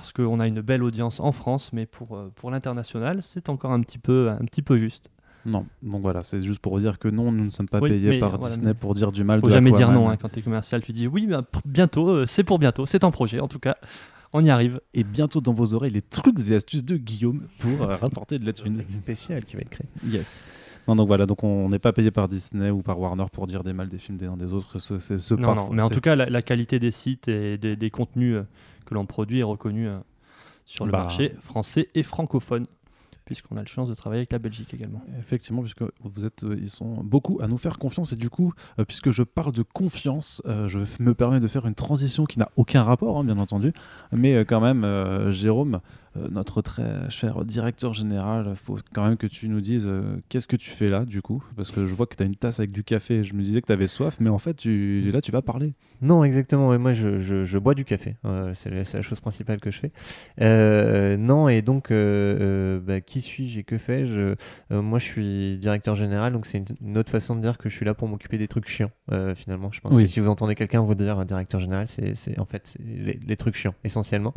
parce 0.00 0.12
qu'on 0.12 0.40
a 0.40 0.46
une 0.46 0.60
belle 0.60 0.82
audience 0.82 1.20
en 1.20 1.32
France, 1.32 1.70
mais 1.72 1.86
pour, 1.86 2.16
euh, 2.16 2.32
pour 2.34 2.50
l'international, 2.50 3.22
c'est 3.22 3.48
encore 3.48 3.72
un 3.72 3.80
petit 3.80 3.98
peu, 3.98 4.28
un 4.30 4.44
petit 4.44 4.62
peu 4.62 4.76
juste. 4.76 5.10
Non, 5.44 5.64
donc 5.82 6.00
voilà, 6.02 6.22
c'est 6.24 6.42
juste 6.42 6.58
pour 6.58 6.78
dire 6.80 6.98
que 6.98 7.06
non, 7.08 7.30
nous 7.30 7.44
ne 7.44 7.50
sommes 7.50 7.68
pas 7.68 7.78
Oui, 7.78 7.90
payés 7.90 8.18
par 8.18 8.36
voilà, 8.38 8.54
Disney 8.54 8.74
pour 8.74 8.94
dire 8.94 9.12
du 9.12 9.22
mal 9.22 9.38
Faut 9.40 9.46
de 9.46 9.52
jamais 9.52 9.70
dire 9.70 9.92
non 9.92 10.08
hein, 10.08 10.16
quand 10.16 10.28
tu 10.28 10.40
es 10.40 10.42
commercial. 10.42 10.82
Tu 10.82 10.92
dis 10.92 11.06
oui, 11.06 11.26
mais 11.28 11.36
p- 11.38 11.60
bientôt, 11.64 12.08
euh, 12.08 12.26
c'est 12.26 12.42
pour 12.42 12.58
bientôt, 12.58 12.84
c'est 12.84 13.04
un 13.04 13.10
projet 13.12 13.38
en 13.40 13.46
tout 13.48 13.60
cas. 13.60 13.76
On 14.32 14.42
y 14.44 14.50
arrive. 14.50 14.80
Et 14.92 15.04
bientôt 15.04 15.40
dans 15.40 15.52
vos 15.52 15.72
oreilles, 15.74 15.92
les 15.92 16.02
trucs 16.02 16.38
et 16.50 16.54
astuces 16.56 16.84
de 16.84 16.96
Guillaume 16.96 17.42
pour 17.60 17.82
euh, 17.82 17.96
rapporter 17.96 18.38
de 18.40 18.44
la 18.44 18.52
thune. 18.52 18.76
Mec 18.78 18.90
spécial 18.90 19.44
qui 19.44 19.54
va 19.54 19.62
être 19.62 19.70
créé. 19.70 19.86
Yes. 20.04 20.42
Non, 20.88 20.96
donc 20.96 21.06
voilà, 21.06 21.26
donc 21.26 21.42
on 21.44 21.68
n'est 21.68 21.78
pas 21.78 21.92
payé 21.92 22.10
par 22.10 22.28
Disney 22.28 22.70
ou 22.70 22.82
par 22.82 22.98
Warner 22.98 23.26
pour 23.32 23.46
dire 23.46 23.62
des 23.64 23.72
mal 23.72 23.88
des 23.88 23.98
films 23.98 24.18
des 24.18 24.26
uns 24.26 24.36
des 24.36 24.52
autres. 24.52 24.78
Ce, 24.80 24.98
ce 24.98 25.34
Non, 25.34 25.54
non, 25.54 25.68
mais 25.72 25.82
en 25.82 25.88
tout 25.90 26.00
cas, 26.00 26.16
la, 26.16 26.26
la 26.28 26.42
qualité 26.42 26.78
des 26.80 26.90
sites 26.92 27.28
et 27.28 27.56
des, 27.56 27.76
des 27.76 27.90
contenus 27.90 28.34
euh, 28.36 28.42
que 28.86 28.94
l'on 28.94 29.04
produit 29.06 29.40
est 29.40 29.44
reconnue 29.44 29.88
euh, 29.88 29.98
sur 30.64 30.86
le 30.86 30.92
Bah. 30.92 30.98
marché 31.02 31.34
français 31.40 31.88
et 31.94 32.02
francophone. 32.02 32.66
puisqu'on 33.24 33.56
a 33.56 33.60
la 33.60 33.66
chance 33.66 33.88
de 33.88 33.94
travailler 33.96 34.20
avec 34.20 34.30
la 34.30 34.38
Belgique 34.38 34.72
également. 34.72 35.02
Effectivement, 35.18 35.60
puisque 35.60 35.82
vous 36.04 36.24
êtes, 36.24 36.44
euh, 36.44 36.56
ils 36.60 36.70
sont 36.70 36.94
beaucoup 37.02 37.40
à 37.42 37.48
nous 37.48 37.58
faire 37.58 37.76
confiance 37.80 38.12
et 38.12 38.16
du 38.16 38.30
coup, 38.30 38.52
euh, 38.78 38.84
puisque 38.84 39.10
je 39.10 39.24
parle 39.24 39.50
de 39.50 39.64
confiance, 39.64 40.40
euh, 40.46 40.68
je 40.68 40.78
me 41.00 41.12
permets 41.12 41.40
de 41.40 41.48
faire 41.48 41.66
une 41.66 41.74
transition 41.74 42.24
qui 42.24 42.38
n'a 42.38 42.48
aucun 42.54 42.84
rapport, 42.84 43.18
hein, 43.18 43.24
bien 43.24 43.38
entendu, 43.38 43.72
mais 44.12 44.36
euh, 44.36 44.44
quand 44.44 44.60
même, 44.60 45.32
Jérôme, 45.32 45.80
notre 46.30 46.62
très 46.62 47.08
cher 47.10 47.44
directeur 47.44 47.92
général, 47.94 48.54
faut 48.56 48.76
quand 48.94 49.04
même 49.06 49.16
que 49.16 49.26
tu 49.26 49.48
nous 49.48 49.60
dises 49.60 49.86
euh, 49.86 50.16
qu'est-ce 50.28 50.46
que 50.46 50.56
tu 50.56 50.70
fais 50.70 50.88
là, 50.88 51.04
du 51.04 51.22
coup, 51.22 51.42
parce 51.56 51.70
que 51.70 51.86
je 51.86 51.94
vois 51.94 52.06
que 52.06 52.16
tu 52.16 52.22
as 52.22 52.26
une 52.26 52.36
tasse 52.36 52.58
avec 52.60 52.72
du 52.72 52.84
café. 52.84 53.22
Je 53.22 53.34
me 53.34 53.42
disais 53.42 53.60
que 53.60 53.66
tu 53.66 53.72
avais 53.72 53.86
soif, 53.86 54.16
mais 54.20 54.30
en 54.30 54.38
fait, 54.38 54.54
tu, 54.54 55.08
là, 55.12 55.20
tu 55.20 55.32
vas 55.32 55.42
parler. 55.42 55.74
Non, 56.02 56.24
exactement. 56.24 56.74
Et 56.74 56.78
moi, 56.78 56.92
je, 56.92 57.20
je- 57.20 57.44
je 57.44 57.58
bois 57.58 57.74
du 57.74 57.84
café. 57.84 58.16
Euh, 58.24 58.52
c'est 58.54 58.70
la, 58.70 58.84
c'est 58.84 58.96
la 58.98 59.02
chose 59.02 59.20
principale 59.20 59.60
que 59.60 59.70
je 59.70 59.78
fais. 59.78 59.92
Euh, 60.42 61.16
non, 61.16 61.48
et 61.48 61.62
donc, 61.62 61.90
euh, 61.90 61.96
euh, 62.76 62.80
bah, 62.80 63.00
qui 63.00 63.20
suis-je 63.20 63.60
et 63.60 63.64
que 63.64 63.78
fais-je? 63.78 64.34
Euh, 64.72 64.82
Moi, 64.82 64.98
je 64.98 65.04
suis 65.04 65.58
directeur 65.58 65.94
général, 65.94 66.32
donc 66.32 66.46
c'est 66.46 66.58
une, 66.58 66.64
une 66.82 66.98
autre 66.98 67.10
façon 67.10 67.34
de 67.36 67.40
dire 67.40 67.56
que 67.58 67.68
je 67.68 67.74
suis 67.74 67.84
là 67.86 67.94
pour 67.94 68.08
m'occuper 68.08 68.38
des 68.38 68.48
trucs 68.48 68.68
chiants, 68.68 68.90
euh, 69.12 69.34
finalement. 69.34 69.70
Je 69.72 69.80
pense 69.80 69.94
Oui. 69.94 70.04
que 70.04 70.10
si 70.10 70.20
vous 70.20 70.28
entendez 70.28 70.54
quelqu'un 70.54 70.80
vous 70.80 70.94
dire 70.94 71.18
euh, 71.20 71.24
directeur 71.24 71.60
général, 71.60 71.86
c'est 71.88 72.14
c'est- 72.14 72.38
en 72.38 72.44
fait 72.44 72.76
les, 72.84 73.18
les 73.26 73.36
trucs 73.36 73.56
chiants, 73.56 73.74
essentiellement. 73.84 74.34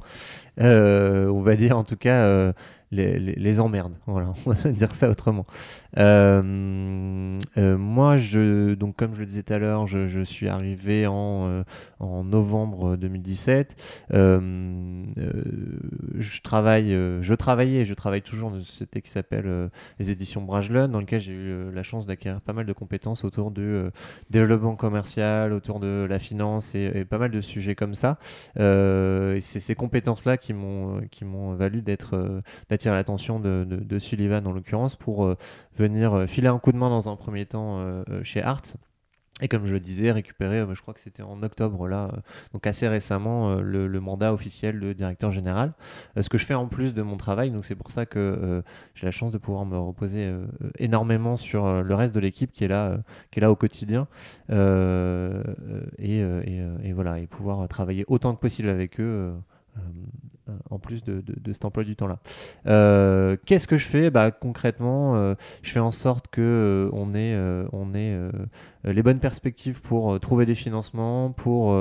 Euh, 0.62 1.28
on 1.28 1.42
va 1.42 1.56
dire, 1.56 1.69
en 1.72 1.84
tout 1.84 1.98
cas, 1.98 2.24
euh, 2.26 2.54
les, 2.92 3.20
les- 3.20 3.60
emmerdes. 3.60 3.94
Voilà, 4.08 4.32
on 4.46 4.52
va 4.52 4.72
dire 4.72 4.96
ça 4.96 5.10
autrement. 5.10 5.46
Euh, 5.98 7.38
euh, 7.58 7.78
moi, 7.78 8.18
je, 8.18 8.74
donc, 8.76 8.96
comme 8.96 9.14
je 9.14 9.20
le 9.20 9.26
disais 9.26 9.44
tout 9.44 9.54
à 9.54 9.58
l'heure, 9.58 9.88
je, 9.88 10.08
je 10.08 10.22
suis 10.22 10.48
arrivé 10.48 11.08
en, 11.08 11.48
euh, 11.50 11.64
en 12.00 12.24
novembre 12.24 12.96
2017. 12.96 13.76
Euh, 14.14 15.04
euh, 15.18 15.44
je 16.18 16.42
travaille, 16.42 16.92
je 17.22 17.34
travaillais, 17.34 17.86
je 17.86 17.94
travaille 17.94 18.22
toujours 18.22 18.52
dans 18.52 18.58
une 18.58 18.64
société 18.64 19.02
qui 19.02 19.10
s'appelle 19.12 19.70
les 20.00 20.12
éditions 20.12 20.42
Brajlon, 20.42 20.88
dans 20.88 21.00
lequel 21.00 21.20
j'ai 21.20 21.34
eu 21.34 21.72
la 21.72 21.84
chance 21.84 22.06
d'acquérir 22.06 22.42
pas 22.42 22.54
mal 22.54 22.66
de 22.66 22.74
compétences 22.74 23.24
autour 23.24 23.52
du 23.52 23.78
développement 24.30 24.76
commercial, 24.76 25.54
autour 25.54 25.80
de 25.80 26.06
la 26.10 26.20
finance 26.20 26.76
et, 26.76 26.92
et 26.96 27.06
pas 27.06 27.18
mal 27.18 27.32
de 27.32 27.42
sujets 27.42 27.76
comme 27.76 27.96
ça. 27.96 28.18
C'est 28.56 29.60
ces 29.60 29.76
compétences-là 29.76 30.38
qui 30.38 30.54
m'ont 30.54 31.54
valu 31.56 31.82
d'être 31.82 32.42
d'attirer 32.80 32.96
l'attention 32.96 33.42
de, 33.42 34.00
Sullivan 34.00 34.48
en 34.48 34.54
l'occurrence 34.54 34.96
pour 34.96 35.26
euh, 35.26 35.36
venir 35.76 36.14
euh, 36.14 36.28
filer 36.28 36.48
un 36.48 36.60
coup 36.60 36.72
de 36.72 36.78
main 36.78 36.90
dans 36.90 37.10
un 37.10 37.18
premier 37.18 37.46
temps 37.46 37.80
euh, 37.80 38.04
chez 38.24 38.42
Arts. 38.42 38.78
Et 39.42 39.50
comme 39.50 39.66
je 39.66 39.74
le 39.74 39.82
disais, 39.82 40.12
récupérer, 40.12 40.66
je 40.74 40.82
crois 40.82 40.94
que 40.94 41.00
c'était 41.02 41.24
en 41.24 41.44
octobre 41.44 41.88
là, 41.88 42.12
donc 42.52 42.68
assez 42.68 42.90
récemment, 42.90 43.56
le, 43.62 43.88
mandat 44.02 44.34
officiel 44.34 44.82
de 44.82 44.92
directeur 44.92 45.32
général. 45.32 45.72
Ce 46.20 46.28
que 46.28 46.38
je 46.38 46.46
fais 46.46 46.56
en 46.56 46.68
plus 46.68 46.94
de 46.94 47.02
mon 47.02 47.16
travail, 47.16 47.50
donc 47.50 47.64
c'est 47.64 47.76
pour 47.76 47.90
ça 47.90 48.06
que 48.06 48.62
j'ai 48.96 49.06
la 49.06 49.12
chance 49.12 49.32
de 49.32 49.38
pouvoir 49.38 49.66
me 49.66 49.78
reposer 49.78 50.30
énormément 50.78 51.38
sur 51.38 51.82
le 51.82 51.96
reste 51.96 52.14
de 52.14 52.20
l'équipe 52.20 52.52
qui 52.52 52.66
est 52.66 52.68
là, 52.68 52.98
qui 53.32 53.40
est 53.40 53.42
là 53.42 53.50
au 53.50 53.56
quotidien, 53.56 54.10
et 54.50 56.22
voilà, 56.94 57.20
et 57.20 57.28
pouvoir 57.28 57.66
travailler 57.70 58.04
autant 58.10 58.36
que 58.36 58.42
possible 58.42 58.68
avec 58.68 59.00
eux. 59.00 59.32
Euh, 59.80 60.50
euh, 60.50 60.58
en 60.70 60.80
plus 60.80 61.04
de, 61.04 61.24
cet 61.52 61.66
emploi 61.66 61.84
du 61.84 61.96
temps 61.96 62.08
là. 62.08 62.20
Euh, 62.68 63.38
Qu'est-ce 63.46 63.68
que 63.68 63.78
je 63.78 63.88
fais 63.88 64.10
bah, 64.10 64.32
Concrètement, 64.32 65.36
je 65.62 65.72
fais 65.72 65.80
en 65.80 65.92
sorte 65.92 66.28
euh, 66.42 66.90
on 66.92 67.14
ait, 67.14 68.18
les 68.84 69.04
bonnes 69.04 69.20
perspectives 69.20 69.82
pour 69.82 70.20
trouver 70.20 70.46
des 70.46 70.56
financements, 70.56 71.32
pour 71.32 71.76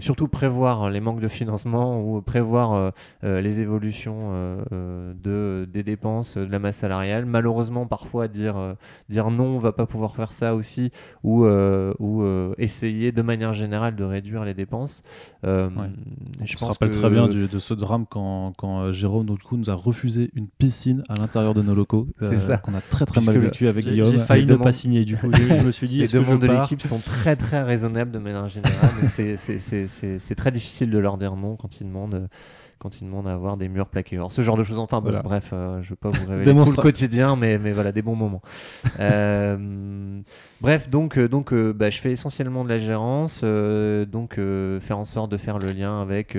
surtout 0.00 0.28
prévoir 0.28 0.90
les 0.90 1.00
manques 1.00 1.20
de 1.20 1.28
financement 1.28 2.00
ou 2.00 2.20
prévoir 2.22 2.72
euh, 2.72 2.90
euh, 3.24 3.40
les 3.40 3.60
évolutions 3.60 4.30
euh, 4.32 4.62
euh, 4.72 5.14
de, 5.22 5.68
des 5.70 5.82
dépenses, 5.82 6.36
de 6.36 6.44
la 6.50 6.58
masse 6.58 6.78
salariale. 6.78 7.24
Malheureusement, 7.26 7.86
parfois 7.86 8.28
dire, 8.28 8.56
euh, 8.56 8.74
dire 9.08 9.30
non, 9.30 9.46
on 9.46 9.58
va 9.58 9.72
pas 9.72 9.86
pouvoir 9.86 10.14
faire 10.14 10.32
ça 10.32 10.54
aussi, 10.54 10.90
ou, 11.22 11.44
euh, 11.44 11.92
ou 11.98 12.22
euh, 12.22 12.54
essayer 12.58 13.10
de 13.12 13.22
manière 13.22 13.52
générale 13.52 13.96
de 13.96 14.04
réduire 14.04 14.44
les 14.44 14.54
dépenses. 14.54 15.02
Euh, 15.44 15.68
Ouais. 15.74 15.90
je 16.44 16.56
me 16.60 16.66
rappelle 16.68 16.90
que- 16.90 16.98
très 16.98 17.10
bien 17.10 17.26
du- 17.28 17.48
de 17.48 17.58
ce 17.58 17.74
drame 17.74 18.04
quand, 18.08 18.52
quand 18.56 18.80
euh, 18.82 18.92
Jérôme 18.92 19.26
coup, 19.44 19.56
nous 19.56 19.70
a 19.70 19.74
refusé 19.74 20.30
une 20.34 20.46
piscine 20.46 21.02
à 21.08 21.14
l'intérieur 21.16 21.54
de 21.54 21.62
nos 21.62 21.74
locaux, 21.74 22.06
euh, 22.22 22.28
C'est 22.30 22.38
ça. 22.38 22.58
qu'on 22.58 22.74
a 22.74 22.80
très 22.80 23.06
très 23.06 23.20
mal 23.20 23.34
Puisque 23.34 23.44
vécu 23.44 23.66
avec 23.66 23.84
Guillaume. 23.86 24.12
j'ai 24.12 24.18
failli 24.18 24.44
ne 24.44 24.50
demandes- 24.50 24.62
pas 24.64 24.72
signer 24.72 25.04
du 25.04 25.16
coup. 25.16 25.28
Je, 25.32 25.42
je 25.42 25.62
me 25.66 25.72
suis 25.72 25.88
dit, 25.88 25.98
Les 25.98 26.04
est-ce 26.04 26.12
que 26.12 26.18
je 26.22 26.24
demandes 26.24 26.40
de 26.42 26.46
l'équipe 26.46 26.82
sont 26.82 26.98
très 26.98 27.34
très 27.36 27.62
raisonnables 27.62 28.10
de 28.12 28.18
manière 28.18 28.48
générale. 28.48 28.83
C'est- 29.10 30.34
très 30.34 30.50
difficile 30.50 30.90
de 30.90 30.98
leur 30.98 31.18
dire 31.18 31.36
non 31.36 31.56
quand 31.56 31.80
ils 31.80 31.84
demandent. 31.84 32.28
Quand 32.78 33.00
ils 33.00 33.04
demandent 33.04 33.28
à 33.28 33.32
avoir 33.32 33.56
des 33.56 33.68
murs 33.68 33.88
plaqués 33.88 34.18
or, 34.18 34.32
ce 34.32 34.42
genre 34.42 34.56
de 34.56 34.64
choses. 34.64 34.78
Enfin, 34.78 35.00
bon, 35.00 35.06
Voilà. 35.06 35.22
bref, 35.22 35.50
euh, 35.52 35.80
je 35.82 35.86
ne 35.86 35.90
veux 35.90 35.96
pas 35.96 36.10
vous 36.10 36.26
révéler 36.26 36.52
tout 36.52 36.70
le 36.76 36.82
quotidien, 36.82 37.36
mais, 37.36 37.58
mais 37.58 37.72
voilà, 37.72 37.92
des 37.92 38.02
bons 38.02 38.16
moments. 38.16 38.42
Euh, 39.00 40.20
bref, 40.60 40.88
donc, 40.88 41.18
euh, 41.18 41.28
donc 41.28 41.52
bah, 41.52 41.90
je 41.90 42.00
fais 42.00 42.12
essentiellement 42.12 42.64
de 42.64 42.68
la 42.68 42.78
gérance, 42.78 43.42
donc 43.42 44.34
faire 44.80 44.98
en 44.98 45.04
sorte 45.04 45.30
de 45.30 45.36
faire 45.36 45.58
le 45.58 45.72
lien 45.72 46.00
avec, 46.00 46.38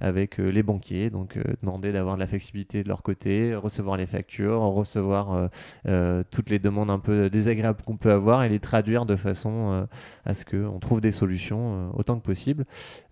avec 0.00 0.38
les 0.38 0.62
banquiers, 0.62 1.10
donc 1.10 1.38
demander 1.62 1.92
d'avoir 1.92 2.16
de 2.16 2.20
la 2.20 2.26
flexibilité 2.26 2.82
de 2.82 2.88
leur 2.88 3.02
côté, 3.02 3.54
recevoir 3.54 3.96
les 3.96 4.06
factures, 4.06 4.60
recevoir 4.60 5.48
toutes 6.30 6.50
les 6.50 6.58
demandes 6.58 6.90
un 6.90 6.98
peu 6.98 7.30
désagréables 7.30 7.82
qu'on 7.84 7.96
peut 7.96 8.12
avoir 8.12 8.42
et 8.42 8.48
les 8.48 8.58
traduire 8.58 9.06
de 9.06 9.16
façon 9.16 9.86
à 10.26 10.34
ce 10.34 10.44
qu'on 10.44 10.78
trouve 10.80 11.00
des 11.00 11.12
solutions 11.12 11.90
autant 11.96 12.18
que 12.18 12.24
possible. 12.24 12.64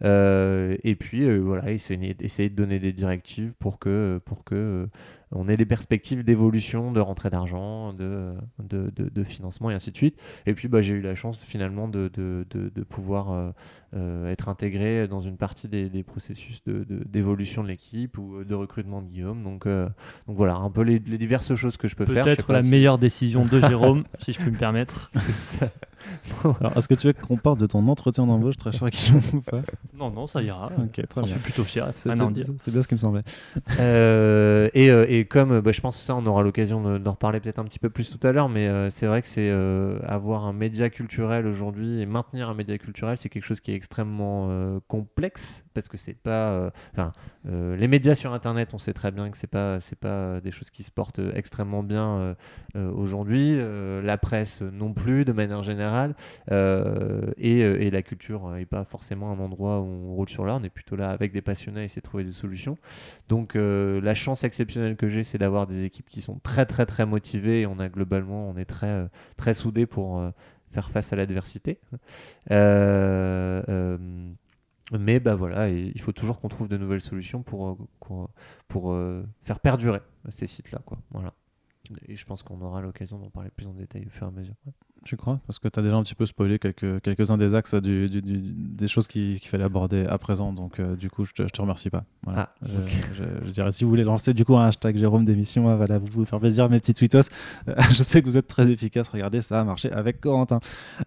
Et 0.03 0.97
puis 0.99 1.39
voilà, 1.39 1.71
essayer, 1.71 2.17
essayer 2.21 2.51
de 2.51 2.60
donner 2.61 2.79
des 2.79 2.93
directives 2.93 3.55
pour 3.59 3.79
que, 3.79 4.21
pour 4.25 4.45
que 4.45 4.55
euh, 4.55 4.87
on 5.33 5.49
ait 5.49 5.57
des 5.57 5.65
perspectives 5.67 6.25
d'évolution, 6.25 6.91
de 6.93 7.01
rentrée 7.01 7.31
d'argent, 7.31 7.93
de, 7.93 8.33
de, 8.63 8.91
de- 8.97 9.09
de 9.09 9.25
financement 9.25 9.71
et 9.71 9.75
ainsi 9.75 9.91
de 9.93 9.97
suite. 9.97 10.19
Et 10.47 10.55
puis 10.55 10.67
bah, 10.69 10.83
j'ai 10.83 10.95
eu 10.95 11.01
la 11.03 11.15
chance 11.15 11.39
finalement 11.39 11.87
de, 11.89 12.11
de, 12.15 12.47
de- 12.51 12.71
de 12.75 12.83
pouvoir 12.83 13.31
euh, 13.33 13.51
euh, 13.95 14.31
être 14.31 14.49
intégré 14.49 15.07
dans 15.09 15.21
une 15.21 15.37
partie 15.37 15.69
des, 15.69 15.89
des 15.89 16.03
processus 16.03 16.63
de- 16.65 16.85
de- 16.85 17.05
d'évolution 17.09 17.63
de, 17.63 17.69
l'équipe 17.69 18.19
ou 18.19 18.37
euh, 18.37 18.45
de 18.45 18.55
recrutement 18.55 19.03
de 19.03 19.07
Guillaume. 19.09 19.43
Donc, 19.45 19.67
euh, 19.67 19.87
donc 20.27 20.37
voilà, 20.37 20.57
un 20.57 20.71
peu 20.71 20.83
les, 20.83 20.99
les 20.99 21.19
diverses 21.19 21.55
choses 21.55 21.77
que 21.77 21.87
je 21.89 21.95
peux 21.97 22.07
faire. 22.07 22.25
Je 22.25 22.31
sais 22.31 22.37
Peut-être 22.37 22.53
la 22.53 22.63
si- 22.63 22.71
meilleure 22.71 22.99
décision 22.99 23.45
de 23.45 23.61
Jérôme, 23.61 24.05
si 24.21 24.33
je 24.33 24.39
puis 24.41 24.51
me 24.51 24.59
permettre. 24.59 25.11
Alors, 26.61 26.77
est-ce 26.77 26.89
que 26.89 26.95
tu 26.95 27.07
veux 27.09 27.13
qu'on 27.13 27.37
parle 27.37 27.59
de 27.59 27.67
ton 27.67 27.87
entretien 27.87 28.27
d'embauche, 28.27 28.57
très 28.57 28.73
cher 28.73 28.89
Guillaume, 28.89 29.21
ou 29.35 29.41
pas? 29.43 29.61
Non, 29.95 30.11
non, 30.11 30.27
ça 30.27 30.43
ira. 30.43 30.71
Ok, 30.79 31.07
très 31.07 31.23
bien. 31.23 31.35
suis 31.35 31.43
plutôt 31.43 31.63
fier. 31.65 31.93
C'est 31.95 32.09
bien 32.71 32.83
ce 32.83 32.89
qui 32.89 32.95
me 32.95 32.99
semblait. 32.99 33.23
Euh, 33.79 34.69
et, 34.75 34.91
euh, 34.91 35.05
et 35.21 35.25
comme 35.27 35.53
euh, 35.53 35.61
bah, 35.61 35.73
je 35.73 35.81
pense 35.81 36.01
ça, 36.01 36.17
on 36.17 36.25
aura 36.27 36.43
l'occasion 36.43 36.83
de- 36.83 36.99
d'en 36.99 37.13
reparler 37.13 37.41
peut-être 37.41 37.59
un 37.59 37.65
petit 37.65 37.79
peu 37.79 37.91
plus 37.91 38.11
tout 38.11 38.27
à 38.27 38.33
l'heure, 38.33 38.49
mais 38.49 38.69
euh, 38.69 38.89
c'est 38.91 39.07
vrai 39.07 39.21
que 39.21 39.29
c'est 39.29 39.51
euh, 39.51 39.99
avoir 40.07 40.47
un 40.47 40.53
média 40.55 40.89
culturel 40.89 41.47
aujourd'hui 41.47 42.01
et 42.01 42.07
maintenir 42.07 42.49
un 42.49 42.55
média 42.55 42.77
culturel, 42.79 43.19
c'est 43.19 43.29
quelque 43.29 43.45
chose 43.45 43.61
qui 43.61 43.73
est 43.73 43.75
extrêmement 43.75 44.81
complexe 44.89 45.65
parce 45.75 45.89
que 45.89 45.97
c'est 45.97 46.15
pas, 46.15 46.71
enfin, 46.93 47.13
les 47.45 47.89
médias 47.89 48.15
sur 48.15 48.33
Internet, 48.33 48.71
on 48.75 48.79
sait 48.79 48.93
très 48.93 49.11
bien 49.11 49.31
que 49.31 49.37
c'est 49.37 49.47
pas, 49.47 49.81
c'est 49.81 49.99
pas 49.99 50.41
des 50.41 50.51
choses 50.51 50.71
qui 50.71 50.83
se 50.83 50.91
portent 50.91 51.21
extrêmement 51.35 51.83
bien 51.83 52.37
aujourd'hui. 52.75 53.59
La 54.03 54.19
presse 54.19 54.63
non 54.63 54.93
plus, 54.93 55.25
de 55.25 55.33
manière 55.33 55.63
générale, 55.63 56.15
et, 56.51 57.61
et 57.61 57.91
la 57.91 58.03
culture 58.03 58.49
n'est 58.51 58.67
pas 58.67 58.85
forcément 58.85 59.31
un 59.33 59.39
endroit 59.39 59.81
où 59.81 59.85
on 59.85 60.15
roule 60.15 60.29
sur 60.29 60.45
l'or. 60.45 60.59
On 60.61 60.65
est 60.65 60.71
plutôt 60.71 60.97
là 60.97 61.11
avec 61.11 61.33
des 61.33 61.43
passionnés 61.43 61.83
et 61.83 61.85
essayer 61.85 62.01
de 62.01 62.07
trouver 62.07 62.25
des 62.25 62.33
solutions. 62.33 62.77
Donc 63.29 63.55
la 63.55 64.15
chance 64.15 64.45
exceptionnelle 64.45 64.97
que 64.97 65.09
c'est 65.25 65.39
d'avoir 65.39 65.67
des 65.67 65.85
équipes 65.85 66.09
qui 66.09 66.21
sont 66.21 66.39
très 66.39 66.67
très 66.67 66.87
très 66.87 67.07
motivées 67.07 67.63
et 67.63 67.67
on 67.67 67.79
a 67.79 67.89
globalement, 67.89 68.49
on 68.49 68.57
est 68.57 68.65
très 68.65 68.87
euh, 68.87 69.09
très 69.37 69.55
soudés 69.55 69.87
pour 69.87 70.19
euh, 70.19 70.31
faire 70.71 70.91
face 70.91 71.13
à 71.13 71.17
l'adversité. 71.17 71.79
Euh, 72.51 73.89
mais 74.93 75.21
bah 75.21 75.37
voilà, 75.37 75.69
il 75.69 76.01
faut 76.01 76.13
toujours 76.13 76.41
qu'on 76.41 76.49
trouve 76.49 76.69
de 76.69 76.77
nouvelles 76.77 77.01
solutions 77.01 77.43
pour 77.43 77.79
pour, 78.69 78.97
faire 79.43 79.61
perdurer 79.61 80.01
ces 80.31 80.47
sites-là. 80.47 80.81
Voilà. 81.11 81.33
Et 82.07 82.17
je 82.17 82.25
pense 82.25 82.43
qu'on 82.43 82.61
aura 82.61 82.81
l'occasion 82.81 83.19
d'en 83.19 83.31
parler 83.31 83.51
plus 83.51 83.67
en 83.67 83.75
détail 83.75 84.07
au 84.07 84.11
fur 84.11 84.27
et 84.27 84.29
à 84.29 84.33
mesure. 84.33 84.55
Tu 85.03 85.17
crois? 85.17 85.41
Parce 85.47 85.59
que 85.59 85.67
tu 85.67 85.81
as 85.81 85.83
déjà 85.83 85.97
un 85.97 86.03
petit 86.03 86.15
peu 86.15 86.27
spoilé 86.27 86.59
quelques, 86.59 87.01
quelques-uns 87.01 87.39
des 87.39 87.55
axes 87.55 87.75
du, 87.75 88.09
du- 88.11 88.21
du- 88.21 88.39
des 88.39 88.87
choses 88.87 89.07
qu'il 89.07 89.41
qu'il 89.41 89.49
fallait 89.49 89.65
aborder 89.65 90.05
à 90.07 90.19
présent. 90.19 90.53
Donc, 90.53 90.79
euh, 90.79 90.95
du 90.95 91.09
coup, 91.09 91.25
je 91.25 91.33
te, 91.33 91.43
je 91.43 91.49
te 91.49 91.61
remercie 91.61 91.89
pas. 91.89 92.05
Voilà. 92.25 92.53
Ah, 92.63 92.67
Euh, 92.69 92.87
je, 93.15 93.25
je 93.49 93.53
dirais, 93.53 93.73
si 93.73 93.85
vous 93.85 93.91
voulez 93.91 94.05
lancer 94.05 94.35
du 94.35 94.45
coup 94.45 94.57
un 94.59 94.67
hashtag 94.67 94.97
Jérôme 94.99 95.25
d'émission, 95.25 95.69
hein, 95.71 95.77
voilà, 95.77 95.99
vous 95.99 96.07
pouvez 96.07 96.27
faire 96.27 96.39
plaisir 96.39 96.65
à 96.65 96.69
mes 96.69 96.79
petits 96.81 96.93
tweetos. 96.93 97.31
Euh, 97.69 97.75
je 97.91 98.03
sais 98.03 98.21
que 98.21 98.27
vous 98.27 98.37
êtes 98.37 98.47
très 98.47 98.69
efficace. 98.71 99.09
Regardez, 99.09 99.41
ça 99.41 99.61
a 99.61 99.65
marché 99.65 99.91
avec 99.91 100.21
Corentin. 100.21 100.61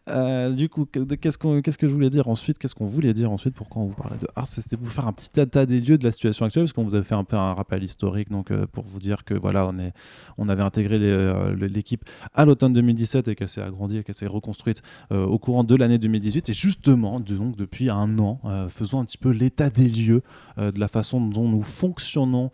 Euh, 0.09 0.49
du 0.51 0.69
coup, 0.69 0.85
que- 0.85 0.99
qu'est-ce 1.15 1.37
qu'on 1.37 1.61
qu'est-ce 1.61 1.77
que 1.77 1.87
je 1.87 1.93
voulais 1.93 2.09
dire 2.09 2.27
ensuite? 2.27 2.57
Qu'est-ce 2.57 2.73
qu'on 2.75 2.85
voulait 2.85 3.13
dire 3.13 3.31
ensuite 3.31 3.53
Pourquoi 3.53 3.83
on 3.83 3.85
vous 3.85 3.93
parlait 3.95 4.17
de 4.17 4.27
Ars 4.35 4.47
C'était 4.47 4.75
pour 4.75 4.87
vous 4.87 4.91
faire 4.91 5.07
un 5.07 5.13
petit 5.13 5.39
état 5.39 5.65
des 5.67 5.79
lieux 5.79 5.99
de 5.99 6.03
la 6.03 6.11
situation 6.11 6.45
actuelle, 6.45 6.63
parce 6.63 6.73
qu'on 6.73 6.83
vous 6.83 6.95
avait 6.95 7.03
fait 7.03 7.15
un 7.15 7.23
peu 7.23 7.35
un 7.37 7.53
rappel 7.53 7.83
historique, 7.83 8.31
donc 8.31 8.49
euh, 8.49 8.65
pour 8.71 8.83
vous 8.85 8.99
dire 8.99 9.23
que 9.23 9.35
voilà, 9.35 9.67
on, 9.67 9.77
est, 9.77 9.93
on 10.39 10.49
avait 10.49 10.63
intégré 10.63 10.97
euh, 10.99 11.55
l'équipe 11.55 12.03
à 12.33 12.45
l'automne 12.45 12.73
2017 12.73 13.27
et 13.27 13.35
qu'elle 13.35 13.47
s'est 13.47 13.61
agrandie 13.83 13.97
et 13.97 14.03
qu'elle 14.03 14.15
s'est 14.15 14.25
reconstruite 14.27 14.81
euh, 15.11 15.25
au 15.25 15.37
courant 15.39 15.63
de 15.63 15.75
l'année 15.75 15.97
2018. 15.97 16.49
Et 16.49 16.53
justement, 16.53 17.19
de- 17.19 17.35
donc, 17.35 17.55
depuis 17.55 17.89
un 17.89 18.17
an, 18.19 18.39
euh, 18.45 18.69
faisons 18.69 18.99
un 18.99 19.05
petit 19.05 19.17
peu 19.17 19.29
l'état 19.29 19.69
des 19.69 19.89
lieux 19.89 20.21
euh, 20.57 20.71
de 20.71 20.79
la 20.79 20.87
façon 20.87 21.19
dont 21.21 21.47
nous 21.49 21.61
fonctionnons 21.61 22.51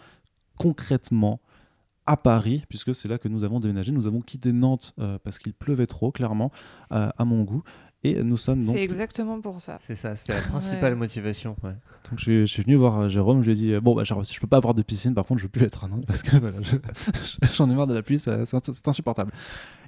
concrètement 0.58 1.40
à 2.06 2.18
Paris, 2.18 2.64
puisque 2.70 2.96
c'est 2.96 3.08
là 3.08 3.18
que 3.20 3.28
nous 3.28 3.44
avons 3.44 3.60
déménagé. 3.60 3.92
Nous 3.92 4.08
avons 4.08 4.22
quitté 4.22 4.52
Nantes 4.52 4.94
euh, 5.00 5.20
parce 5.24 5.38
qu'il 5.38 5.54
pleuvait 5.54 5.86
trop, 5.86 6.12
clairement, 6.12 6.52
euh, 6.92 7.10
à 7.18 7.26
mon 7.26 7.44
goût. 7.44 7.62
Et 8.06 8.24
nous 8.24 8.38
sommes 8.38 8.64
donc. 8.66 8.76
C'est 8.76 8.82
exactement 8.84 9.42
pour 9.42 9.60
ça. 9.60 9.78
C'est 9.86 9.98
ça, 9.98 10.16
c'est 10.16 10.34
la 10.34 10.40
principale 10.40 10.94
Ouais. 10.94 11.00
motivation. 11.00 11.56
ouais. 11.64 11.74
Donc 12.10 12.18
je, 12.18 12.24
suis- 12.24 12.48
je 12.48 12.52
suis 12.54 12.64
venu 12.64 12.76
voir 12.76 13.10
Jérôme, 13.10 13.42
je 13.44 13.52
lui 13.52 13.60
ai 13.60 13.62
dit 13.76 13.80
bon 13.82 13.94
bah 13.94 14.06
Jérôme, 14.06 14.24
si 14.24 14.34
je 14.34 14.40
peux 14.40 14.48
pas 14.48 14.56
avoir 14.56 14.74
de 14.74 14.82
piscine, 14.82 15.14
par 15.14 15.26
contre 15.26 15.40
je 15.40 15.44
veux 15.46 15.50
plus 15.50 15.66
être 15.66 15.84
à 15.84 15.90
Nantes 15.90 16.06
parce 16.08 16.24
que 16.24 16.38
voilà, 16.38 16.58
je- 16.62 16.78
j'en 17.54 17.70
ai 17.70 17.76
marre 17.76 17.88
de 17.88 17.94
la 17.94 18.02
pluie, 18.02 18.18
c'est 18.18 18.32
insupportable. 18.88 19.34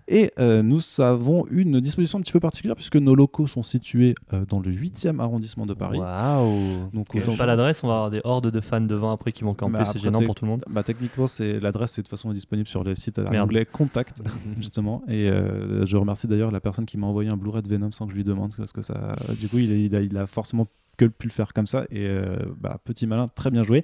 Et 0.08 0.32
euh, 0.40 0.62
nous 0.64 0.82
avons 1.00 1.46
une 1.52 1.80
disposition 1.80 2.20
un 2.20 2.22
petit 2.22 2.32
peu 2.32 2.40
particulière 2.40 2.76
puisque 2.76 2.96
nos 2.98 3.16
locaux 3.16 3.48
sont 3.48 3.64
situés 3.64 4.16
euh, 4.34 4.46
dans 4.48 4.60
le 4.60 4.72
8e 4.72 5.20
arrondissement 5.20 5.66
de 5.66 5.74
Paris. 5.74 6.00
Waouh 6.00 6.90
Donc 6.94 7.14
autant- 7.16 7.36
pas 7.38 7.46
l'adresse, 7.46 7.84
on 7.84 7.88
va 7.88 7.94
avoir 7.96 8.12
des 8.12 8.22
hordes 8.24 8.52
de 8.52 8.62
fans 8.62 8.82
de 8.82 8.96
vin 8.96 9.14
après 9.14 9.32
qui 9.32 9.44
vont 9.44 9.54
camper, 9.54 9.74
Bah, 9.74 9.86
c'est 9.86 10.00
gênant 10.00 10.20
pour 10.22 10.36
tout 10.36 10.46
le 10.46 10.52
monde. 10.52 10.64
Bah, 10.70 10.84
techniquement, 10.84 11.28
c'est 11.28 11.60
l'adresse 11.60 11.98
est 11.98 12.02
de 12.02 12.08
toute 12.08 12.10
façon 12.10 12.32
disponible 12.34 12.68
sur 12.68 12.84
sites 12.98 13.20
à 13.20 13.24
Merde. 13.24 13.36
l'onglet 13.48 13.66
contact 13.66 14.22
justement. 14.58 15.04
Et 15.08 15.30
euh, 15.30 15.86
je 15.86 15.98
remercie 15.98 16.28
d'ailleurs 16.28 16.52
la 16.52 16.60
personne 16.60 16.86
qui 16.86 16.98
m'a 16.98 17.08
envoyé 17.08 17.30
un 17.30 17.38
Blu-ray 17.38 17.62
de 17.62 17.70
Venom 17.70 17.92
sans 17.92 18.06
que 18.06 18.12
je 18.12 18.18
lui 18.18 18.24
demande 18.24 18.54
parce 18.58 18.74
que 18.74 18.82
ça, 18.82 19.16
du 19.40 19.48
coup, 19.48 19.58
il 19.60 19.72
a, 19.72 19.76
il 19.76 19.96
a- 19.96 20.02
il 20.02 20.18
a 20.18 20.28
forcément 20.28 20.68
que 20.98 21.06
pu 21.06 21.28
le 21.28 21.32
faire 21.32 21.54
comme 21.54 21.68
ça. 21.68 21.86
Et 21.90 22.08
euh, 22.08 22.38
bah, 22.60 22.80
petit 22.84 23.08
malin, 23.08 23.30
très 23.34 23.52
bien 23.52 23.64
joué. 23.64 23.80
Et 23.80 23.84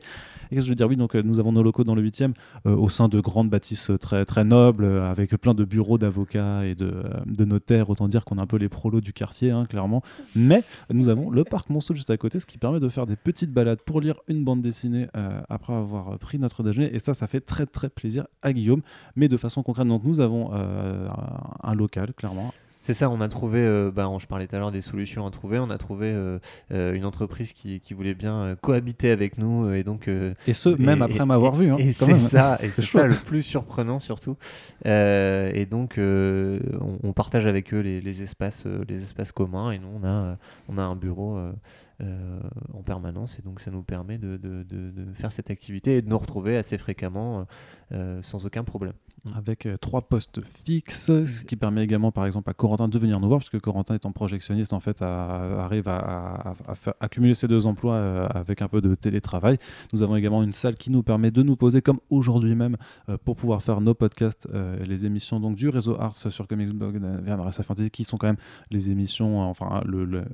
qu'est-ce 0.49 0.61
que 0.61 0.65
je 0.65 0.69
veux 0.69 0.75
dire? 0.75 0.87
Oui, 0.87 0.95
donc 0.95 1.15
euh, 1.15 1.21
nous 1.23 1.39
avons 1.39 1.51
nos 1.51 1.63
locaux 1.63 1.83
dans 1.83 1.95
le 1.95 2.03
8e 2.03 2.33
euh, 2.65 2.75
au 2.75 2.89
sein 2.89 3.07
de 3.07 3.19
grandes 3.19 3.49
bâtisses 3.49 3.91
très 3.99 4.25
très 4.25 4.43
nobles 4.43 4.85
avec 4.85 5.35
plein 5.37 5.53
de 5.53 5.63
bureaux 5.63 5.97
d'avocats 5.97 6.65
et 6.65 6.75
de, 6.75 7.45
notaires. 7.45 7.89
Autant 7.89 8.07
dire 8.07 8.25
qu'on 8.25 8.37
est 8.37 8.41
un 8.41 8.47
peu 8.47 8.57
les 8.57 8.69
prolos 8.69 9.01
du 9.01 9.13
quartier, 9.13 9.51
hein, 9.51 9.65
clairement. 9.65 10.01
Mais 10.35 10.63
nous 10.91 11.09
avons 11.09 11.29
le 11.29 11.43
parc 11.43 11.69
Monceau 11.69 11.93
juste 11.93 12.09
à 12.09 12.17
côté, 12.17 12.39
ce 12.39 12.45
qui 12.45 12.57
permet 12.57 12.79
de 12.79 12.89
faire 12.89 13.05
des 13.05 13.15
petites 13.15 13.51
balades 13.51 13.81
pour 13.81 14.01
lire 14.01 14.15
une 14.27 14.43
bande 14.43 14.61
dessinée 14.61 15.07
après 15.49 15.73
avoir 15.73 16.17
pris 16.19 16.39
notre 16.39 16.63
déjeuner. 16.63 16.93
Et 16.93 16.99
ça, 16.99 17.13
ça 17.13 17.27
fait 17.27 17.41
très 17.41 17.65
très 17.65 17.89
plaisir 17.89 18.27
à 18.41 18.53
Guillaume. 18.53 18.81
Mais 19.15 19.27
de 19.27 19.37
façon 19.37 19.63
concrète, 19.63 19.87
donc 19.87 20.03
nous 20.03 20.19
avons 20.19 20.51
un 20.53 21.75
local, 21.75 22.13
clairement. 22.13 22.53
C'est 22.79 22.93
ça, 22.93 23.09
on 23.09 23.19
a 23.21 23.27
trouvé, 23.27 23.59
euh, 23.59 23.91
bah, 23.93 24.07
on- 24.07 24.19
je 24.19 24.27
parlais 24.27 24.47
tout 24.47 24.55
à 24.55 24.59
l'heure 24.59 24.71
des 24.71 24.81
solutions 24.81 25.25
à 25.25 25.31
trouver, 25.31 25.59
on 25.59 25.69
a 25.69 25.77
trouvé 25.77 26.07
euh, 26.07 26.39
euh, 26.71 26.93
une 26.93 27.03
entreprise 27.05 27.51
qui, 27.51 27.79
qui 27.81 27.93
voulait 27.93 28.13
bien 28.13 28.55
cohabiter 28.61 29.11
avec 29.11 29.37
nous 29.37 29.71
et 29.73 29.83
donc 29.83 30.07
Et 30.07 30.53
ce, 30.53 30.69
même 30.69 30.99
Et- 30.99 31.03
après 31.03 31.25
m'avoir 31.25 31.53
vu. 31.55 31.69
Hein, 31.71 31.77
et 31.79 31.91
c'est 31.91 32.15
ça, 32.15 32.57
et 32.63 32.67
C'est 32.69 32.83
ça 32.85 33.05
le 33.05 33.15
plus 33.15 33.41
surprenant 33.41 33.99
surtout. 33.99 34.37
Et 34.85 35.65
donc 35.69 35.95
on, 35.99 36.59
on 37.03 37.13
partage 37.13 37.47
avec 37.47 37.73
eux 37.73 37.79
les, 37.79 37.99
les 37.99 38.23
espaces, 38.23 38.63
les 38.87 39.01
espaces 39.01 39.31
communs, 39.31 39.71
et 39.71 39.79
nous 39.79 39.89
on 40.01 40.05
a, 40.07 40.37
on 40.69 40.77
a 40.77 40.83
un 40.83 40.95
bureau 40.95 41.37
euh, 41.37 42.39
en 42.73 42.83
permanence, 42.83 43.37
et 43.39 43.41
donc 43.41 43.59
ça 43.59 43.71
nous 43.71 43.81
permet 43.81 44.17
de, 44.19 44.37
de- 44.37 44.63
de- 44.63 44.91
de 44.91 45.13
faire 45.13 45.31
cette 45.31 45.49
activité 45.49 45.97
et 45.97 46.01
de 46.03 46.07
nous 46.09 46.17
retrouver 46.17 46.55
assez 46.55 46.77
fréquemment 46.77 47.47
euh, 47.91 48.19
sans 48.21 48.45
aucun 48.45 48.63
problème. 48.63 48.93
Avec 49.35 49.65
euh, 49.65 49.75
trois 49.77 50.07
postes 50.07 50.41
fixes, 50.65 51.05
ce 51.25 51.43
qui 51.43 51.55
permet 51.55 51.83
également 51.83 52.11
par 52.11 52.25
exemple 52.25 52.49
à 52.49 52.53
Corentin 52.53 52.87
de 52.87 52.97
venir 52.97 53.19
nous 53.19 53.27
voir, 53.27 53.39
parce 53.39 53.49
que 53.49 53.57
Corentin 53.57 53.95
étant 53.95 54.11
projectionniste 54.11 54.71
en 54.73 54.79
fait 54.79 55.01
arrive 55.01 55.87
à, 55.89 55.97
à- 55.97 56.55
à 56.67 56.75
faire- 56.75 56.93
accumuler 57.01 57.33
ces 57.33 57.47
deux 57.47 57.65
emplois 57.65 57.95
euh, 57.95 58.27
avec 58.29 58.61
un 58.61 58.67
peu 58.67 58.79
de 58.79 58.95
télétravail. 58.95 59.57
Nous 59.91 60.01
avons 60.03 60.15
également 60.15 60.43
une 60.43 60.53
salle 60.53 60.75
qui 60.75 60.91
nous 60.91 61.03
permet 61.03 61.31
de 61.31 61.43
nous 61.43 61.55
poser 61.57 61.81
comme 61.81 61.99
aujourd'hui 62.09 62.55
même 62.55 62.77
euh, 63.09 63.17
pour 63.23 63.35
pouvoir 63.35 63.61
faire 63.61 63.81
nos 63.81 63.93
podcasts, 63.93 64.47
euh, 64.53 64.77
les 64.85 65.05
émissions 65.05 65.39
donc 65.39 65.55
du 65.55 65.67
réseau 65.69 65.99
Arts 65.99 66.15
sur 66.15 66.47
Comics 66.47 66.71
Blog 66.73 66.97
vers 67.23 67.37
Marissa 67.37 67.63
Fantasy, 67.63 67.89
qui 67.91 68.03
sont 68.05 68.17
quand 68.17 68.27
même 68.27 68.37
les 68.71 68.89
émissions, 68.91 69.41
enfin 69.41 69.81
le, 69.85 70.05
le- 70.05 70.25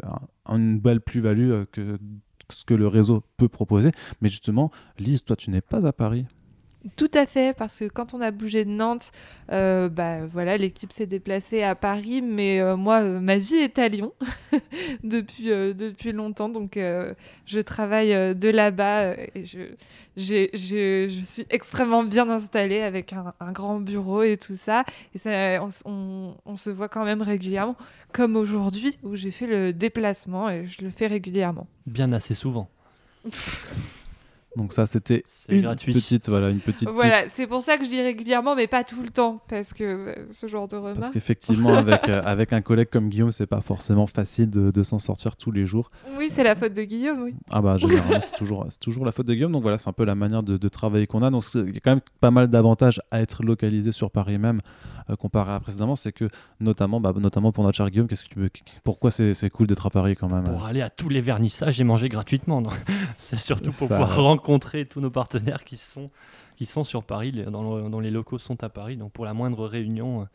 un- 0.45 0.55
une 0.57 0.79
belle 0.79 1.01
plus-value 1.01 1.63
que 1.71 1.97
ce 2.49 2.63
que 2.65 2.73
le 2.73 2.87
réseau 2.87 3.23
peut 3.37 3.47
proposer. 3.47 3.91
Mais 4.21 4.29
justement, 4.29 4.69
Lise, 4.99 5.23
toi 5.23 5.35
tu 5.35 5.49
n'es 5.49 5.61
pas 5.61 5.87
à 5.87 5.93
Paris. 5.93 6.25
Tout 6.97 7.11
à 7.13 7.25
fait, 7.25 7.55
parce 7.55 7.79
que 7.79 7.85
quand 7.87 8.13
on 8.13 8.19
a 8.19 8.31
bougé 8.31 8.65
de 8.65 8.69
Nantes, 8.69 9.13
euh, 9.53 9.87
bah 9.87 10.25
voilà, 10.25 10.57
l'équipe 10.57 10.91
s'est 10.91 11.05
déplacée 11.05 11.63
à 11.63 11.75
Paris, 11.75 12.21
mais 12.21 12.59
euh, 12.59 12.75
moi, 12.75 13.01
euh, 13.01 13.19
ma 13.21 13.37
vie 13.37 13.55
est 13.55 13.79
à 13.79 13.87
Lyon 13.87 14.11
depuis 15.03 15.45
depuis 15.45 16.11
longtemps, 16.11 16.49
donc 16.49 16.73
je 16.77 17.59
travaille 17.61 18.35
de 18.35 18.49
là-bas 18.49 19.13
et 19.33 19.45
je 19.45 19.59
je 20.17 21.23
suis 21.23 21.45
extrêmement 21.49 22.03
bien 22.03 22.29
installée 22.29 22.81
avec 22.81 23.13
un, 23.13 23.33
un 23.39 23.51
grand 23.53 23.79
bureau 23.79 24.21
et 24.23 24.35
tout 24.37 24.53
ça, 24.53 24.83
et 25.15 25.17
ça, 25.17 25.59
on- 25.85 26.35
on 26.45 26.55
se 26.57 26.69
voit 26.69 26.89
quand 26.89 27.05
même 27.05 27.21
régulièrement, 27.21 27.77
comme 28.11 28.35
aujourd'hui 28.35 28.97
où 29.03 29.15
j'ai 29.15 29.31
fait 29.31 29.47
le 29.47 29.71
déplacement 29.73 30.49
et 30.49 30.67
je 30.67 30.83
le 30.83 30.89
fais 30.91 31.07
régulièrement. 31.07 31.65
Bien 31.87 32.11
assez 32.11 32.33
souvent. 32.33 32.69
Donc 34.55 34.71
ça 34.73 34.85
c'était 34.85 35.23
une 35.49 35.61
gratuit. 35.63 35.93
petite 35.93 36.29
voilà 36.29 36.49
une 36.49 36.59
petite 36.59 36.87
Voilà, 36.89 37.27
c'est 37.27 37.47
pour 37.47 37.61
ça 37.63 37.77
que 37.77 37.83
je 37.85 37.89
dis 37.89 38.01
régulièrement, 38.01 38.55
mais 38.55 38.67
pas 38.67 38.83
tout 38.83 39.01
le 39.01 39.09
temps, 39.09 39.41
parce 39.49 39.73
que 39.73 39.83
euh, 39.83 40.15
ce 40.31 40.45
genre 40.47 40.67
de 40.67 40.77
Parce 40.77 40.95
remarques. 40.95 41.13
qu'effectivement, 41.13 41.73
avec, 41.77 42.07
euh, 42.07 42.21
avec 42.23 42.53
un 42.53 42.61
collègue 42.61 42.89
comme 42.91 43.09
Guillaume, 43.09 43.31
c'est 43.31 43.47
pas 43.47 43.61
forcément 43.61 44.05
facile 44.05 44.49
de, 44.51 44.69
de 44.69 44.83
s'en 44.83 44.99
sortir 44.99 45.37
tous 45.37 45.51
les 45.51 45.65
jours. 45.65 45.89
Oui, 46.19 46.27
c'est 46.29 46.43
la 46.43 46.53
faute 46.55 46.73
de 46.73 46.83
Guillaume, 46.83 47.23
oui. 47.23 47.33
Ah 47.51 47.61
bah 47.61 47.77
généralement, 47.79 48.19
c'est 48.21 48.35
toujours, 48.35 48.65
c'est 48.69 48.79
toujours 48.79 49.05
la 49.05 49.11
faute 49.11 49.25
de 49.25 49.33
Guillaume. 49.33 49.51
Donc 49.51 49.63
voilà, 49.63 49.79
c'est 49.79 49.89
un 49.89 49.93
peu 49.93 50.05
la 50.05 50.13
manière 50.15 50.43
de, 50.43 50.57
de 50.57 50.67
travailler 50.69 51.07
qu'on 51.07 51.23
a. 51.23 51.31
Donc 51.31 51.43
il 51.55 51.73
y 51.73 51.77
a 51.77 51.79
quand 51.79 51.91
même 51.91 52.01
pas 52.19 52.29
mal 52.31 52.47
d'avantages 52.47 53.01
à 53.09 53.21
être 53.21 53.43
localisé 53.43 53.91
sur 53.91 54.11
Paris 54.11 54.37
même, 54.37 54.61
euh, 55.09 55.15
comparé 55.15 55.51
à 55.53 55.59
précédemment. 55.59 55.95
C'est 55.95 56.11
que 56.11 56.29
notamment, 56.59 56.99
bah, 57.01 57.11
notamment 57.17 57.51
pour 57.51 57.63
notre 57.63 57.77
cher 57.77 57.89
Guillaume, 57.89 58.07
qu'est-ce 58.07 58.25
que 58.25 58.33
tu 58.33 58.39
veux, 58.39 58.49
pourquoi 58.83 59.09
c'est, 59.09 59.33
c'est 59.33 59.49
cool 59.49 59.65
d'être 59.65 59.87
à 59.87 59.89
Paris 59.89 60.15
quand 60.15 60.29
même? 60.29 60.43
Pour 60.43 60.65
aller 60.65 60.81
à 60.81 60.89
tous 60.91 61.09
les 61.09 61.21
vernissages 61.21 61.81
et 61.81 61.83
manger 61.83 62.07
gratuitement. 62.07 62.61
non? 62.61 62.69
C'est 63.17 63.39
surtout 63.39 63.71
pour 63.71 63.87
Ça- 63.87 63.97
pouvoir 63.97 64.15
rencontrer 64.21 64.42
tous 64.89 64.99
nos 65.01 65.11
partenaires 65.11 65.63
qui 65.63 65.77
sont, 65.77 66.09
qui 66.57 66.65
sont 66.65 66.83
sur 66.83 67.03
Paris, 67.03 67.31
dans, 67.31 67.77
le- 67.77 67.89
dans 67.89 67.99
les 67.99 68.11
locaux 68.11 68.37
sont 68.37 68.63
à 68.63 68.69
Paris. 68.69 68.97
Donc 68.97 69.11
pour 69.11 69.25
la 69.25 69.33
moindre 69.33 69.65
réunion, 69.67 70.21
euh, 70.21 70.25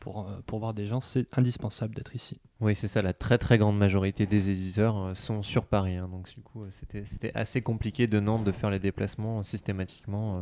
pour, 0.00 0.26
euh, 0.28 0.40
pour 0.46 0.58
voir 0.58 0.74
des 0.74 0.84
gens, 0.86 1.00
c'est 1.00 1.26
indispensable 1.38 1.94
d'être 1.94 2.16
ici. 2.16 2.40
Oui, 2.60 2.74
c'est 2.74 2.88
ça, 2.88 3.02
la 3.02 3.12
très 3.12 3.38
très 3.38 3.56
grande 3.58 3.78
majorité 3.78 4.26
des 4.26 4.50
éditeurs 4.50 4.96
euh, 4.98 5.14
sont 5.14 5.42
sur 5.42 5.64
Paris. 5.64 5.96
hein. 5.96 6.08
donc, 6.10 6.28
du 6.34 6.40
coup, 6.42 6.64
c'était 6.72 7.04
c'était 7.06 7.30
assez 7.36 7.62
compliqué 7.62 8.08
de 8.08 8.18
Nantes 8.18 8.42
de 8.44 8.50
faire 8.52 8.70
les 8.70 8.80
déplacements 8.80 9.42
systématiquement 9.44 10.40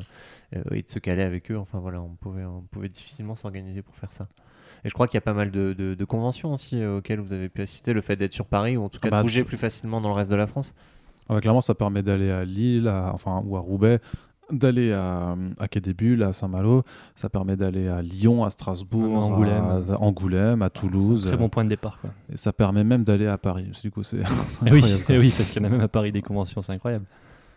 euh, 0.55 0.63
et 0.73 0.83
de 0.83 0.89
se 0.89 0.99
caler 0.99 1.23
avec 1.23 1.51
eux. 1.51 1.59
Enfin 1.59 1.79
voilà, 1.79 2.01
on 2.01 2.15
pouvait, 2.15 2.45
on 2.45 2.63
pouvait 2.71 2.89
difficilement 2.89 3.35
s'organiser 3.35 3.83
pour 3.83 3.95
faire 3.97 4.13
ça. 4.13 4.29
Et 4.83 4.89
je 4.89 4.95
crois 4.95 5.07
qu'il 5.09 5.17
y 5.17 5.19
a 5.19 5.21
pas 5.23 5.35
mal 5.35 5.51
de, 5.51 5.75
de- 5.75 5.95
de 5.95 6.05
conventions 6.07 6.55
aussi 6.55 6.83
auxquelles 6.83 7.21
vous 7.21 7.35
avez 7.35 7.51
pu 7.51 7.61
assister, 7.61 7.93
le 7.93 8.01
fait 8.01 8.17
d'être 8.17 8.33
sur 8.33 8.47
Paris 8.47 8.79
ou 8.79 8.85
en 8.85 8.89
tout 8.89 8.99
cas 8.99 9.09
Ah 9.09 9.11
bah, 9.11 9.19
de 9.19 9.23
bouger 9.25 9.41
c'est- 9.41 9.45
plus 9.45 9.59
facilement 9.59 10.01
dans 10.01 10.09
le 10.09 10.15
reste 10.15 10.31
de 10.31 10.37
la 10.37 10.47
France. 10.47 10.75
Ah 11.31 11.41
Clairement, 11.41 11.61
ça 11.61 11.75
permet 11.75 12.03
d'aller 12.03 12.31
à 12.31 12.45
Lille, 12.45 12.89
à- 12.89 13.11
enfin, 13.15 13.43
ou 13.47 13.57
à 13.57 13.61
Roubaix, 13.61 14.01
d'aller 14.51 14.93
à, 14.93 15.37
à 15.61 15.69
Quai 15.69 15.81
des 15.81 15.95
Bulles, 15.95 16.23
à 16.25 16.33
Saint-Malo. 16.33 16.83
Ça 17.15 17.29
permet 17.29 17.57
d'aller 17.57 17.87
à 17.89 18.03
Lyon, 18.03 18.45
à 18.45 18.51
Strasbourg, 18.51 19.17
À 19.17 19.21
Angoulême. 19.27 19.65
à, 19.91 19.93
à 19.95 19.99
Angoulême, 19.99 20.63
à 20.63 20.71
Toulouse. 20.71 21.21
C'est 21.23 21.29
un 21.29 21.31
très 21.33 21.39
bon 21.39 21.49
point 21.49 21.63
de 21.65 21.69
départ. 21.69 21.99
Quoi. 22.01 22.11
Et 22.33 22.37
ça 22.37 22.53
permet 22.53 22.83
même 22.83 23.05
d'aller 23.05 23.27
à 23.29 23.39
Paris. 23.39 23.71
Du 23.83 23.91
coup, 23.93 24.03
c'est 24.03 24.19
Eh 24.67 24.73
oui, 24.73 24.83
eh 25.09 25.19
oui, 25.19 25.33
parce 25.37 25.51
qu'il 25.51 25.63
y 25.63 25.65
en 25.65 25.69
a 25.69 25.71
même 25.71 25.81
à 25.83 25.89
Paris 25.89 26.11
des 26.13 26.23
conventions, 26.23 26.63
c'est 26.63 26.73
incroyable. 26.73 27.05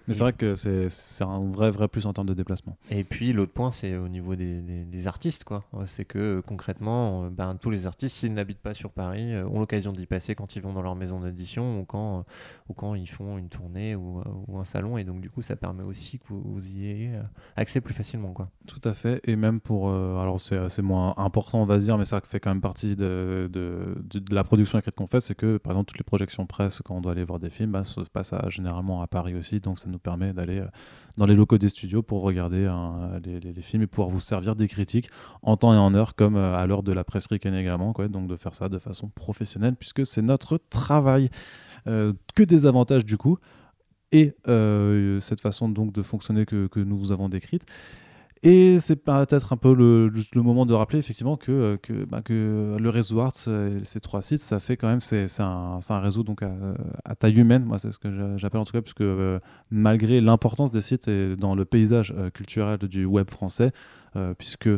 Mais 0.07 0.13
c'est 0.13 0.23
vrai 0.23 0.33
que 0.33 0.55
c'est 0.55 1.23
un 1.23 1.39
vrai, 1.51 1.69
vrai 1.71 1.87
plus 1.87 2.05
en 2.05 2.13
termes 2.13 2.27
de 2.27 2.33
déplacement. 2.33 2.77
Et 2.89 3.03
puis 3.03 3.31
l'autre 3.33 3.53
point, 3.53 3.71
c'est 3.71 3.95
au 3.95 4.07
niveau 4.09 4.35
des, 4.35 4.61
des- 4.61 4.83
des 4.85 5.07
artistes, 5.07 5.43
quoi. 5.43 5.63
C'est 5.85 6.05
que 6.05 6.19
euh, 6.19 6.41
concrètement, 6.41 7.25
euh, 7.25 7.29
ben, 7.29 7.55
tous 7.55 7.69
les 7.69 7.85
artistes, 7.87 8.15
s'ils 8.17 8.33
n'habitent 8.33 8.61
pas 8.61 8.73
sur 8.73 8.91
Paris, 8.91 9.33
euh, 9.33 9.45
ont 9.47 9.59
l'occasion 9.59 9.91
d'y 9.93 10.05
passer 10.05 10.35
quand 10.35 10.55
ils 10.55 10.61
vont 10.61 10.73
dans 10.73 10.81
leur 10.81 10.95
maison 10.95 11.19
d'édition 11.21 11.79
ou 11.79 11.85
quand, 11.85 12.25
ou 12.69 12.73
quand 12.73 12.95
ils 12.95 13.07
font 13.09 13.37
une 13.37 13.49
tournée 13.49 13.95
ou, 13.95 14.21
ou 14.47 14.57
un 14.59 14.65
salon. 14.65 14.97
Et 14.97 15.03
donc 15.03 15.21
du 15.21 15.29
coup, 15.29 15.41
ça 15.41 15.55
permet 15.55 15.83
aussi 15.83 16.19
que 16.19 16.25
vous, 16.27 16.41
vous 16.43 16.67
y 16.67 16.87
ayez 16.87 17.11
accès 17.55 17.79
plus 17.81 17.93
facilement, 17.93 18.33
quoi. 18.33 18.49
Tout 18.67 18.81
à 18.83 18.93
fait. 18.93 19.21
Et 19.25 19.35
même 19.35 19.59
pour. 19.59 19.89
euh, 19.89 20.17
alors, 20.19 20.39
c'est 20.41 20.81
moins 20.81 21.13
important, 21.17 21.61
on 21.61 21.65
va 21.65 21.77
dire, 21.77 21.97
mais 21.97 22.05
ça 22.05 22.19
fait 22.25 22.39
quand 22.39 22.49
même 22.51 22.61
partie 22.61 22.95
de, 22.95 23.49
de, 23.51 23.95
de- 24.03 24.19
de 24.19 24.35
la 24.35 24.43
production 24.43 24.77
écrite 24.79 24.95
qu'on 24.95 25.07
fait. 25.07 25.19
C'est 25.21 25.35
que, 25.35 25.57
par 25.57 25.71
exemple, 25.73 25.89
toutes 25.91 25.99
les 25.99 26.03
projections 26.03 26.45
presse, 26.45 26.81
quand 26.83 26.95
on 26.95 27.01
doit 27.01 27.13
aller 27.13 27.23
voir 27.23 27.39
des 27.39 27.49
films, 27.49 27.71
bah, 27.71 27.83
ça 27.83 28.03
se 28.03 28.09
passe 28.09 28.33
à- 28.33 28.49
généralement 28.49 29.01
à 29.01 29.07
Paris 29.07 29.35
aussi. 29.35 29.59
Donc, 29.59 29.79
ça 29.79 29.89
nous 29.93 29.99
permet 29.99 30.33
d'aller 30.33 30.59
euh, 30.59 30.67
dans 31.17 31.25
les 31.25 31.35
locaux 31.35 31.57
des 31.57 31.69
studios 31.69 32.01
pour 32.01 32.21
regarder 32.21 32.65
hein, 32.65 33.19
les, 33.23 33.61
films 33.61 33.83
et 33.83 33.87
pouvoir 33.87 34.09
vous 34.09 34.19
servir 34.19 34.55
des 34.55 34.67
critiques 34.67 35.09
en 35.41 35.57
temps 35.57 35.73
et 35.73 35.77
en 35.77 35.93
heure, 35.93 36.15
comme 36.15 36.35
euh, 36.35 36.55
à 36.55 36.65
l'heure 36.65 36.83
de 36.83 36.91
la 36.91 37.03
presse 37.03 37.27
ricaine 37.27 37.53
également. 37.53 37.93
Donc, 38.09 38.27
de 38.27 38.35
faire 38.35 38.55
ça 38.55 38.69
de 38.69 38.79
façon 38.79 39.09
professionnelle, 39.09 39.75
puisque 39.75 40.05
c'est 40.05 40.21
notre 40.21 40.57
travail. 40.69 41.29
Euh, 41.85 42.13
que 42.33 42.43
des 42.43 42.65
avantages, 42.65 43.03
du 43.03 43.17
coup. 43.17 43.37
Et 44.13 44.35
euh, 44.47 45.19
cette 45.19 45.41
façon 45.41 45.67
donc 45.67 45.91
de 45.91 46.01
fonctionner 46.01 46.45
que 46.45 46.69
nous 46.79 46.97
vous 46.97 47.11
avons 47.11 47.27
décrite. 47.27 47.63
Et 48.45 48.81
c'est 48.81 48.97
peut-être 48.97 49.53
un 49.53 49.57
peu 49.57 49.73
le, 49.73 50.13
juste 50.13 50.35
le 50.35 50.41
moment 50.41 50.65
de 50.65 50.73
rappeler 50.73 50.99
effectivement 50.99 51.37
que, 51.37 51.51
euh, 51.51 51.77
que, 51.77 52.03
bah, 52.03 52.21
que 52.21 52.75
le 52.77 52.89
réseau 52.89 53.21
Arts, 53.21 53.31
euh, 53.47 53.79
ces 53.85 54.01
trois 54.01 54.21
sites, 54.21 54.41
ça 54.41 54.59
fait 54.59 54.75
quand 54.75 54.89
même, 54.89 54.99
c'est 54.99 55.27
un, 55.39 55.79
réseau 56.01 56.23
donc 56.23 56.43
à, 56.43 56.51
à 57.05 57.15
taille 57.15 57.39
humaine, 57.39 57.63
moi 57.63 57.79
c'est 57.79 57.93
ce 57.93 57.97
que 57.99 58.11
j'a- 58.11 58.35
j'appelle 58.35 58.59
en 58.59 58.65
tout 58.65 58.73
cas, 58.73 58.81
puisque 58.81 58.99
euh, 58.99 59.39
malgré 59.71 60.19
l'importance 60.19 60.71
des 60.71 60.81
sites 60.81 61.07
et 61.07 61.37
dans 61.37 61.55
le 61.55 61.63
paysage 61.63 62.13
euh, 62.17 62.29
culturel 62.31 62.79
du 62.79 63.05
web 63.05 63.29
français, 63.29 63.71
euh, 64.17 64.33
puisque, 64.37 64.69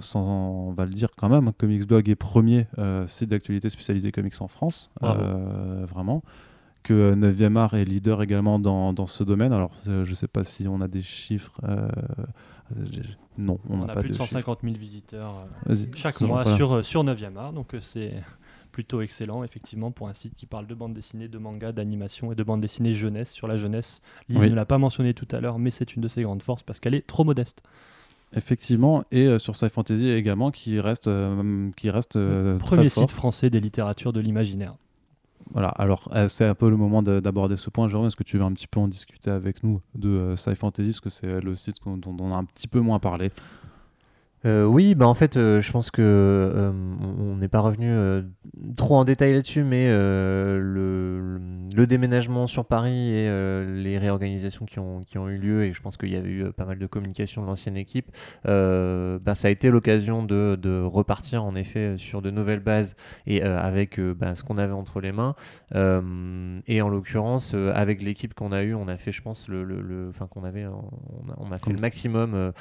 sans, 0.00 0.68
on 0.68 0.72
va 0.72 0.84
le 0.84 0.90
dire 0.90 1.10
quand 1.16 1.28
même, 1.28 1.52
Comics 1.52 1.86
Blog 1.86 2.08
est 2.08 2.16
premier 2.16 2.66
site 3.06 3.28
d'actualité 3.28 3.70
spécialisé 3.70 4.10
comics 4.10 4.34
en 4.40 4.48
France, 4.48 4.90
vraiment 5.00 6.22
que 6.82 6.92
euh, 6.92 7.14
9e 7.16 7.56
art 7.56 7.74
est 7.74 7.84
leader 7.84 8.22
également 8.22 8.58
dans, 8.58 8.92
dans 8.92 9.06
ce 9.06 9.24
domaine. 9.24 9.52
Alors, 9.52 9.72
euh, 9.86 10.04
je 10.04 10.10
ne 10.10 10.14
sais 10.14 10.28
pas 10.28 10.44
si 10.44 10.66
on 10.68 10.80
a 10.80 10.88
des 10.88 11.02
chiffres. 11.02 11.60
euh, 11.64 11.88
non, 13.38 13.58
on 13.68 13.74
On, 13.74 13.78
n'a 13.78 13.92
a 13.92 13.94
pas 13.94 14.00
plus 14.00 14.08
de 14.10 14.14
de 14.14 14.18
chiffres. 14.18 14.28
150 14.30 14.58
000 14.62 14.74
visiteurs 14.76 15.46
euh, 15.68 15.74
chaque 15.94 16.20
mois 16.20 16.42
voilà. 16.42 16.56
sur, 16.56 16.72
euh, 16.76 16.82
sur 16.82 17.04
9e 17.04 17.36
art. 17.36 17.52
Donc 17.52 17.74
euh, 17.74 17.80
c'est 17.80 18.12
plutôt 18.72 19.02
excellent, 19.02 19.44
effectivement, 19.44 19.90
pour 19.90 20.08
un 20.08 20.14
site 20.14 20.34
qui 20.34 20.46
parle 20.46 20.66
de 20.66 20.74
bande 20.74 20.94
dessinée, 20.94 21.28
de 21.28 21.38
manga, 21.38 21.72
d'animation 21.72 22.32
et 22.32 22.34
de 22.34 22.42
bande 22.42 22.60
dessinée 22.62 22.92
jeunesse. 22.94 23.30
Sur 23.30 23.46
la 23.46 23.56
jeunesse, 23.56 24.00
Lise 24.28 24.38
Oui. 24.40 24.50
ne 24.50 24.54
l'a 24.54 24.64
pas 24.64 24.78
mentionné 24.78 25.12
tout 25.14 25.28
à 25.30 25.40
l'heure, 25.40 25.58
mais 25.58 25.70
c'est 25.70 25.94
une 25.94 26.02
de 26.02 26.08
ses 26.08 26.22
grandes 26.22 26.42
forces 26.42 26.62
parce 26.62 26.80
qu'elle 26.80 26.94
est 26.94 27.06
trop 27.06 27.24
modeste. 27.24 27.62
Effectivement, 28.34 29.04
et 29.12 29.26
euh, 29.26 29.38
sur 29.38 29.56
Sci 29.56 29.68
Fantasy 29.68 30.08
également, 30.08 30.50
qui 30.50 30.80
reste, 30.80 31.06
euh, 31.06 31.68
qui 31.76 31.90
reste 31.90 32.16
euh, 32.16 32.56
Premier 32.58 32.84
très 32.84 32.90
fort. 32.90 33.02
site 33.02 33.10
français 33.14 33.50
des 33.50 33.60
littératures 33.60 34.14
de 34.14 34.20
l'imaginaire. 34.20 34.74
Voilà, 35.52 35.68
alors 35.68 36.08
euh, 36.14 36.28
c'est 36.28 36.46
un 36.46 36.54
peu 36.54 36.70
le 36.70 36.76
moment 36.78 37.02
de- 37.02 37.20
d'aborder 37.20 37.56
ce 37.56 37.68
point. 37.68 37.86
Jérôme, 37.88 38.06
est-ce 38.06 38.16
que 38.16 38.22
tu 38.22 38.38
veux 38.38 38.44
un 38.44 38.52
petit 38.52 38.66
peu 38.66 38.80
en 38.80 38.88
discuter 38.88 39.30
avec 39.30 39.62
nous 39.62 39.82
de 39.94 40.08
euh, 40.08 40.36
Fantasy 40.56 40.88
Parce 40.90 41.00
que 41.00 41.10
c'est 41.10 41.40
le 41.42 41.54
site 41.56 41.76
dont 41.84 42.16
on 42.18 42.32
a 42.32 42.36
un 42.36 42.44
petit 42.44 42.68
peu 42.68 42.80
moins 42.80 42.98
parlé? 42.98 43.30
Euh, 44.44 44.64
oui, 44.64 44.94
bah 44.96 45.06
en 45.06 45.14
fait, 45.14 45.36
euh, 45.36 45.60
je 45.60 45.70
pense 45.70 45.90
que 45.92 46.02
euh, 46.02 46.72
on 47.20 47.36
n'est 47.36 47.48
pas 47.48 47.60
revenu 47.60 47.92
trop 48.76 48.96
en 48.96 49.04
détail 49.04 49.34
là-dessus, 49.34 49.62
mais 49.62 49.88
le, 49.88 51.38
le 51.74 51.86
déménagement 51.86 52.46
sur 52.46 52.64
Paris 52.64 53.12
et 53.12 53.28
les 53.66 53.98
réorganisations 53.98 54.64
qui 54.66 54.78
ont, 54.78 55.00
qui 55.02 55.18
ont 55.18 55.28
eu 55.28 55.38
lieu, 55.38 55.64
et 55.64 55.72
je 55.72 55.80
pense 55.80 55.96
qu'il 55.96 56.12
y 56.12 56.16
avait 56.16 56.30
eu 56.30 56.44
pas 56.52 56.64
mal 56.64 56.78
de 56.78 56.86
communication 56.86 57.42
de 57.42 57.46
l'ancienne 57.46 57.76
équipe, 57.76 58.10
bah, 58.44 59.34
ça 59.34 59.48
a 59.48 59.50
été 59.50 59.70
l'occasion 59.70 60.24
de, 60.24 60.56
de 60.60 60.82
repartir 60.82 61.44
en 61.44 61.54
effet 61.54 61.94
sur 61.98 62.20
de 62.22 62.30
nouvelles 62.30 62.60
bases 62.60 62.96
et 63.26 63.42
avec 63.42 64.00
bah, 64.00 64.34
ce 64.34 64.42
qu'on 64.42 64.58
avait 64.58 64.72
entre 64.72 65.00
les 65.00 65.12
mains. 65.12 65.34
Et 66.66 66.82
en 66.82 66.88
l'occurrence, 66.88 67.54
avec 67.54 68.02
l'équipe 68.02 68.34
qu'on 68.34 68.52
a 68.52 68.62
eue, 68.64 68.74
on 68.74 68.88
a 68.88 68.96
fait, 68.96 69.12
je 69.12 69.22
pense, 69.22 69.48
le, 69.48 69.64
le, 69.64 69.80
le- 69.80 70.10
qu'on 70.30 70.44
avait, 70.44 70.66
on 70.66 71.30
a, 71.30 71.34
on 71.38 71.50
a 71.50 71.58
fait 71.58 71.64
Comme- 71.64 71.74
le 71.74 71.80
maximum 71.80 72.52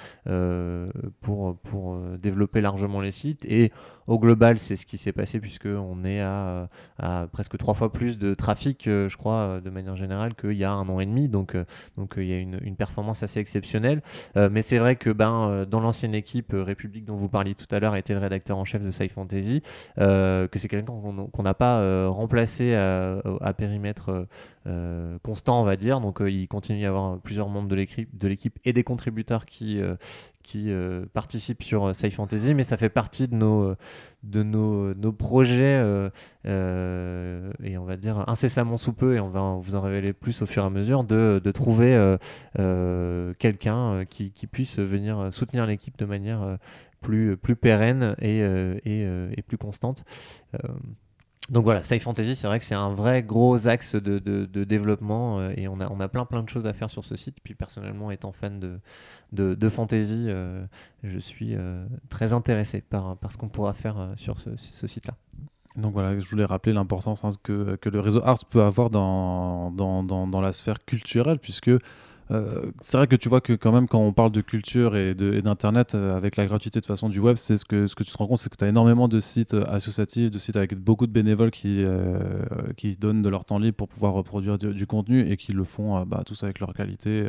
pour, 1.21 1.57
euh, 1.79 2.17
développer 2.17 2.61
largement 2.61 3.01
les 3.01 3.11
sites. 3.11 3.45
Et 3.45 3.71
au 4.07 4.19
global, 4.19 4.59
c'est 4.59 4.75
ce 4.75 4.85
qui 4.85 4.97
s'est 4.97 5.11
passé 5.11 5.39
puisque 5.39 5.67
on 5.67 6.03
est 6.03 6.21
à, 6.21 6.69
à 6.97 7.27
presque 7.31 7.57
trois 7.57 7.73
fois 7.73 7.91
plus 7.91 8.17
de 8.17 8.33
trafic, 8.33 8.87
euh, 8.87 9.09
je 9.09 9.17
crois, 9.17 9.33
euh, 9.33 9.61
de 9.61 9.69
manière 9.69 9.95
générale, 9.95 10.35
qu'il 10.35 10.53
y 10.53 10.63
a 10.63 10.71
un 10.71 10.87
an 10.89 10.99
et 10.99 11.05
demi. 11.05 11.29
Donc, 11.29 11.55
donc 11.97 12.13
il 12.17 12.25
y 12.25 12.33
a 12.33 12.37
une, 12.37 12.75
performance 12.75 13.21
assez 13.21 13.39
exceptionnelle. 13.39 14.01
Mais 14.35 14.63
c'est 14.63 14.79
vrai 14.79 14.95
que 14.95 15.11
ben, 15.11 15.65
dans 15.69 15.79
l'ancienne 15.81 16.15
équipe 16.15 16.53
République 16.53 17.05
dont 17.05 17.15
vous 17.15 17.29
parliez 17.29 17.53
tout 17.53 17.67
à 17.69 17.79
l'heure, 17.79 17.95
était 17.95 18.13
le 18.13 18.19
rédacteur 18.19 18.57
en 18.57 18.65
chef 18.65 18.81
de 18.81 18.89
Sci 18.89 19.07
Fantasy, 19.09 19.61
que 19.97 20.49
c'est 20.55 20.67
quelqu'un 20.67 20.93
qu'on 21.31 21.43
n'a 21.43 21.53
pas 21.53 22.07
remplacé 22.07 22.73
à, 22.73 23.21
à 23.41 23.53
périmètre 23.53 24.25
constant, 25.21 25.61
on 25.61 25.63
va 25.63 25.75
dire. 25.75 25.99
Donc 25.99 26.23
il 26.25 26.47
continue 26.47 26.79
à 26.79 26.81
y 26.81 26.85
avoir 26.85 27.19
plusieurs 27.19 27.49
membres 27.49 27.67
de 27.67 27.75
l'équipe 27.75 28.09
de 28.17 28.27
l'équipe 28.27 28.57
et 28.65 28.73
des 28.73 28.83
contributeurs 28.83 29.45
qui, 29.45 29.79
qui 30.51 30.65
euh, 30.69 31.05
participent 31.13 31.63
sur 31.63 31.87
euh, 31.87 31.93
Sci 31.93 32.11
Fantasy, 32.11 32.53
mais 32.53 32.65
ça 32.65 32.75
fait 32.75 32.89
partie 32.89 33.29
de 33.29 33.35
nos, 33.35 33.69
euh, 33.69 33.77
de 34.23 34.43
nos, 34.43 34.93
nos 34.95 35.13
projets 35.13 35.79
et 36.43 37.77
on 37.77 37.85
va 37.85 37.95
dire 37.95 38.27
incessamment 38.27 38.75
sous 38.75 38.91
peu, 38.91 39.15
et 39.15 39.21
on 39.21 39.29
va 39.29 39.57
vous 39.61 39.75
en 39.75 39.81
révéler 39.81 40.11
plus 40.11 40.41
au 40.41 40.45
fur 40.45 40.63
et 40.63 40.65
à 40.65 40.69
mesure, 40.69 41.05
de, 41.05 41.41
de 41.41 41.51
trouver 41.51 42.17
quelqu'un 43.39 44.03
qui, 44.05 44.31
puisse 44.51 44.77
venir 44.77 45.29
soutenir 45.31 45.65
l'équipe 45.65 45.97
de 45.97 46.05
manière 46.05 46.57
plus, 46.99 47.37
plus 47.37 47.55
pérenne 47.55 48.15
et, 48.19 48.39
et 48.39 49.41
plus 49.41 49.57
constante. 49.57 50.03
Donc 51.51 51.65
voilà, 51.65 51.83
Sci 51.83 51.99
Fantasy, 51.99 52.37
c'est 52.37 52.47
vrai 52.47 52.59
que 52.59 52.65
c'est 52.65 52.75
un 52.75 52.93
vrai 52.93 53.23
gros 53.23 53.67
axe 53.67 53.95
de, 53.95 54.19
de- 54.19 54.63
développement 54.63 55.39
euh, 55.39 55.51
et 55.57 55.67
on 55.67 55.81
a, 55.81 55.89
on 55.89 55.99
a 55.99 56.07
plein 56.07 56.23
plein 56.23 56.43
de 56.43 56.49
choses 56.49 56.65
à 56.65 56.71
faire 56.71 56.89
sur 56.89 57.03
ce 57.03 57.17
site. 57.17 57.35
Puis 57.43 57.55
personnellement, 57.55 58.09
étant 58.09 58.31
fan 58.31 58.57
de, 58.61 58.79
de, 59.33 59.53
de 59.53 59.69
fantasy, 59.69 60.27
euh, 60.27 60.63
je 61.03 61.19
suis 61.19 61.55
euh, 61.55 61.85
très 62.09 62.31
intéressé 62.31 62.79
par, 62.79 63.17
par 63.17 63.33
ce 63.33 63.37
qu'on 63.37 63.49
pourra 63.49 63.73
faire 63.73 64.13
sur 64.15 64.37
ce, 64.39 64.87
site-là. 64.87 65.15
Donc 65.75 65.91
voilà, 65.91 66.17
je 66.17 66.29
voulais 66.29 66.45
rappeler 66.45 66.71
l'importance 66.71 67.25
hein, 67.25 67.31
que, 67.43 67.75
que 67.75 67.89
le 67.89 67.99
réseau 67.99 68.21
Arts 68.23 68.45
peut 68.49 68.61
avoir 68.61 68.89
dans, 68.89 69.71
dans, 69.71 70.03
dans 70.03 70.41
la 70.41 70.53
sphère 70.53 70.85
culturelle, 70.85 71.37
puisque 71.39 71.71
euh, 72.31 72.71
c'est 72.81 72.97
vrai 72.97 73.07
que 73.07 73.15
tu 73.15 73.29
vois 73.29 73.41
que 73.41 73.53
quand 73.53 73.71
même 73.71 73.87
quand 73.87 73.99
on 73.99 74.13
parle 74.13 74.31
de 74.31 74.41
culture 74.41 74.95
et 74.95 75.13
d'Internet, 75.13 75.95
euh, 75.95 76.15
avec 76.15 76.37
la 76.37 76.45
gratuité 76.45 76.79
de 76.79 76.85
façon 76.85 77.09
du 77.09 77.19
web, 77.19 77.35
c'est 77.35 77.57
ce 77.57 77.65
que, 77.65 77.87
ce 77.87 77.95
que 77.95 78.03
tu 78.03 78.11
te 78.11 78.17
rends 78.17 78.27
compte, 78.27 78.37
c'est 78.37 78.49
que 78.49 78.55
tu 78.55 78.63
as 78.63 78.69
énormément 78.69 79.07
de 79.07 79.19
sites 79.19 79.53
euh, 79.53 79.65
associatifs, 79.67 80.31
de 80.31 80.37
sites 80.37 80.55
avec 80.55 80.75
beaucoup 80.75 81.07
de 81.07 81.11
bénévoles 81.11 81.51
qui, 81.51 81.85
donnent 82.99 83.21
de 83.21 83.29
leur 83.29 83.45
temps 83.45 83.59
libre 83.59 83.75
pour 83.75 83.89
pouvoir 83.89 84.13
reproduire 84.13 84.57
du, 84.57 84.87
contenu 84.87 85.29
et 85.29 85.37
qui 85.37 85.51
le 85.51 85.63
font 85.63 86.03
bah, 86.05 86.23
tous 86.25 86.43
avec 86.43 86.59
leur 86.59 86.73
qualité. 86.73 87.27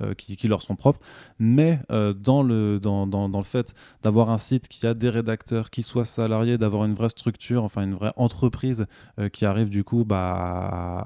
Euh, 0.00 0.14
qui, 0.14 0.36
qui 0.36 0.48
leur 0.48 0.62
sont 0.62 0.76
propres, 0.76 1.00
mais 1.38 1.78
euh, 1.90 2.12
dans, 2.12 2.42
le, 2.42 2.78
dans, 2.80 3.06
dans, 3.06 3.28
dans 3.28 3.38
le 3.38 3.44
fait 3.44 3.74
d'avoir 4.02 4.30
un 4.30 4.38
site 4.38 4.68
qui 4.68 4.86
a 4.86 4.94
des 4.94 5.08
rédacteurs, 5.10 5.70
qui 5.70 5.82
soient 5.82 6.04
salariés, 6.04 6.58
d'avoir 6.58 6.84
une 6.84 6.94
vraie 6.94 7.08
structure, 7.08 7.64
enfin 7.64 7.82
une 7.82 7.94
vraie 7.94 8.12
entreprise 8.16 8.86
euh, 9.18 9.28
qui 9.28 9.44
arrive 9.46 9.68
du 9.70 9.84
coup 9.84 10.04
bah, 10.04 10.34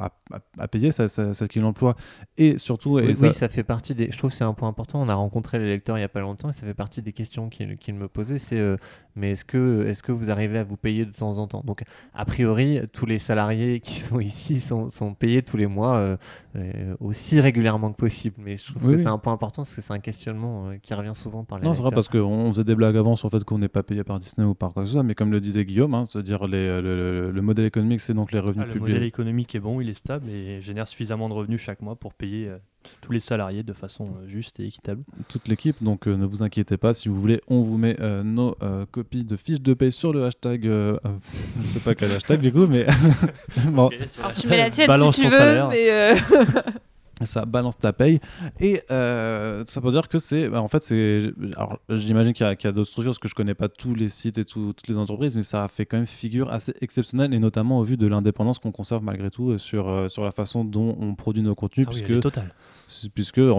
à, 0.00 0.06
à- 0.34 0.40
à 0.58 0.68
payer 0.68 0.92
sa 0.92 1.08
qui 1.48 1.60
l'emploie 1.60 1.94
et 2.36 2.58
surtout 2.58 2.98
et 2.98 3.06
Oui, 3.06 3.16
ça- 3.16 3.26
oui, 3.28 3.34
ça 3.34 3.48
fait 3.48 3.62
partie 3.64 3.94
des. 3.94 4.10
Je 4.10 4.18
trouve 4.18 4.30
que 4.30 4.36
c'est 4.36 4.44
un 4.44 4.52
point 4.54 4.68
important. 4.68 5.00
On 5.00 5.08
a 5.08 5.14
rencontré 5.14 5.58
les 5.58 5.66
lecteurs 5.68 5.96
il 5.98 6.00
y 6.02 6.04
a 6.04 6.08
pas 6.08 6.20
longtemps 6.20 6.50
et 6.50 6.52
ça 6.52 6.66
fait 6.66 6.74
partie 6.74 7.02
des 7.02 7.12
questions 7.12 7.48
qu'ils 7.48 7.94
me 7.94 8.08
posaient. 8.08 8.38
C'est 8.38 8.58
euh, 8.58 8.76
mais 9.16 9.32
est-ce 9.32 9.44
que 9.44 9.86
est-ce 9.86 10.02
que 10.02 10.12
vous 10.12 10.30
arrivez 10.30 10.58
à 10.58 10.64
vous 10.64 10.76
payer 10.76 11.04
de 11.06 11.12
temps 11.12 11.38
en 11.38 11.46
temps? 11.46 11.62
Donc 11.64 11.82
a 12.14 12.24
priori, 12.24 12.80
tous 12.92 13.06
les 13.06 13.18
salariés 13.18 13.80
qui 13.80 14.00
sont 14.00 14.20
ici 14.32 14.60
sont, 14.60 14.88
sont 14.88 15.14
payés 15.14 15.42
tous 15.42 15.56
les 15.56 15.66
mois 15.66 15.96
euh, 15.96 16.16
euh, 16.56 16.94
aussi 17.00 17.40
régulièrement 17.40 17.90
que 17.92 17.96
possible. 17.96 18.36
Mais 18.38 18.56
je 18.56 18.72
trouve 18.78 18.88
Oui, 18.90 18.94
que 18.94 18.98
oui. 18.98 19.02
c'est 19.04 19.08
un 19.10 19.18
point 19.18 19.32
important 19.32 19.62
parce 19.62 19.74
que 19.74 19.80
c'est 19.80 19.92
un 19.92 19.98
questionnement 19.98 20.68
euh, 20.68 20.76
qui 20.82 20.94
revient 20.94 21.12
souvent 21.14 21.44
par 21.44 21.58
les 21.58 21.64
non, 21.64 21.74
c'est 21.74 21.82
vrai 21.82 21.90
parce 21.92 22.08
qu'on 22.08 22.50
faisait 22.52 22.64
des 22.64 22.74
blagues 22.74 22.96
avant 22.96 23.16
sur 23.16 23.28
le 23.32 23.38
fait 23.38 23.44
qu'on 23.44 23.58
n'est 23.58 23.68
pas 23.68 23.82
payé 23.82 24.04
par 24.04 24.18
Disney 24.20 24.46
ou 24.46 24.54
par 24.54 24.72
quoi 24.72 24.82
que 24.82 24.86
ce 24.88 24.94
soit, 24.94 25.02
mais 25.02 25.14
comme 25.14 25.30
le 25.32 25.40
disait 25.40 25.64
Guillaume, 25.64 25.94
hein, 25.94 26.04
c'est-à-dire 26.04 26.46
les- 26.46 26.80
le, 26.80 26.80
le- 26.80 27.30
le 27.30 27.42
modèle 27.42 27.66
économique, 27.66 28.00
c'est 28.00 28.14
donc 28.14 28.32
les 28.32 28.38
revenus 28.40 28.62
Ah, 28.64 28.66
le 28.66 28.72
publiés. 28.72 28.94
modèle 28.94 29.06
économique 29.08 29.54
est 29.54 29.60
bon, 29.60 29.80
il 29.80 29.88
est 29.88 29.94
stable 29.94 30.28
et 30.30 30.60
génère 30.60 30.88
suffisamment 30.88 31.28
de 31.28 31.34
revenus 31.34 31.60
chaque 31.60 31.82
mois 31.82 31.96
pour 31.96 32.14
payer 32.14 32.48
euh, 32.48 32.58
tous 33.02 33.12
les 33.12 33.20
salariés 33.20 33.62
de 33.62 33.72
façon 33.72 34.06
euh, 34.22 34.26
juste 34.26 34.60
et 34.60 34.66
équitable. 34.66 35.02
toute 35.28 35.46
l'équipe, 35.48 35.76
donc 35.82 36.06
euh, 36.08 36.16
ne 36.16 36.24
vous 36.24 36.42
inquiétez 36.42 36.76
pas. 36.78 36.94
Si 36.94 37.08
vous 37.08 37.20
voulez, 37.20 37.40
on 37.48 37.60
vous 37.60 37.76
met 37.76 37.96
euh, 38.00 38.22
nos 38.22 38.54
euh, 38.62 38.86
copies 38.90 39.24
de 39.24 39.36
fiches 39.36 39.60
de 39.60 39.74
paye 39.74 39.92
sur 39.92 40.12
le 40.12 40.24
hashtag. 40.24 40.66
euh, 40.66 40.96
euh, 41.04 41.08
je 41.62 41.66
sais 41.66 41.80
pas 41.80 41.94
quel 41.94 42.12
hashtag 42.12 42.40
du 42.40 42.52
coup, 42.52 42.66
mais 42.66 42.86
bon, 43.72 43.90
Alors 44.20 44.32
tu 44.34 44.46
mets 44.48 44.56
la 44.56 44.70
tienne 44.70 44.86
Balance 44.86 45.16
si 45.16 45.22
tu 45.22 45.28
veux, 45.28 45.36
salaire. 45.36 45.68
mais 45.68 45.90
euh, 45.90 46.14
ça 47.24 47.44
balance 47.44 47.78
ta 47.78 47.92
paye. 47.92 48.20
Et 48.60 48.82
euh, 48.90 49.64
ça 49.66 49.80
veut 49.80 49.90
dire 49.90 50.08
que 50.08 50.18
c'est. 50.18 50.48
bah, 50.48 50.62
en 50.62 50.68
fait, 50.68 50.82
c'est. 50.82 51.30
Alors, 51.56 51.78
j'imagine 51.90 52.32
qu'il 52.32 52.46
y 52.46 52.48
a, 52.48 52.52
y 52.52 52.72
d'autres 52.72 52.84
structures, 52.90 53.10
parce 53.10 53.18
que 53.18 53.28
je 53.28 53.34
connais 53.34 53.54
pas 53.54 53.68
tous 53.68 53.94
les 53.94 54.08
sites 54.08 54.38
et 54.38 54.44
tout- 54.44 54.72
toutes 54.72 54.88
les 54.88 54.96
entreprises, 54.96 55.36
mais 55.36 55.42
ça 55.42 55.66
fait 55.68 55.86
quand 55.86 55.96
même 55.96 56.06
figure 56.06 56.50
assez 56.52 56.72
exceptionnelle, 56.80 57.32
et 57.34 57.38
notamment 57.38 57.78
au 57.78 57.82
vu 57.82 57.96
de 57.96 58.06
l'indépendance 58.06 58.58
qu'on 58.58 58.72
conserve 58.72 59.02
malgré 59.02 59.30
tout 59.30 59.50
euh, 59.50 59.58
sur, 59.58 59.88
euh, 59.88 60.08
sur 60.08 60.24
la 60.24 60.32
façon 60.32 60.64
dont 60.64 60.96
on 61.00 61.14
produit 61.14 61.42
nos 61.42 61.54
contenus, 61.54 61.86
Ah 61.88 61.92
oui, 61.94 62.02
puisque 62.02 62.20
totale. 62.22 62.54
C'est- 62.90 63.10
puisque 63.10 63.38
on, 63.38 63.50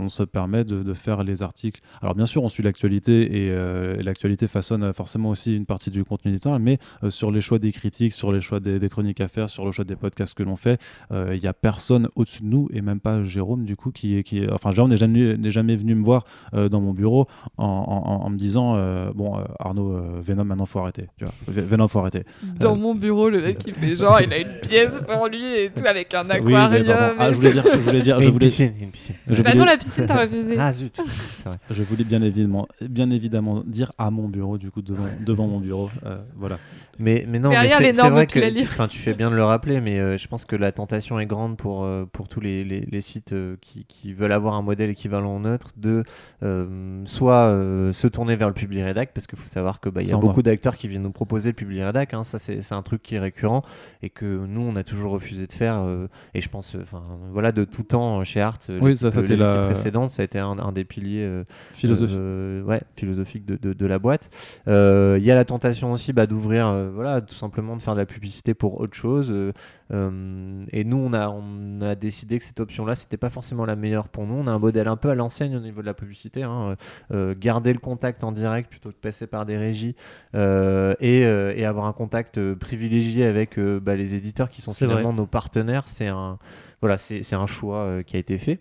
on 0.00 0.08
se 0.08 0.24
permet 0.24 0.64
de, 0.64 0.82
de 0.82 0.92
faire 0.94 1.22
les 1.22 1.42
articles. 1.42 1.80
Alors 2.00 2.14
bien 2.16 2.26
sûr, 2.26 2.42
on 2.42 2.48
suit 2.48 2.64
l'actualité 2.64 3.44
et, 3.46 3.50
euh, 3.50 3.96
et 3.98 4.02
l'actualité 4.02 4.48
façonne 4.48 4.92
forcément 4.92 5.28
aussi 5.30 5.54
une 5.54 5.66
partie 5.66 5.90
du 5.90 6.04
contenu 6.04 6.32
éditorial, 6.32 6.60
mais 6.60 6.78
euh, 7.04 7.10
sur 7.10 7.30
les 7.30 7.40
choix 7.40 7.60
des 7.60 7.70
critiques, 7.70 8.12
sur 8.12 8.32
les 8.32 8.40
choix 8.40 8.58
des, 8.58 8.80
des 8.80 8.88
chroniques 8.88 9.20
à 9.20 9.28
faire, 9.28 9.48
sur 9.50 9.64
le 9.64 9.70
choix 9.70 9.84
des 9.84 9.94
podcasts 9.94 10.34
que 10.34 10.42
l'on 10.42 10.56
fait, 10.56 10.80
il 11.12 11.38
n'y 11.40 11.46
a 11.46 11.52
personne 11.52 12.08
au-dessus 12.16 12.42
de 12.42 12.46
nous 12.48 12.68
et 12.72 12.80
même 12.80 12.98
pas 13.02 13.22
Jérôme 13.24 13.64
du 13.64 13.76
coup 13.76 13.90
qui 13.90 14.16
est, 14.16 14.22
qui 14.22 14.42
enfin 14.50 14.70
Jérôme 14.72 14.90
n'est 14.90 14.96
jamais, 14.96 15.36
n'est 15.36 15.50
jamais 15.50 15.76
venu 15.76 15.94
me 15.94 16.04
voir 16.04 16.24
euh, 16.54 16.68
dans 16.68 16.80
mon 16.80 16.92
bureau 16.92 17.26
en, 17.58 17.64
en- 17.66 18.24
en 18.26 18.30
me 18.30 18.36
disant 18.38 18.74
euh, 18.76 19.10
bon 19.14 19.36
euh, 19.38 19.42
Arnaud 19.58 19.92
euh, 19.92 20.20
Venom 20.20 20.44
maintenant 20.44 20.66
faut 20.66 20.78
arrêter, 20.78 21.06
tu 21.18 21.24
vois, 21.24 21.34
Venom 21.48 21.88
faut 21.88 21.98
arrêter. 21.98 22.24
dans 22.60 22.72
Euh, 22.74 22.76
mon 22.76 22.94
bureau, 22.94 23.28
le 23.28 23.42
mec 23.42 23.58
il 23.66 23.72
fait 23.74 23.92
genre, 23.92 24.20
il 24.20 24.32
a 24.32 24.38
une 24.38 24.60
pièce 24.62 25.00
pour 25.06 25.26
lui 25.28 25.44
et 25.44 25.70
tout 25.70 25.84
avec 25.86 26.12
un 26.14 26.22
Oui, 26.22 26.28
mais 26.52 26.54
aquarium. 26.54 26.86
pardon. 26.86 27.14
Ah, 27.18 27.32
je 27.32 27.36
voulais 27.36 27.52
dire, 27.52 27.64
je 27.72 27.78
voulais 27.78 28.00
dire, 28.02 28.20
je 28.20 28.26
une 28.26 28.32
voulais, 28.32 28.46
piscine, 28.46 28.72
une 28.80 28.90
piscine. 28.90 29.14
je 29.26 29.42
Bah 29.42 29.50
voulais- 29.50 29.60
non, 29.60 29.66
la 29.66 29.76
piscine 29.76 30.06
t'as 30.06 30.22
refusé. 30.22 30.56
Ah 30.58 30.72
zut. 30.72 30.96
Je 31.70 31.82
voulais 31.82 32.04
bien 32.04 32.22
évidemment, 32.22 32.68
bien 32.80 33.10
évidemment 33.10 33.62
dire 33.66 33.90
à 33.98 34.10
mon 34.10 34.28
bureau, 34.28 34.58
du 34.58 34.70
coup, 34.70 34.80
devant, 34.82 35.06
devant 35.24 35.46
mon 35.48 35.58
bureau. 35.58 35.90
euh, 36.06 36.18
voilà. 36.36 36.58
Mais, 36.98 37.24
mais 37.28 37.38
non, 37.38 37.48
mais 37.48 37.56
Derrière 37.56 37.78
c'est- 37.78 37.84
les 37.84 37.92
c'est 37.94 38.02
normes 38.02 38.12
vrai 38.14 38.26
que 38.26 38.32
tu, 38.38 38.50
lues. 38.50 38.62
enfin, 38.62 38.86
tu 38.86 38.98
fais 38.98 39.14
bien 39.14 39.30
de 39.30 39.34
le 39.34 39.42
rappeler, 39.44 39.80
mais 39.80 39.98
euh, 39.98 40.16
je 40.18 40.28
pense 40.28 40.44
que 40.44 40.54
la 40.56 40.70
tentation 40.72 41.18
est 41.18 41.26
grande 41.26 41.56
pour, 41.56 41.82
euh, 41.84 42.04
pour 42.12 42.28
tous 42.28 42.40
les, 42.40 42.62
les, 42.64 42.80
les 42.92 43.00
sites 43.00 43.32
euh, 43.32 43.56
qui, 43.60 43.84
qui 43.86 44.12
veulent 44.12 44.32
avoir 44.32 44.54
un 44.54 44.62
modèle 44.62 44.90
équivalent 44.90 45.34
au 45.34 45.38
nôtre 45.40 45.70
de 45.76 46.04
euh, 46.42 47.02
soit 47.04 47.46
euh, 47.46 47.92
se 47.92 48.06
tourner 48.06 48.36
vers 48.36 48.48
le 48.48 48.54
public 48.54 48.84
rédac 48.84 49.10
parce 49.14 49.26
qu'il 49.26 49.38
faut 49.38 49.48
savoir 49.48 49.80
que 49.80 49.88
bah, 49.88 50.02
y 50.02 50.12
a 50.12 50.16
beaucoup 50.20 50.42
d'acteurs 50.42 50.76
qui 50.76 50.86
viennent 50.88 51.02
nous 51.02 51.10
proposer 51.10 51.48
le 51.48 51.54
public 51.54 51.82
rédac 51.82 52.14
hein, 52.14 52.22
ça 52.24 52.38
c'est 52.38 52.72
un 52.72 52.82
truc 52.82 53.02
qui 53.02 53.14
est 53.16 53.18
récurrent 53.20 53.62
et 54.02 54.10
que 54.10 54.44
nous 54.46 54.60
on 54.62 54.76
a 54.76 54.84
toujours 54.84 55.12
refusé 55.12 55.46
de 55.46 55.52
faire 55.52 55.84
et 56.34 56.40
je 56.40 56.48
pense 56.48 56.76
enfin 56.80 57.02
voilà 57.32 57.50
de 57.52 57.64
tout 57.64 57.82
temps 57.82 58.22
chez 58.24 58.40
Art 58.40 58.58
Oui, 58.80 58.96
ça, 58.96 59.10
c'était 59.10 59.36
la- 59.36 59.64
précédentes 59.64 60.10
ça 60.10 60.22
a 60.22 60.24
été 60.24 60.38
un, 60.38 60.58
un 60.58 60.72
des 60.72 60.84
piliers 60.84 61.42
Philosophie. 61.72 62.14
euh, 62.18 62.62
ouais, 62.62 62.82
philosophique 62.96 63.44
de, 63.46 63.56
de- 63.56 63.72
de 63.72 63.86
la 63.86 63.98
boîte. 63.98 64.30
Il 64.66 65.24
y 65.24 65.30
a 65.30 65.34
la 65.34 65.44
tentation 65.44 65.92
aussi 65.92 66.12
bah, 66.12 66.26
d'ouvrir, 66.26 66.72
voilà, 66.94 67.20
tout 67.20 67.34
simplement 67.34 67.76
de 67.76 67.82
faire 67.82 67.94
de 67.94 68.00
la 68.00 68.06
publicité 68.06 68.54
pour 68.54 68.80
autre 68.80 68.94
chose. 68.94 69.32
et 69.92 70.84
nous, 70.84 70.96
on 70.96 71.12
a, 71.12 71.28
on 71.28 71.80
a 71.80 71.94
décidé 71.94 72.38
que 72.38 72.44
cette 72.44 72.60
option-là, 72.82 72.94
c'était 72.94 73.16
pas 73.16 73.30
forcément 73.30 73.64
la 73.64 73.76
meilleure 73.76 74.08
pour 74.08 74.26
nous. 74.26 74.34
On 74.34 74.46
a 74.46 74.52
un 74.52 74.58
modèle 74.58 74.88
un 74.88 74.96
peu 74.96 75.10
à 75.10 75.14
l'ancienne 75.14 75.54
au 75.56 75.60
niveau 75.60 75.80
de 75.80 75.86
la 75.86 75.94
publicité. 75.94 76.42
hein, 76.42 76.76
euh, 77.12 77.32
euh, 77.32 77.34
garder 77.38 77.72
le 77.72 77.78
contact 77.78 78.24
en 78.24 78.32
direct 78.32 78.70
plutôt 78.70 78.90
que 78.90 78.94
de 78.94 79.00
passer 79.00 79.26
par 79.26 79.46
des 79.46 79.56
régies 79.56 79.94
euh, 80.34 80.94
et, 81.00 81.24
euh, 81.24 81.52
et 81.56 81.64
avoir 81.64 81.86
un 81.86 81.92
contact 81.92 82.40
privilégié 82.54 83.24
avec 83.24 83.58
bah, 83.58 83.94
les 83.94 84.14
éditeurs 84.14 84.48
qui 84.48 84.62
sont 84.62 84.72
finalement 84.72 85.12
nos 85.12 85.26
partenaires. 85.26 85.84
C'est 85.86 86.08
un, 86.08 86.38
voilà, 86.80 86.98
c'est 86.98 87.22
c'est 87.22 87.36
un 87.36 87.46
choix 87.46 88.02
qui 88.04 88.16
a 88.16 88.18
été 88.18 88.38
fait. 88.38 88.60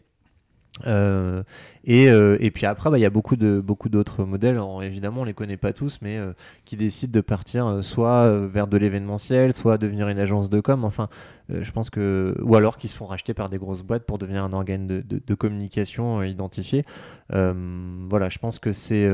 Euh, 0.87 1.43
et, 1.83 2.09
euh, 2.09 2.37
et 2.39 2.49
puis 2.49 2.65
après, 2.65 2.89
bah, 2.89 2.97
il 2.97 3.01
y 3.01 3.05
a 3.05 3.09
beaucoup 3.09 3.35
de 3.35 3.59
beaucoup 3.59 3.89
d'autres 3.89 4.23
modèles. 4.23 4.59
Évidemment, 4.81 5.21
on 5.21 5.23
les 5.25 5.33
connaît 5.33 5.57
pas 5.57 5.73
tous, 5.73 5.99
mais 6.01 6.17
euh, 6.17 6.33
qui 6.65 6.77
décident 6.77 7.11
de 7.11 7.21
partir 7.21 7.83
soit 7.83 8.29
vers 8.47 8.67
de 8.67 8.77
l'événementiel, 8.77 9.53
soit 9.53 9.77
devenir 9.77 10.07
une 10.07 10.19
agence 10.19 10.49
de 10.49 10.61
com. 10.61 10.85
Enfin, 10.85 11.09
je 11.49 11.69
pense 11.71 11.89
que 11.89 12.35
ou 12.41 12.55
alors 12.55 12.77
qui 12.77 12.87
se 12.87 12.95
font 12.95 13.05
racheter 13.05 13.33
par 13.33 13.49
des 13.49 13.57
grosses 13.57 13.83
boîtes 13.83 14.05
pour 14.05 14.17
devenir 14.17 14.43
un 14.45 14.53
organe 14.53 14.87
de, 14.87 15.01
de- 15.01 15.35
communication 15.35 16.23
identifié. 16.23 16.85
Voilà, 17.29 18.29
je 18.29 18.37
pense 18.37 18.59
que 18.59 18.71
c'est 18.71 19.09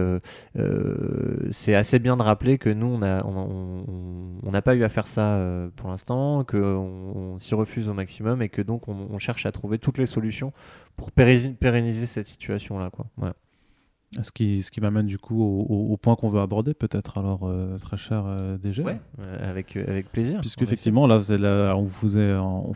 c'est 1.51 1.73
assez 1.75 1.99
bien 1.99 2.17
de 2.17 2.21
rappeler 2.21 2.57
que 2.57 2.69
nous, 2.69 2.87
on 2.87 3.01
a 3.01 3.23
on 3.23 4.51
n'a 4.51 4.61
pas 4.61 4.75
eu 4.75 4.83
à 4.83 4.89
faire 4.89 5.07
ça 5.07 5.39
pour 5.75 5.89
l'instant, 5.89 6.43
que 6.43 6.57
on, 6.57 7.39
s'y 7.39 7.55
refuse 7.55 7.87
au 7.87 7.93
maximum 7.93 8.41
et 8.41 8.49
que 8.49 8.61
donc 8.61 8.87
on, 8.87 9.07
on 9.11 9.19
cherche 9.19 9.45
à 9.45 9.51
trouver 9.51 9.77
toutes 9.77 9.97
les 9.97 10.07
solutions 10.07 10.53
pour 10.97 11.11
pérenniser, 11.11 12.07
cette 12.07 12.27
situation-là. 12.27 12.89
Quoi. 12.89 13.05
Ce 14.21 14.31
qui, 14.31 14.63
ce 14.63 14.71
qui 14.71 14.79
m'amène 14.79 15.05
du 15.05 15.17
coup 15.17 15.41
au, 15.43 15.65
au- 15.67 15.91
au 15.93 15.97
point 15.97 16.15
qu'on 16.15 16.29
veut 16.29 16.39
aborder 16.39 16.73
peut-être 16.73 17.17
alors 17.17 17.41
euh, 17.43 17.77
très 17.77 17.97
cher 17.97 18.23
euh, 18.25 18.57
DG. 18.57 18.81
Ouais, 18.81 19.01
euh, 19.19 19.49
avec, 19.49 19.75
euh, 19.75 19.83
avec 19.85 20.09
plaisir. 20.11 20.39
Puisque 20.39 20.61
effectivement, 20.61 21.07
là, 21.07 21.19
on, 21.75 21.83
vous 21.83 22.17
est- 22.17 22.35
on, 22.37 22.71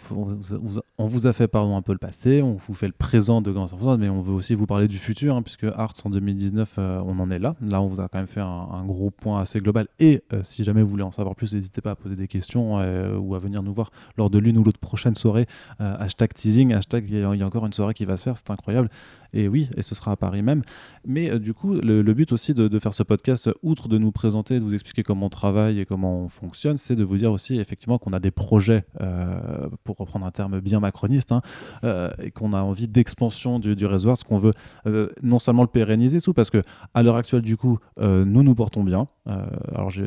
on 0.97 1.05
vous 1.07 1.27
a- 1.27 1.34
fait 1.34 1.47
pardon, 1.47 1.77
un 1.77 1.82
peu 1.82 1.93
le 1.93 1.97
passé, 1.99 2.41
on 2.41 2.55
vous 2.67 2.73
fait 2.73 2.88
le 2.88 2.93
présent 2.93 3.41
de 3.41 3.49
Grand 3.51 3.67
Centre, 3.67 3.95
mais 3.97 4.09
on 4.09 4.19
veut 4.21 4.34
aussi 4.34 4.55
vous 4.55 4.65
parler 4.65 4.89
du 4.89 4.97
futur, 4.97 5.36
hein, 5.36 5.41
puisque 5.41 5.63
Arts 5.63 5.93
en 6.03 6.09
2019, 6.09 6.75
euh, 6.77 7.01
on 7.05 7.17
en 7.19 7.29
est 7.29 7.39
là. 7.39 7.55
Là, 7.61 7.82
on 7.82 7.88
vous 7.88 8.01
a 8.01 8.09
quand 8.09 8.17
même 8.19 8.27
fait 8.27 8.41
un, 8.41 8.45
un 8.71 8.84
gros 8.86 9.09
point 9.09 9.39
assez 9.39 9.59
global. 9.61 9.88
Et 9.99 10.23
si 10.43 10.65
jamais 10.65 10.82
vous 10.82 10.89
voulez 10.89 11.03
en 11.03 11.11
savoir 11.11 11.36
plus, 11.36 11.53
n'hésitez 11.53 11.79
pas 11.82 11.91
à 11.91 11.95
poser 11.95 12.17
des 12.17 12.27
questions 12.27 12.75
ou 13.19 13.36
à 13.36 13.39
venir 13.39 13.63
nous 13.63 13.73
voir 13.73 13.91
lors 14.17 14.29
de 14.29 14.38
l'une 14.38 14.57
ou 14.57 14.63
l'autre 14.63 14.79
prochaine 14.79 15.15
soirée. 15.15 15.45
Hashtag 15.79 16.34
teasing, 16.34 16.73
hashtag 16.73 17.05
il 17.09 17.19
y, 17.19 17.23
a- 17.23 17.34
il 17.34 17.39
y 17.39 17.43
a 17.43 17.47
encore 17.47 17.65
une 17.65 17.73
soirée 17.73 17.93
qui 17.93 18.03
va 18.05 18.17
se 18.17 18.23
faire, 18.23 18.36
c'est 18.38 18.49
incroyable. 18.51 18.89
Et 19.34 19.47
oui, 19.47 19.69
et 19.77 19.82
ce 19.82 19.95
sera 19.95 20.11
à 20.11 20.15
Paris 20.15 20.41
même. 20.41 20.61
Mais 21.05 21.32
euh, 21.32 21.39
du 21.39 21.53
coup, 21.53 21.73
le, 21.73 22.01
le 22.01 22.13
but 22.13 22.32
aussi 22.32 22.53
de, 22.53 22.67
de 22.67 22.79
faire 22.79 22.93
ce 22.93 23.03
podcast, 23.03 23.49
outre 23.63 23.88
de 23.88 23.97
nous 23.97 24.11
présenter, 24.11 24.59
de 24.59 24.63
vous 24.63 24.73
expliquer 24.73 25.03
comment 25.03 25.27
on 25.27 25.29
travaille 25.29 25.79
et 25.79 25.86
comment 25.86 26.21
on 26.23 26.27
fonctionne, 26.27 26.77
c'est 26.77 26.95
de 26.95 27.03
vous 27.03 27.17
dire 27.17 27.32
aussi 27.32 27.57
effectivement 27.59 27.97
qu'on 27.97 28.11
a 28.11 28.19
des 28.19 28.32
projets, 28.32 28.86
euh, 29.01 29.69
pour 29.84 29.97
reprendre 29.97 30.25
un 30.25 30.32
terme 30.32 30.59
bien 30.59 30.79
macroniste, 30.79 31.32
hein, 31.32 31.41
euh, 31.84 32.09
et 32.21 32.32
qu'on 32.32 32.53
a 32.53 32.61
envie 32.61 32.88
d'expansion 32.88 33.59
du, 33.59 33.75
du 33.75 33.86
réseau, 33.86 34.09
parce 34.09 34.23
qu'on 34.23 34.38
veut 34.38 34.53
euh, 34.88 35.07
non 35.23 35.39
seulement 35.39 35.61
le 35.63 35.67
pérenniser, 35.69 36.19
sous, 36.19 36.34
parce 36.34 36.49
que 36.49 36.61
à 36.93 37.03
l'heure 37.03 37.15
actuelle, 37.15 37.41
du 37.41 37.57
coup, 37.57 37.79
euh, 37.99 38.25
nous 38.25 38.43
nous 38.43 38.55
portons 38.55 38.84
bien. 38.84 39.07
Euh, 39.27 39.45
alors, 39.73 39.91
je 39.91 40.03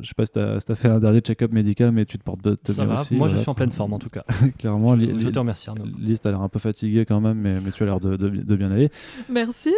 je 0.00 0.08
sais 0.08 0.14
pas 0.16 0.24
si 0.26 0.32
tu 0.32 0.38
as, 0.38 0.74
fait 0.76 0.88
un 0.88 1.00
dernier 1.00 1.20
check-up 1.20 1.52
médical, 1.52 1.90
mais 1.92 2.04
tu 2.04 2.16
te 2.18 2.22
portes 2.22 2.42
de, 2.44 2.50
de 2.52 2.56
Ça 2.72 2.84
bien 2.84 2.94
va, 2.94 3.00
aussi. 3.00 3.16
moi 3.16 3.28
je 3.28 3.36
suis 3.36 3.48
en 3.48 3.52
tu- 3.54 3.56
pleine 3.56 3.70
forme 3.72 3.92
en 3.92 3.98
tout 3.98 4.08
cas. 4.08 4.24
Clairement, 4.58 4.98
je, 4.98 5.28
te 5.28 5.38
remercie 5.38 5.68
Arnaud. 5.68 5.84
Lise, 5.98 6.20
t'as 6.20 6.30
l'air 6.30 6.40
un 6.40 6.48
peu 6.48 6.58
fatigué 6.58 7.04
quand 7.04 7.20
même, 7.20 7.38
mais, 7.38 7.60
mais 7.60 7.70
tu 7.72 7.82
as 7.82 7.86
l'air 7.86 8.00
de, 8.00 8.16
de- 8.16 8.28
de 8.46 8.56
bien 8.56 8.70
aller. 8.70 8.90
Merci. 9.28 9.72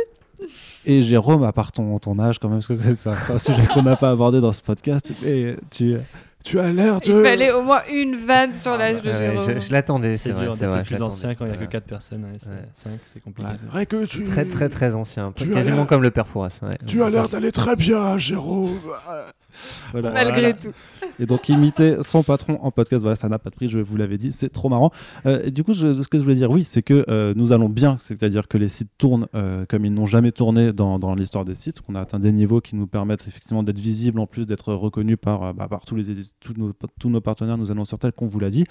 Et 0.86 1.02
Jérôme, 1.02 1.42
à 1.42 1.52
part 1.52 1.72
ton, 1.72 1.98
ton 1.98 2.18
âge 2.18 2.38
quand 2.38 2.48
même, 2.48 2.58
parce 2.58 2.68
que 2.68 2.74
c'est 2.94 3.08
un 3.08 3.38
sujet 3.38 3.66
qu'on 3.66 3.82
n'a 3.82 3.96
pas 3.96 4.10
abordé 4.10 4.40
dans 4.40 4.52
ce 4.52 4.62
podcast, 4.62 5.12
mais 5.22 5.56
tu, 5.70 5.96
tu 6.48 6.58
as 6.60 6.72
l'air 6.72 7.00
de... 7.00 7.06
Il 7.10 7.22
fallait 7.22 7.52
au 7.52 7.62
moins 7.62 7.80
une 7.92 8.14
vanne 8.16 8.54
sur 8.54 8.76
l'âge 8.76 9.02
de 9.02 9.10
Ouais, 9.10 9.16
Jérôme. 9.16 9.60
je 9.60 9.66
je 9.66 9.72
l'attendais, 9.72 10.16
C'est 10.16 10.30
vrai. 10.30 10.44
dur 10.44 10.56
c'est 10.58 10.66
vrai, 10.66 10.82
plus 10.82 11.02
ancien 11.02 11.34
quand 11.34 11.44
il 11.44 11.48
n'y 11.48 11.54
a 11.54 11.56
que 11.58 11.62
Ouais. 11.64 11.68
4 11.68 11.84
personnes. 11.84 12.24
ouais, 12.24 12.38
c'est- 12.42 12.48
Ouais. 12.48 12.68
cinq, 12.74 13.00
c'est 13.04 13.20
compliqué. 13.20 13.48
Ouais, 13.50 13.56
c'est 13.58 13.66
vrai 13.66 13.86
que 13.86 14.04
tu... 14.06 14.24
Très 14.24 14.44
très 14.46 14.68
très 14.68 14.94
ancien, 14.94 15.32
Tu 15.36 15.48
quasiment 15.50 15.84
comme 15.86 16.02
le 16.02 16.10
père 16.10 16.26
Fouras. 16.26 16.58
Tu 16.86 17.02
as 17.02 17.10
l'air 17.10 17.28
d'aller 17.28 17.52
très 17.52 17.76
bien, 17.76 18.16
Jérôme. 18.18 18.78
Voilà. 19.92 20.12
Malgré 20.12 20.54
tout. 20.54 20.70
Et 21.18 21.26
donc 21.26 21.48
imiter 21.48 21.96
son 22.02 22.22
patron 22.22 22.58
en 22.62 22.70
podcast, 22.70 23.02
voilà, 23.02 23.16
ça 23.16 23.28
n'a 23.28 23.38
pas 23.38 23.50
de 23.50 23.54
prix, 23.54 23.68
je 23.68 23.78
vous 23.80 23.96
l'avais 23.96 24.18
dit, 24.18 24.30
c'est 24.30 24.50
trop 24.50 24.68
marrant. 24.68 24.92
Euh, 25.26 25.40
et 25.44 25.50
du 25.50 25.64
coup, 25.64 25.72
je- 25.72 26.00
ce 26.00 26.06
que 26.06 26.18
je 26.18 26.22
voulais 26.22 26.36
dire, 26.36 26.50
oui, 26.50 26.64
c'est 26.64 26.82
que 26.82 27.04
euh, 27.08 27.32
nous 27.34 27.52
allons 27.52 27.68
bien, 27.68 27.96
c'est-à-dire 27.98 28.46
que 28.46 28.56
les 28.58 28.68
sites 28.68 28.90
tournent 28.98 29.26
euh, 29.34 29.64
comme 29.66 29.84
ils 29.84 29.92
n'ont 29.92 30.06
jamais 30.06 30.30
tourné 30.32 30.72
dans, 30.72 30.98
dans 31.00 31.14
l'histoire 31.14 31.44
des 31.44 31.54
sites, 31.56 31.80
qu'on 31.80 31.94
a 31.96 32.00
atteint 32.02 32.20
des 32.20 32.30
niveaux 32.30 32.60
qui 32.60 32.76
nous 32.76 32.86
permettent 32.86 33.26
effectivement 33.26 33.62
d'être 33.64 33.80
visibles, 33.80 34.20
en 34.20 34.26
plus 34.26 34.46
d'être 34.46 34.72
reconnus 34.74 35.16
par, 35.20 35.42
euh, 35.42 35.52
bah, 35.52 35.66
par 35.68 35.84
tous, 35.84 35.96
les, 35.96 36.10
édi- 36.12 36.32
tous, 36.40 36.54
nos, 36.54 36.72
tous 36.98 37.10
nos 37.10 37.20
partenaires, 37.20 37.58
nous 37.58 37.70
annonceurs 37.70 37.98
tels 37.98 38.12
qu'on 38.12 38.26
vous 38.26 38.40
l'a 38.40 38.50
dit, 38.50 38.64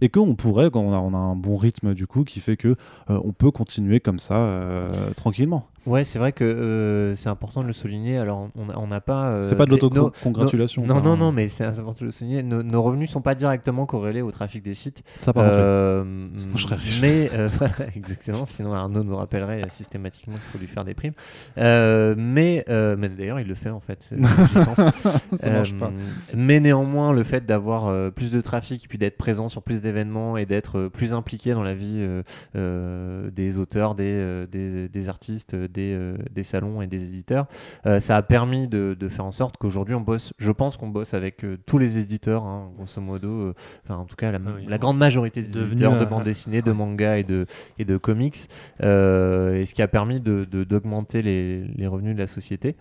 et 0.00 0.08
qu'on 0.08 0.34
pourrait, 0.34 0.70
quand 0.70 0.80
on 0.80 0.92
a, 0.92 0.98
on 0.98 1.14
a 1.14 1.18
un 1.18 1.36
bon 1.36 1.56
rythme 1.56 1.94
du 1.94 2.06
coup, 2.06 2.24
qui 2.24 2.40
fait 2.40 2.56
que 2.56 2.68
euh, 2.68 3.20
on 3.24 3.32
peut 3.32 3.50
continuer 3.50 4.00
comme 4.00 4.18
ça 4.18 4.36
euh, 4.36 5.12
tranquillement. 5.14 5.66
Ouais, 5.84 6.04
c'est 6.04 6.18
vrai 6.18 6.32
que 6.32 6.44
euh, 6.44 7.16
c'est 7.16 7.28
important 7.28 7.62
de 7.62 7.66
le 7.66 7.72
souligner. 7.72 8.16
Alors, 8.16 8.48
on 8.54 8.86
n'a 8.86 9.00
pas. 9.00 9.26
euh, 9.30 9.42
c'est 9.42 9.56
pas 9.56 9.66
de 9.66 9.70
l'autocongratulation. 9.70 10.82
Non, 10.86 10.94
quoi. 11.00 11.02
non, 11.02 11.16
non, 11.16 11.32
mais 11.32 11.48
c'est 11.48 11.64
important 11.64 12.00
de 12.00 12.04
le 12.06 12.10
souligner. 12.12 12.42
Nos, 12.44 12.62
nos 12.62 12.82
revenus 12.82 13.10
sont 13.10 13.20
pas 13.20 13.34
directement 13.34 13.84
corrélés 13.84 14.22
au 14.22 14.30
trafic 14.30 14.62
des 14.62 14.74
sites. 14.74 15.02
Ça 15.18 15.32
par. 15.32 15.44
Euh, 15.46 16.28
Sinon, 16.36 16.56
je 16.56 16.62
serais 16.62 16.76
riche. 16.76 17.00
Mais 17.00 17.30
euh, 17.34 17.48
exactement. 17.96 18.46
Sinon, 18.46 18.74
Arnaud 18.74 19.02
nous 19.02 19.16
rappellerait 19.16 19.62
systématiquement 19.70 20.34
qu'il 20.34 20.42
faut 20.42 20.58
lui 20.58 20.68
faire 20.68 20.84
des 20.84 20.94
primes. 20.94 21.14
Mais 21.56 22.64
mais 22.68 23.08
d'ailleurs, 23.08 23.40
il 23.40 23.48
le 23.48 23.54
fait 23.54 23.70
en 23.70 23.80
fait. 23.80 24.06
Pense. 24.54 25.40
ça 25.40 25.50
marche 25.50 25.74
pas. 25.74 25.90
Mais 26.34 26.60
néanmoins, 26.60 27.12
le 27.12 27.24
fait 27.24 27.44
d'avoir 27.44 28.12
plus 28.12 28.30
de 28.30 28.40
trafic, 28.40 28.88
puis 28.88 28.98
d'être 28.98 29.16
présent 29.16 29.48
sur 29.48 29.62
plus 29.62 29.80
d'événements 29.82 30.36
et 30.36 30.46
d'être 30.46 30.88
plus 30.88 31.12
impliqué 31.12 31.54
dans 31.54 31.62
la 31.64 31.74
vie 31.74 32.06
des 32.54 33.58
auteurs, 33.58 33.94
des, 33.96 34.46
des, 34.50 34.88
des 34.88 35.08
artistes, 35.08 35.56
des, 35.72 35.92
euh, 35.94 36.16
des 36.30 36.44
salons 36.44 36.82
et 36.82 36.86
des 36.86 37.02
éditeurs, 37.08 37.46
euh, 37.86 37.98
ça 38.00 38.16
a 38.16 38.22
permis 38.22 38.68
de, 38.68 38.96
de 38.98 39.08
faire 39.08 39.24
en 39.24 39.32
sorte 39.32 39.56
qu'aujourd'hui 39.56 39.94
on 39.94 40.00
bosse, 40.00 40.32
je 40.38 40.52
pense 40.52 40.76
qu'on 40.76 40.88
bosse 40.88 41.14
avec 41.14 41.44
euh, 41.44 41.56
tous 41.66 41.78
les 41.78 41.98
éditeurs, 41.98 42.44
hein, 42.44 42.70
grosso 42.76 43.00
modo, 43.00 43.52
enfin 43.84 43.96
en 43.96 44.04
tout 44.04 44.16
cas 44.16 44.30
la, 44.32 44.38
Ah 44.46 44.50
oui. 44.56 44.66
la 44.68 44.78
grande 44.78 44.98
majorité 44.98 45.42
des 45.42 45.52
Devenu 45.52 45.72
éditeurs 45.72 45.98
de 45.98 46.04
bande 46.04 46.24
dessinée, 46.24 46.62
de 46.62 46.72
manga 46.72 47.18
et 47.18 47.24
de, 47.24 47.46
et 47.78 47.84
de 47.84 47.96
comics, 47.96 48.48
et 48.80 48.84
ce 48.84 49.72
qui 49.74 49.82
a 49.82 49.88
permis 49.88 50.20
de- 50.20 50.46
de- 50.50 50.64
d'augmenter 50.64 51.22
les, 51.22 51.64
les 51.64 51.86
revenus 51.86 52.14
de 52.14 52.20
la 52.20 52.26
société. 52.26 52.76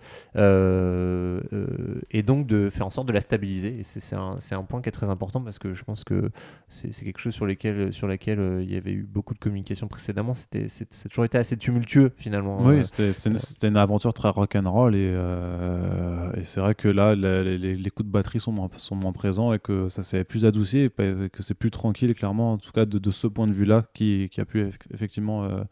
Et 2.11 2.23
donc 2.23 2.47
de 2.47 2.69
faire 2.69 2.85
en 2.85 2.89
sorte 2.89 3.07
de 3.07 3.13
la 3.13 3.21
stabiliser. 3.21 3.79
Et 3.79 3.83
c'est 3.83 4.15
un, 4.15 4.63
point 4.63 4.81
qui 4.81 4.89
est 4.89 4.91
très 4.91 5.09
important 5.09 5.41
parce 5.41 5.59
que 5.59 5.73
je 5.73 5.83
pense 5.83 6.03
que 6.03 6.29
c'est 6.69 6.91
quelque 7.03 7.19
chose 7.19 7.33
sur, 7.33 7.45
lesquels, 7.45 7.93
sur 7.93 8.07
laquelle 8.07 8.39
euh, 8.39 8.61
il 8.63 8.71
y 8.71 8.77
avait 8.77 8.91
eu 8.91 9.03
beaucoup 9.03 9.33
de 9.33 9.39
communication 9.39 9.87
précédemment. 9.87 10.33
C'était 10.33 10.67
toujours 11.09 11.25
été 11.25 11.37
assez 11.37 11.57
tumultueux 11.57 12.11
finalement. 12.17 12.61
Oui, 12.61 12.80
C'était 12.83 13.67
une, 13.67 13.77
aventure 13.77 14.13
très 14.13 14.29
rock'n'roll 14.29 14.95
et, 14.95 15.11
euh, 15.13 16.31
et 16.33 16.43
c'est 16.43 16.59
vrai 16.59 16.75
que 16.75 16.87
là, 16.87 17.15
les, 17.15 17.89
coups 17.89 18.07
de 18.07 18.11
batterie 18.11 18.39
sont 18.39 18.51
moins, 18.51 19.11
présents 19.11 19.53
et 19.53 19.59
que 19.59 19.89
ça 19.89 20.03
s'est 20.03 20.23
plus 20.23 20.45
adouci 20.45 20.79
et 20.79 20.89
que 20.89 21.43
c'est 21.43 21.53
plus 21.53 21.71
tranquille, 21.71 22.13
clairement, 22.13 22.53
en 22.53 22.57
tout 22.57 22.71
cas 22.71 22.85
de, 22.85 23.11
ce 23.11 23.27
point 23.27 23.47
de 23.47 23.53
vue-là, 23.53 23.85
qui, 23.93 24.29
qui 24.31 24.41
a 24.41 24.45
pu 24.45 24.63
eff- 24.63 24.77
effectivement 24.93 25.43
euh, 25.43 25.63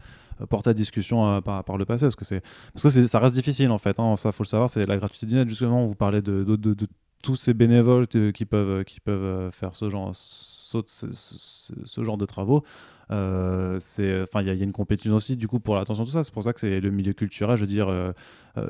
porter 0.49 0.71
à 0.71 0.73
discussion 0.73 1.27
euh, 1.27 1.41
par, 1.41 1.63
par 1.63 1.77
le 1.77 1.85
passé. 1.85 2.05
Parce 2.05 2.15
que, 2.15 2.41
parce 2.73 2.95
que 2.95 3.07
ça 3.07 3.19
reste 3.19 3.35
difficile 3.35 3.71
en 3.71 3.77
fait, 3.77 3.99
hein, 3.99 4.15
ça 4.15 4.31
faut 4.31 4.43
le 4.43 4.47
savoir, 4.47 4.69
c'est 4.69 4.85
la 4.85 4.97
gratuité 4.97 5.25
du 5.25 5.35
net. 5.35 5.47
Justement, 5.47 5.85
vous 5.85 5.95
parlait 5.95 6.21
de, 6.21 6.43
de, 6.43 6.75
tous 7.21 7.35
ces 7.35 7.53
bénévoles 7.53 8.07
qui 8.07 8.45
peuvent, 8.45 8.85
qui 8.85 9.01
peuvent 9.01 9.51
faire 9.51 9.75
ce 9.75 9.89
genre, 9.89 10.11
ce 10.13 12.03
genre 12.03 12.17
de 12.17 12.25
travaux. 12.25 12.63
Euh, 13.11 13.77
c'est 13.81 14.21
enfin 14.21 14.41
il 14.41 14.47
y, 14.47 14.51
a- 14.51 14.53
une 14.53 14.71
compétition 14.71 15.15
aussi 15.15 15.35
du 15.35 15.47
coup 15.47 15.59
pour 15.59 15.75
l'attention 15.75 16.05
tout 16.05 16.11
ça. 16.11 16.23
C'est 16.23 16.33
pour 16.33 16.43
ça 16.43 16.53
que 16.53 16.59
c'est 16.59 16.79
le 16.79 16.91
milieu 16.91 17.13
culturel 17.13 17.55
je 17.57 17.61
veux 17.61 17.67
dire 17.67 17.89
euh, 17.89 18.11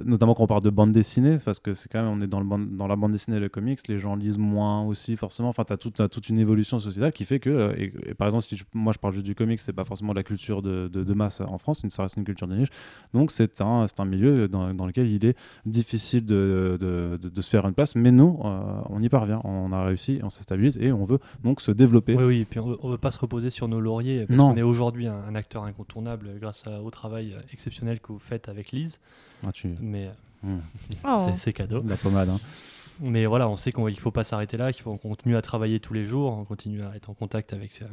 notamment 0.06 0.34
quand 0.34 0.44
on 0.44 0.48
parle 0.48 0.64
de 0.64 0.70
bande 0.70 0.92
dessinée 0.92 1.38
parce 1.44 1.60
que 1.60 1.74
c'est 1.74 1.90
quand 1.92 2.02
même 2.04 2.12
on 2.12 2.22
est 2.22 2.28
dans, 2.28 2.40
le 2.40 2.46
bande- 2.46 2.76
dans 2.76 2.88
la 2.88 2.96
bande 2.96 3.12
dessinée 3.12 3.38
et 3.38 3.40
le 3.40 3.50
comics 3.50 3.80
les 3.88 3.98
gens 3.98 4.16
lisent 4.16 4.38
moins 4.38 4.84
aussi 4.86 5.16
forcément 5.16 5.50
enfin 5.50 5.64
tu 5.66 5.74
as 5.74 5.78
toute, 5.78 5.96
t'as 5.96 6.08
toute 6.08 6.30
une 6.30 6.40
évolution 6.40 6.80
sociétale 6.80 7.12
qui 7.14 7.26
fait 7.26 7.40
que 7.40 7.50
euh, 7.50 7.74
et, 7.78 7.94
et 8.08 8.14
par 8.14 8.28
exemple 8.28 8.44
si 8.46 8.58
je- 8.58 8.64
moi 8.74 8.94
je 8.94 9.00
parle 9.00 9.14
juste 9.14 9.26
du 9.26 9.36
comics 9.36 9.60
c'est 9.60 9.74
pas 9.74 9.86
forcément 9.86 10.14
de 10.14 10.18
la 10.18 10.24
culture 10.24 10.62
de, 10.62 10.88
de, 10.88 11.04
de 11.04 11.14
masse 11.14 11.42
en 11.42 11.58
France 11.58 11.84
ça 11.90 12.04
reste 12.04 12.18
une 12.18 12.24
culture 12.24 12.48
de 12.48 12.56
niche 12.56 12.70
donc 13.14 13.32
c'est 13.32 13.62
un, 13.62 13.86
un 13.98 14.06
milieu 14.06 14.48
dans, 14.48 14.74
dans 14.74 14.86
lequel 14.86 15.12
il 15.12 15.26
est 15.26 15.38
difficile 15.66 16.26
de, 16.26 16.78
de, 16.80 17.42
se 17.42 17.50
faire 17.50 17.66
une 17.68 17.74
place 17.74 17.96
mais 17.96 18.12
nous 18.12 18.40
euh, 18.44 18.82
on 18.90 19.02
y 19.02 19.10
parvient 19.10 19.42
on 19.44 19.72
a 19.72 19.84
réussi 19.86 20.20
on 20.24 20.30
s'est 20.30 20.44
stabilisé 20.44 20.86
et 20.86 20.92
on 20.92 21.06
veut 21.06 21.20
donc 21.44 21.62
se 21.62 21.72
développer. 21.72 22.16
Oui, 22.16 22.24
oui, 22.24 22.40
et 22.42 22.46
puis 22.46 22.60
on 22.60 22.68
ne 22.70 22.92
veut 22.92 22.98
pas 22.98 23.12
se 23.12 23.20
reposer 23.20 23.50
sur 23.50 23.68
nos 23.68 23.80
lauriers, 23.80 24.26
parce 24.26 24.38
Non. 24.38 24.52
qu'on 24.52 24.58
est 24.58 24.62
aujourd'hui 24.62 25.08
un, 25.08 25.16
un 25.28 25.36
acteur 25.36 25.64
incontournable 25.64 26.38
grâce 26.40 26.66
à- 26.68 26.82
au 26.82 26.90
travail 26.90 27.34
euh, 27.34 27.42
exceptionnel 27.54 28.00
que 28.00 28.12
vous 28.12 28.20
faites 28.20 28.50
avec 28.50 28.72
Lise. 28.72 29.00
Ah, 29.46 29.52
tu... 29.52 29.76
Mais 29.82 30.10
Mmh. 30.42 30.58
Oh. 31.06 31.28
c'est- 31.36 31.52
cadeau. 31.54 31.84
La 31.86 31.98
pommade. 31.98 32.30
hein. 32.30 32.40
Mais 33.02 33.26
voilà, 33.26 33.48
on 33.50 33.56
sait 33.58 33.72
qu'il 33.72 33.84
ne 33.84 33.92
faut 33.96 34.12
pas 34.12 34.24
s'arrêter 34.26 34.56
là, 34.58 34.72
qu'il 34.74 34.84
faut 34.84 34.96
continuer 34.98 35.36
à 35.38 35.42
travailler 35.42 35.80
tous 35.80 35.94
les 35.94 36.06
jours, 36.06 36.32
on 36.38 36.44
continue 36.46 36.82
à 36.84 36.96
être 36.96 37.10
en 37.10 37.14
contact 37.14 37.52
avec, 37.54 37.82
euh, 37.82 37.86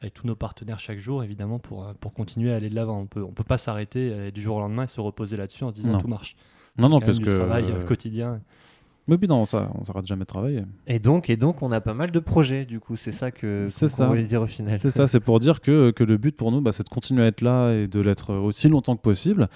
avec 0.00 0.14
tous 0.14 0.26
nos 0.26 0.34
partenaires 0.36 0.78
chaque 0.80 0.98
jour, 0.98 1.22
évidemment, 1.24 1.58
pour, 1.60 1.84
euh, 1.86 1.92
pour 2.00 2.12
continuer 2.12 2.52
à 2.52 2.56
aller 2.56 2.68
de 2.68 2.74
l'avant. 2.74 2.98
On 3.00 3.06
peut, 3.06 3.22
on 3.22 3.30
peut 3.32 3.44
pas 3.44 3.58
s'arrêter 3.58 4.10
euh, 4.12 4.30
du 4.32 4.42
jour 4.42 4.56
au 4.56 4.60
lendemain 4.60 4.84
et 4.84 4.86
se 4.88 5.00
reposer 5.00 5.36
là-dessus 5.36 5.62
en 5.64 5.70
se 5.70 5.74
disant 5.74 5.90
Non. 5.90 5.98
tout 5.98 6.08
marche. 6.08 6.36
Non, 6.78 6.88
non, 6.88 7.00
parce 7.00 7.18
même 7.18 7.26
que. 7.26 7.30
du 7.30 7.36
travail 7.36 7.64
euh, 7.70 7.84
quotidien. 7.84 8.40
Mais 9.10 9.18
puis 9.18 9.28
non, 9.28 9.44
ça, 9.44 9.68
on 9.78 9.84
s'arrête 9.84 10.06
jamais 10.06 10.22
de 10.22 10.26
travailler. 10.26 10.62
Et 10.86 10.98
donc, 11.00 11.28
et 11.28 11.36
donc, 11.36 11.62
on 11.62 11.72
a 11.72 11.80
pas 11.80 11.94
mal 11.94 12.10
de 12.12 12.18
projets, 12.20 12.64
du 12.64 12.80
coup, 12.80 12.96
c'est 12.96 13.12
ça 13.12 13.30
que 13.30 13.68
qu'on 13.78 13.88
ça. 13.88 14.06
voulait 14.06 14.22
dire 14.24 14.40
au 14.40 14.46
final. 14.46 14.78
C'est 14.78 14.90
ça, 14.90 15.06
c'est 15.08 15.20
pour 15.20 15.40
dire 15.40 15.60
que, 15.60 15.90
que 15.90 16.04
le 16.04 16.16
but 16.16 16.36
pour 16.36 16.52
nous, 16.52 16.60
bah, 16.60 16.72
c'est 16.72 16.84
de 16.84 16.88
continuer 16.88 17.24
à 17.24 17.26
être 17.26 17.40
là 17.42 17.72
et 17.72 17.88
de 17.88 18.00
l'être 18.00 18.34
aussi 18.34 18.68
longtemps 18.68 18.96
que 18.96 19.02
possible. 19.02 19.48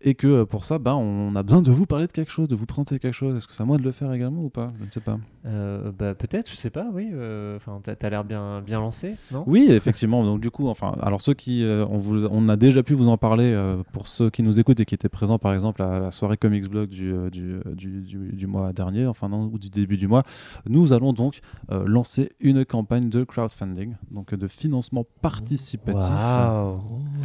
Et 0.00 0.14
que 0.14 0.26
euh, 0.26 0.44
pour 0.46 0.64
ça, 0.64 0.78
bah, 0.78 0.96
on 0.96 1.34
a 1.34 1.42
besoin 1.42 1.60
de 1.62 1.70
vous 1.70 1.86
parler 1.86 2.06
de 2.06 2.12
quelque 2.12 2.32
chose, 2.32 2.48
de 2.48 2.54
vous 2.56 2.64
présenter 2.66 2.98
quelque 2.98 3.12
chose. 3.14 3.36
Est-ce 3.36 3.46
que 3.46 3.52
c'est 3.54 3.62
à 3.62 3.66
moi 3.66 3.76
de 3.76 3.82
le 3.82 3.92
faire 3.92 4.12
également 4.12 4.42
ou 4.42 4.48
pas? 4.48 4.68
Je 4.80 4.86
ne 4.86 4.90
sais 4.90 5.00
pas. 5.00 5.18
Euh, 5.46 5.92
bah, 5.96 6.14
peut-être, 6.14 6.50
je 6.50 6.56
sais 6.56 6.70
pas, 6.70 6.86
oui. 6.92 7.10
euh, 7.12 7.56
Enfin, 7.56 7.80
t'as 7.84 7.94
t'as 7.94 8.08
l'air 8.10 8.24
bien, 8.24 8.62
bien 8.62 8.80
lancé, 8.80 9.16
non? 9.30 9.44
Oui, 9.46 9.66
effectivement. 9.70 10.24
Donc 10.24 10.40
du 10.40 10.50
coup, 10.50 10.68
enfin, 10.68 10.96
alors 11.02 11.20
ceux 11.20 11.34
qui, 11.34 11.62
euh, 11.62 11.84
on, 11.90 11.98
vous, 11.98 12.24
on 12.30 12.48
a 12.48 12.56
déjà 12.56 12.82
pu 12.82 12.94
vous 12.94 13.08
en 13.08 13.18
parler 13.18 13.54
pour 13.92 14.08
ceux 14.08 14.30
qui 14.30 14.42
nous 14.42 14.58
écoutent 14.58 14.80
et 14.80 14.84
qui 14.86 14.94
étaient 14.94 15.08
présents, 15.10 15.38
par 15.38 15.52
exemple, 15.52 15.82
à 15.82 15.98
la 16.00 16.10
soirée 16.10 16.36
Comics 16.38 16.68
Blog 16.70 16.88
du, 16.88 17.12
du, 17.30 17.58
du, 17.74 18.00
du- 18.00 18.32
du 18.32 18.46
mois 18.46 18.72
dernier, 18.72 19.01
enfin 19.06 19.28
non, 19.28 19.44
ou 19.52 19.58
du 19.58 19.70
début 19.70 19.96
du 19.96 20.08
mois. 20.08 20.22
Nous 20.66 20.92
allons 20.92 21.12
donc 21.12 21.40
euh, 21.70 21.84
lancer 21.86 22.32
une 22.40 22.64
campagne 22.64 23.08
de 23.08 23.24
crowdfunding, 23.24 23.94
donc 24.10 24.34
de 24.34 24.48
financement 24.48 25.04
participatif. 25.20 26.10
Oh, 26.10 26.78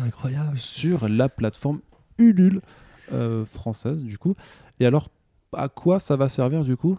incroyable. 0.05 0.57
sur 0.57 1.07
la 1.09 1.30
plateforme 1.30 1.80
Ulule 2.17 2.61
euh, 3.13 3.45
française, 3.45 3.97
du 4.03 4.17
coup. 4.17 4.36
Et 4.80 4.86
alors, 4.86 5.09
à 5.53 5.69
quoi 5.69 5.99
ça 5.99 6.15
va 6.15 6.28
servir, 6.30 6.63
du 6.63 6.75
coup? 6.75 6.97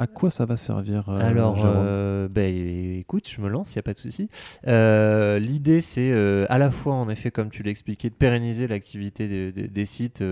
À 0.00 0.06
quoi 0.06 0.30
ça 0.30 0.44
va 0.46 0.56
servir 0.56 1.08
euh, 1.08 1.18
Alors, 1.20 1.62
euh, 1.64 2.28
bah, 2.28 2.44
écoute, 2.44 3.28
je 3.28 3.40
me 3.40 3.48
lance, 3.48 3.74
il 3.74 3.78
n'y 3.78 3.80
a 3.80 3.82
pas 3.82 3.94
de 3.94 3.98
souci. 3.98 4.28
Euh, 4.68 5.40
L'idée, 5.40 5.80
c'est 5.80 6.12
à 6.48 6.56
la 6.58 6.70
fois, 6.70 6.94
en 6.94 7.08
effet, 7.10 7.32
comme 7.32 7.50
tu 7.50 7.64
l'expliquais, 7.64 8.08
de 8.08 8.14
pérenniser 8.14 8.68
l'activité 8.68 9.50
des- 9.52 9.84
sites. 9.86 10.22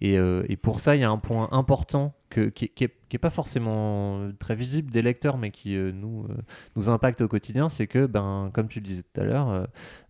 et, 0.00 0.14
et 0.14 0.56
pour 0.56 0.80
ça, 0.80 0.96
il 0.96 1.00
y 1.02 1.04
a 1.04 1.10
un 1.10 1.18
point 1.18 1.48
important 1.52 2.14
que, 2.30 2.48
qui, 2.48 2.68
qui 2.68 2.84
est, 2.84 2.94
qui 3.08 3.16
est 3.16 3.18
pas 3.18 3.28
forcément 3.30 4.30
très 4.38 4.54
visible 4.54 4.90
des 4.92 5.02
lecteurs, 5.02 5.36
mais 5.36 5.50
qui 5.50 5.76
euh, 5.76 5.90
nous, 5.92 6.26
euh, 6.30 6.34
nous 6.76 6.88
impacte 6.88 7.20
au 7.20 7.28
quotidien, 7.28 7.68
c'est 7.68 7.86
que, 7.88 8.06
ben, 8.06 8.50
comme 8.54 8.68
tu 8.68 8.78
le 8.80 8.86
disais 8.86 9.02
tout 9.02 9.20
à 9.20 9.24
l'heure, 9.24 9.50
euh, 9.50 9.64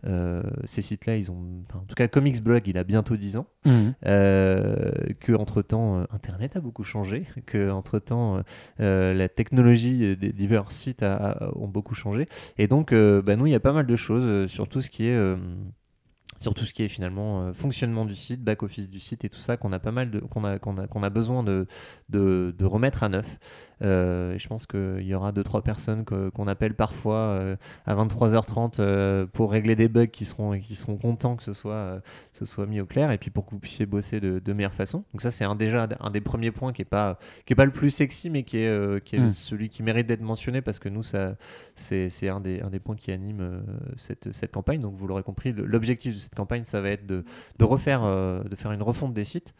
euh, 0.05 0.43
ces 0.65 0.81
sites-là, 0.81 1.17
ils 1.17 1.31
ont, 1.31 1.63
en 1.73 1.79
tout 1.85 1.95
cas, 1.95 2.07
Comics 2.07 2.41
Blog, 2.43 2.63
il 2.67 2.77
a 2.77 2.83
bientôt 2.83 3.17
10 3.17 3.37
ans. 3.37 3.47
Euh, 4.05 4.91
que 5.19 5.33
entre 5.33 5.61
temps 5.61 6.05
Internet 6.11 6.55
a 6.55 6.59
beaucoup 6.61 6.83
changé, 6.83 7.25
que 7.45 7.69
entre 7.71 7.99
temps 7.99 8.41
la 8.79 9.29
technologie 9.29 10.15
des 10.17 10.31
divers 10.33 10.71
sites 10.71 11.03
a- 11.03 11.15
a- 11.15 11.57
ont 11.57 11.67
beaucoup 11.67 11.95
changé, 11.95 12.27
et 12.57 12.67
donc 12.67 12.91
euh, 12.93 13.21
bah, 13.21 13.35
nous 13.35 13.45
il 13.47 13.51
y 13.51 13.55
a 13.55 13.59
pas 13.59 13.73
mal 13.73 13.85
de 13.85 13.95
choses 13.95 14.23
euh, 14.25 14.47
sur 14.47 14.67
tout 14.67 14.81
ce 14.81 14.89
qui 14.89 15.05
est 15.07 15.15
euh, 15.15 15.37
sur 16.41 16.53
tout 16.53 16.65
ce 16.65 16.73
qui 16.73 16.83
est 16.83 16.87
finalement 16.87 17.43
euh, 17.43 17.53
fonctionnement 17.53 18.05
du 18.05 18.15
site, 18.15 18.43
back 18.43 18.63
office 18.63 18.89
du 18.89 18.99
site 18.99 19.23
et 19.23 19.29
tout 19.29 19.39
ça 19.39 19.57
qu'on 19.57 19.71
a 19.71 19.79
pas 19.79 19.91
mal 19.91 20.21
qu'on 20.29 20.43
a 20.43 20.59
qu'on 20.59 21.03
a 21.03 21.09
besoin 21.09 21.43
de 21.43 21.67
remettre 22.65 23.03
à 23.03 23.09
neuf. 23.09 23.37
Euh, 23.81 24.33
et 24.35 24.39
je 24.39 24.47
pense 24.47 24.65
qu'il 24.67 25.01
y 25.01 25.13
aura 25.15 25.31
deux 25.31 25.43
trois 25.43 25.63
personnes 25.63 26.05
que- 26.05 26.29
qu'on 26.29 26.47
appelle 26.47 26.75
parfois 26.75 27.15
euh, 27.15 27.55
à 27.85 27.95
23h30 27.95 28.79
euh, 28.79 29.25
pour 29.25 29.51
régler 29.51 29.75
des 29.75 29.87
bugs 29.87 30.05
qui 30.07 30.25
seront 30.25 30.57
qui 30.59 30.75
seront 30.75 30.97
contents 30.97 31.35
que 31.35 31.43
ce 31.43 31.53
soit 31.53 31.73
euh, 31.73 31.99
ce 32.33 32.45
soit 32.45 32.65
mis 32.67 32.79
au 32.79 32.85
clair 32.85 33.11
et 33.11 33.17
puis 33.17 33.29
pour 33.31 33.45
que 33.45 33.51
vous 33.51 33.59
puissiez 33.59 33.85
bosser 33.85 34.19
de, 34.19 34.39
de 34.39 34.53
meilleure 34.53 34.73
façon. 34.73 35.03
Donc 35.13 35.21
ça 35.21 35.31
c'est 35.31 35.43
un, 35.45 35.55
déjà 35.55 35.87
un 35.99 36.09
des 36.11 36.21
premiers 36.21 36.51
points 36.51 36.73
qui 36.73 36.81
est 36.83 36.85
pas 36.85 37.17
qui 37.45 37.53
est 37.53 37.55
pas 37.55 37.65
le 37.65 37.71
plus 37.71 37.89
sexy 37.89 38.29
mais 38.29 38.43
qui 38.43 38.57
est, 38.59 38.67
euh, 38.67 38.99
qui 38.99 39.15
est 39.15 39.19
Mm. 39.19 39.29
celui 39.31 39.69
qui 39.69 39.83
mérite 39.83 40.07
d'être 40.07 40.21
mentionné 40.21 40.61
parce 40.61 40.79
que 40.79 40.89
nous 40.89 41.03
ça 41.03 41.35
c'est 41.75 42.09
c'est 42.09 42.29
un 42.29 42.39
des, 42.39 42.61
un 42.61 42.69
des 42.69 42.79
points 42.79 42.95
qui 42.95 43.11
anime 43.11 43.63
cette, 43.97 44.31
cette 44.31 44.51
campagne. 44.51 44.81
Donc 44.81 44.93
vous 44.93 45.07
l'aurez 45.07 45.23
compris, 45.23 45.53
l'objectif 45.53 46.13
de 46.13 46.19
cette 46.19 46.35
campagne 46.35 46.65
ça 46.65 46.81
va 46.81 46.89
être 46.89 47.05
de, 47.07 47.23
de 47.57 47.65
refaire 47.65 48.01
de 48.01 48.55
faire 48.55 48.71
une 48.71 48.81
refonte 48.83 49.13
des 49.13 49.23
sites. 49.23 49.53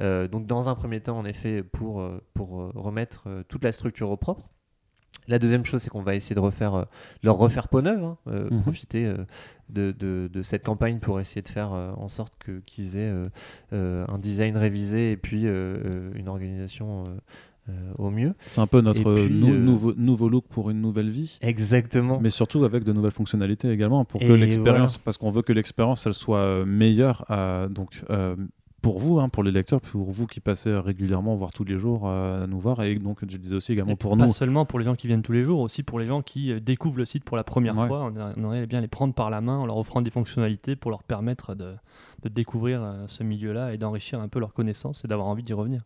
Donc 0.00 0.46
dans 0.46 0.68
un 0.68 0.74
premier 0.74 1.00
temps 1.00 1.18
en 1.18 1.24
effet 1.24 1.62
pour 1.62 2.02
pour 2.34 2.72
remettre 2.74 3.28
toute 3.48 3.62
la 3.64 3.67
structure 3.72 4.10
au 4.10 4.16
propre. 4.16 4.48
La 5.26 5.38
deuxième 5.38 5.64
chose, 5.64 5.82
c'est 5.82 5.90
qu'on 5.90 6.00
va 6.02 6.14
essayer 6.14 6.34
de 6.34 6.40
refaire, 6.40 6.74
euh, 6.74 6.84
leur 7.22 7.36
refaire 7.36 7.68
peau 7.68 7.82
neuve, 7.82 8.02
hein, 8.02 8.16
euh, 8.28 8.48
Mhm. 8.50 8.62
profiter 8.62 9.04
euh, 9.04 9.16
de, 9.68 9.92
de- 9.92 10.30
de 10.32 10.42
cette 10.42 10.64
campagne 10.64 11.00
pour 11.00 11.20
essayer 11.20 11.42
de 11.42 11.48
faire 11.48 11.74
euh, 11.74 11.92
en 11.98 12.08
sorte 12.08 12.34
que- 12.38 12.60
qu'ils 12.60 12.96
aient 12.96 13.12
un 13.72 14.18
design 14.18 14.56
révisé 14.56 15.12
et 15.12 15.16
puis 15.18 15.42
une 15.44 16.28
organisation 16.28 17.04
au 17.98 18.08
mieux. 18.08 18.32
C'est 18.46 18.62
un 18.62 18.66
peu 18.66 18.80
notre 18.80 19.18
Et 19.18 19.26
puis, 19.26 19.34
nou- 19.34 19.54
nouveau, 19.58 19.92
nouveau 19.94 20.30
look 20.30 20.46
pour 20.48 20.70
une 20.70 20.80
nouvelle 20.80 21.10
vie. 21.10 21.38
Exactement. 21.42 22.18
Mais 22.18 22.30
surtout 22.30 22.64
avec 22.64 22.82
de 22.84 22.94
nouvelles 22.94 23.10
fonctionnalités 23.12 23.70
également, 23.70 24.06
pour 24.06 24.20
que 24.22 24.32
l'expérience, 24.32 24.96
parce 24.96 25.18
qu'on 25.18 25.30
veut 25.30 25.42
que 25.42 25.52
l'expérience 25.52 26.06
elle 26.06 26.14
soit 26.14 26.64
meilleure, 26.64 27.26
donc 27.70 28.02
pour 28.80 29.00
vous, 29.00 29.18
hein, 29.18 29.28
pour 29.28 29.42
les 29.42 29.50
lecteurs, 29.50 29.80
pour 29.80 30.10
vous 30.10 30.26
qui 30.26 30.38
passez 30.40 30.72
régulièrement, 30.72 31.34
voire 31.34 31.50
tous 31.50 31.64
les 31.64 31.78
jours, 31.78 32.02
euh, 32.08 32.44
à 32.44 32.46
nous 32.46 32.60
voir, 32.60 32.80
et 32.82 32.94
donc 32.94 33.18
je 33.28 33.36
disais 33.36 33.56
aussi 33.56 33.72
également 33.72 33.92
Et 33.92 33.96
pour 33.96 34.16
pas 34.16 34.24
nous. 34.24 34.28
seulement 34.30 34.64
pour 34.66 34.78
les 34.78 34.84
gens 34.84 34.94
qui 34.94 35.08
viennent 35.08 35.22
tous 35.22 35.32
les 35.32 35.42
jours, 35.42 35.60
aussi 35.60 35.82
pour 35.82 35.98
les 35.98 36.06
gens 36.06 36.22
qui 36.22 36.52
euh, 36.52 36.60
découvrent 36.60 36.98
le 36.98 37.04
site 37.04 37.24
pour 37.24 37.36
la 37.36 37.42
première 37.44 37.76
Ouais. 37.76 37.88
fois. 37.88 38.04
On, 38.14 38.32
aimerait 38.36 38.66
bien 38.66 38.80
les 38.80 38.86
prendre 38.88 39.14
par 39.14 39.30
la 39.30 39.40
main 39.40 39.56
en 39.58 39.66
leur 39.66 39.76
offrant 39.78 40.00
des 40.00 40.10
fonctionnalités 40.10 40.76
pour 40.76 40.90
leur 40.92 41.02
permettre 41.02 41.54
de, 41.56 41.74
de 42.22 42.28
découvrir 42.28 42.80
euh, 42.82 43.04
ce 43.08 43.24
milieu-là 43.24 43.74
et 43.74 43.78
d'enrichir 43.78 44.20
un 44.20 44.28
peu 44.28 44.38
leurs 44.38 44.52
connaissances 44.54 45.04
et 45.04 45.08
d'avoir 45.08 45.26
envie 45.26 45.42
d'y 45.42 45.52
revenir. 45.52 45.82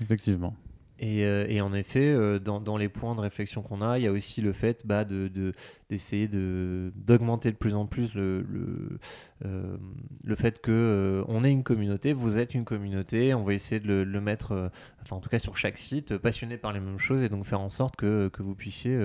Effectivement. 0.00 0.54
Et, 0.98 1.24
euh, 1.26 1.44
et 1.50 1.60
en 1.60 1.74
effet, 1.74 2.08
euh, 2.08 2.38
dans, 2.38 2.58
dans 2.58 2.78
les 2.78 2.88
points 2.88 3.14
de 3.14 3.20
réflexion 3.20 3.60
qu'on 3.60 3.82
a, 3.82 3.98
il 3.98 4.04
y 4.04 4.06
a 4.06 4.12
aussi 4.12 4.40
le 4.40 4.54
fait 4.54 4.80
bah, 4.86 5.04
de, 5.04 5.28
de- 5.28 5.52
d'essayer 5.88 6.26
de, 6.26 6.92
d'augmenter 6.96 7.52
de 7.52 7.56
plus 7.56 7.74
en 7.74 7.86
plus 7.86 8.14
le, 8.14 8.42
le, 8.42 8.98
euh, 9.44 9.76
le 10.24 10.34
fait 10.34 10.60
que 10.60 10.72
euh, 10.72 11.24
on 11.28 11.44
est 11.44 11.52
une 11.52 11.62
communauté, 11.62 12.12
vous 12.12 12.38
êtes 12.38 12.54
une 12.54 12.64
communauté, 12.64 13.34
on 13.34 13.44
va 13.44 13.54
essayer 13.54 13.80
de 13.80 13.86
le, 13.86 14.04
le 14.04 14.20
mettre, 14.20 14.52
euh, 14.52 14.68
enfin 15.02 15.16
en 15.16 15.20
tout 15.20 15.28
cas 15.28 15.38
sur 15.38 15.56
chaque 15.56 15.78
site, 15.78 16.16
passionné 16.16 16.56
par 16.56 16.72
les 16.72 16.80
mêmes 16.80 16.98
choses 16.98 17.22
et 17.22 17.28
donc 17.28 17.44
faire 17.44 17.60
en 17.60 17.70
sorte 17.70 17.94
que, 17.94 18.28
que 18.28 18.42
vous 18.42 18.54
puissiez 18.54 18.98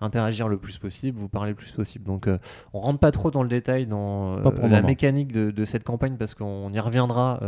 interagir 0.00 0.48
le 0.48 0.58
plus 0.58 0.78
possible, 0.78 1.18
vous 1.18 1.28
parler 1.28 1.50
le 1.50 1.56
plus 1.56 1.70
possible. 1.70 2.04
Donc 2.04 2.28
on 2.72 2.80
rentre 2.80 2.98
pas 2.98 3.12
trop 3.12 3.30
dans 3.30 3.42
le 3.42 3.48
détail 3.48 3.86
dans 3.86 4.36
la 4.62 4.82
mécanique 4.82 5.32
de, 5.32 5.50
de 5.50 5.64
cette 5.64 5.84
campagne 5.84 6.16
parce 6.16 6.34
qu'on 6.34 6.70
y 6.72 6.80
reviendra 6.80 7.40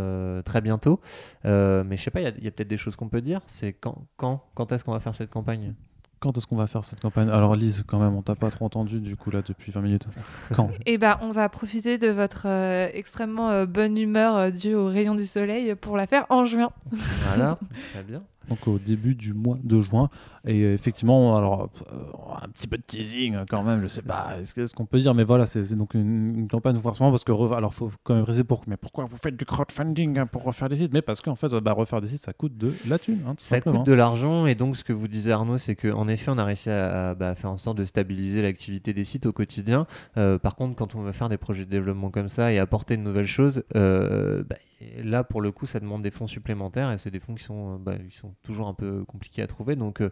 très 0.45 0.61
bientôt. 0.61 1.01
Mais 1.45 1.97
je 1.97 2.03
sais 2.03 2.11
pas, 2.11 2.21
il 2.21 2.45
y 2.45 2.49
a, 2.49 2.51
peut-être 2.51 2.69
des 2.69 2.77
choses 2.77 2.95
qu'on 2.95 3.09
peut 3.09 3.23
dire. 3.23 3.41
C'est 3.47 3.73
quand, 3.73 4.07
quand, 4.17 4.45
quand 4.55 4.71
est-ce 4.73 4.85
qu'on 4.85 4.93
va 4.93 5.01
faire 5.01 5.15
cette 5.15 5.31
campagne? 5.31 5.75
Quand 6.19 6.37
est-ce 6.37 6.47
qu'on 6.47 6.57
va 6.57 6.67
faire 6.67 6.83
cette 6.83 7.01
campagne? 7.01 7.29
Alors 7.29 7.57
Lise, 7.57 7.85
quand 7.87 7.99
même, 7.99 8.15
on 8.15 8.23
t'a 8.23 8.35
pas 8.35 8.51
trop 8.51 8.65
entendu 8.65 9.01
du 9.01 9.17
coup 9.17 9.31
là 9.31 9.43
depuis 9.47 9.71
20 9.71 9.81
minutes. 9.83 10.09
Quand? 10.55 10.71
Et 10.87 10.97
ben, 10.97 11.19
on 11.21 11.31
va 11.31 11.49
profiter 11.51 11.99
de 11.99 12.09
votre 12.09 12.47
euh, 12.47 12.89
extrêmement 12.95 13.51
euh, 13.51 13.67
bonne 13.67 13.99
humeur 13.99 14.37
euh, 14.37 14.51
due 14.51 14.75
au 14.75 14.87
rayon 14.87 15.15
du 15.15 15.27
soleil 15.27 15.75
pour 15.75 15.97
la 15.97 16.07
faire 16.07 16.25
en 16.31 16.47
juin. 16.47 16.71
Voilà, 16.91 17.59
très 17.93 18.03
bien. 18.03 18.23
Donc 18.49 18.67
au 18.69 18.79
début 18.79 19.15
du 19.15 19.35
mois 19.35 19.59
de 19.63 19.79
juin. 19.81 20.09
Et 20.49 20.63
effectivement, 20.73 21.37
alors 21.37 21.69
euh, 21.93 21.97
un 22.41 22.49
petit 22.49 22.69
peu 22.69 22.77
de 22.77 22.83
teasing 22.87 23.35
euh, 23.35 23.45
quand 23.49 23.65
même, 23.65 23.83
je 23.83 23.89
sais 23.89 24.03
pas 24.03 24.37
est-ce 24.41 24.75
qu'on 24.75 24.87
peut 24.87 25.01
dire, 25.01 25.13
mais 25.13 25.25
voilà, 25.25 25.45
c'est 25.47 25.75
donc 25.75 25.95
une, 25.95 26.39
une 26.39 26.49
campagne 26.49 26.79
forcément 26.79 27.11
parce 27.11 27.25
que 27.25 27.33
alors 27.53 27.75
faut 27.75 27.91
quand 28.05 28.15
même 28.15 28.23
préciser 28.23 28.45
pour 28.45 28.63
mais 28.69 28.77
pourquoi 28.77 29.07
vous 29.07 29.17
faites 29.17 29.37
du 29.37 29.45
crowdfunding 29.45 30.19
hein, 30.21 30.27
pour 30.27 30.45
refaire 30.45 30.69
des 30.69 30.77
sites? 30.77 30.93
Mais 30.93 31.03
parce 31.03 31.21
qu'en 31.21 31.35
fait, 31.35 31.53
bah, 31.57 31.73
refaire 31.73 32.01
des 32.01 32.07
sites, 32.09 32.23
ça 32.25 32.33
coûte 32.33 32.57
de 32.57 32.73
la 32.89 32.99
thune, 33.01 33.19
hein, 33.27 33.35
tout 33.37 33.43
Ça 33.45 33.57
simplement. 33.57 33.79
coûte 33.79 33.87
de 33.87 33.93
l'argent 33.93 34.47
et 34.47 34.55
donc 34.55 34.77
ce 34.77 34.85
que 34.85 34.93
vous 34.93 35.09
disait 35.09 35.33
Arnaud, 35.33 35.59
c'est 35.59 35.75
qu'en 35.75 36.07
effet, 36.07 36.31
on 36.33 36.39
a 36.39 36.45
réussi 36.45 36.71
à, 36.71 37.11
à, 37.11 37.15
bah, 37.15 37.35
faire 37.35 37.51
en 37.51 37.59
sorte 37.59 37.79
de 37.79 37.85
stabiliser 37.85 38.41
l'activité 38.43 38.93
des 38.95 39.05
sites 39.05 39.27
au 39.27 39.33
quotidien. 39.33 39.87
Euh, 40.17 40.39
par 40.39 40.55
contre, 40.55 40.77
quand 40.77 40.95
on 40.95 41.03
va 41.03 41.13
faire 41.13 41.29
des 41.29 41.39
projets 41.39 41.65
de 41.65 41.71
développement 41.71 42.11
comme 42.11 42.29
ça 42.29 42.53
et 42.53 42.59
apporter 42.61 42.97
de 42.97 43.03
nouvelles 43.03 43.27
choses, 43.27 43.65
euh, 43.75 44.45
bah, 44.49 44.57
là 44.81 45.25
pour 45.25 45.41
le 45.41 45.53
coup, 45.53 45.67
ça 45.67 45.81
demande 45.81 46.03
des 46.03 46.11
fonds 46.11 46.27
supplémentaires 46.27 46.93
et 46.93 46.99
c'est 46.99 47.11
des 47.11 47.21
fonds 47.21 47.35
qui 47.35 47.45
sont, 47.45 47.75
euh, 47.75 47.79
bah, 47.79 47.95
toujours 48.43 48.69
un 48.69 48.75
peu 48.75 49.05
compliqués 49.05 49.43
à 49.43 49.47
trouver. 49.47 49.77
Donc, 49.77 50.01
euh, 50.01 50.11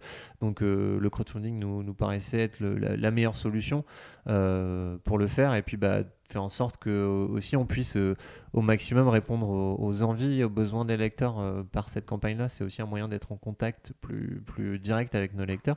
euh, 0.63 0.99
le 0.99 1.11
crowdfunding 1.11 1.59
nous, 1.59 1.95
paraissait 1.95 2.41
être 2.41 2.61
la, 2.61 3.11
meilleure 3.11 3.35
solution 3.35 3.85
pour 4.25 5.19
le 5.19 5.27
faire 5.27 5.55
et 5.55 5.63
puis 5.63 5.77
bah, 5.77 6.03
faire 6.25 6.43
en 6.43 6.49
sorte 6.49 6.79
que 6.79 7.05
aussi 7.31 7.57
on 7.57 7.67
puisse 7.67 7.97
au 8.53 8.61
maximum 8.61 9.09
répondre 9.09 9.49
aux, 9.49 9.77
aux 9.79 10.03
envies 10.03 10.43
aux 10.43 10.51
besoins 10.51 10.85
des 10.85 10.97
lecteurs 10.97 11.65
par 11.71 11.89
cette 11.89 12.07
campagne-là. 12.07 12.49
C'est 12.49 12.65
aussi 12.65 12.83
un 12.83 12.87
moyen 12.87 13.09
d'être 13.09 13.33
en 13.33 13.37
contact 13.37 13.93
plus 14.01 14.79
direct 14.79 15.15
avec 15.15 15.35
nos 15.35 15.45
lecteurs. 15.45 15.77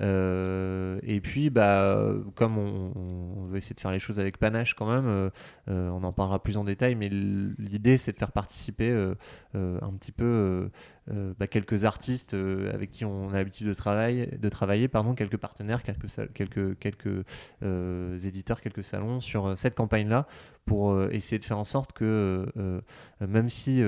Euh, 0.00 0.98
et 1.02 1.20
puis, 1.20 1.50
bah, 1.50 2.12
comme 2.34 2.58
on, 2.58 3.46
veut 3.46 3.58
essayer 3.58 3.74
de 3.74 3.80
faire 3.80 3.90
les 3.90 3.98
choses 3.98 4.18
avec 4.18 4.38
panache 4.38 4.74
quand 4.74 4.86
même, 4.86 5.06
euh, 5.06 5.30
euh, 5.68 5.88
on 5.90 6.02
en 6.02 6.12
parlera 6.12 6.42
plus 6.42 6.56
en 6.56 6.64
détail, 6.64 6.94
mais 6.94 7.08
l'idée 7.08 7.96
c'est 7.96 8.12
de 8.12 8.18
faire 8.18 8.32
participer 8.32 8.90
un 9.54 9.92
petit 9.98 10.12
peu 10.12 10.70
euh, 11.10 11.34
bah, 11.38 11.46
quelques 11.46 11.84
artistes 11.84 12.32
euh, 12.32 12.72
avec 12.72 12.90
qui 12.90 13.04
on 13.04 13.28
a 13.28 13.34
l'habitude 13.34 13.66
de 13.66 13.74
travailler, 13.74 14.26
de 14.26 14.48
travailler 14.48 14.88
pardon, 14.88 15.14
quelques 15.14 15.36
partenaires, 15.36 15.82
quelques, 15.82 16.06
quelques, 16.32 16.78
quelques 16.78 17.24
euh, 17.62 18.18
éditeurs, 18.20 18.62
quelques 18.62 18.84
salons 18.84 19.20
sur 19.20 19.58
cette 19.58 19.74
campagne-là 19.74 20.26
pour 20.64 20.98
essayer 21.10 21.38
de 21.38 21.44
faire 21.44 21.58
en 21.58 21.64
sorte 21.64 21.92
que 21.92 22.46
même 23.20 23.50
si 23.50 23.82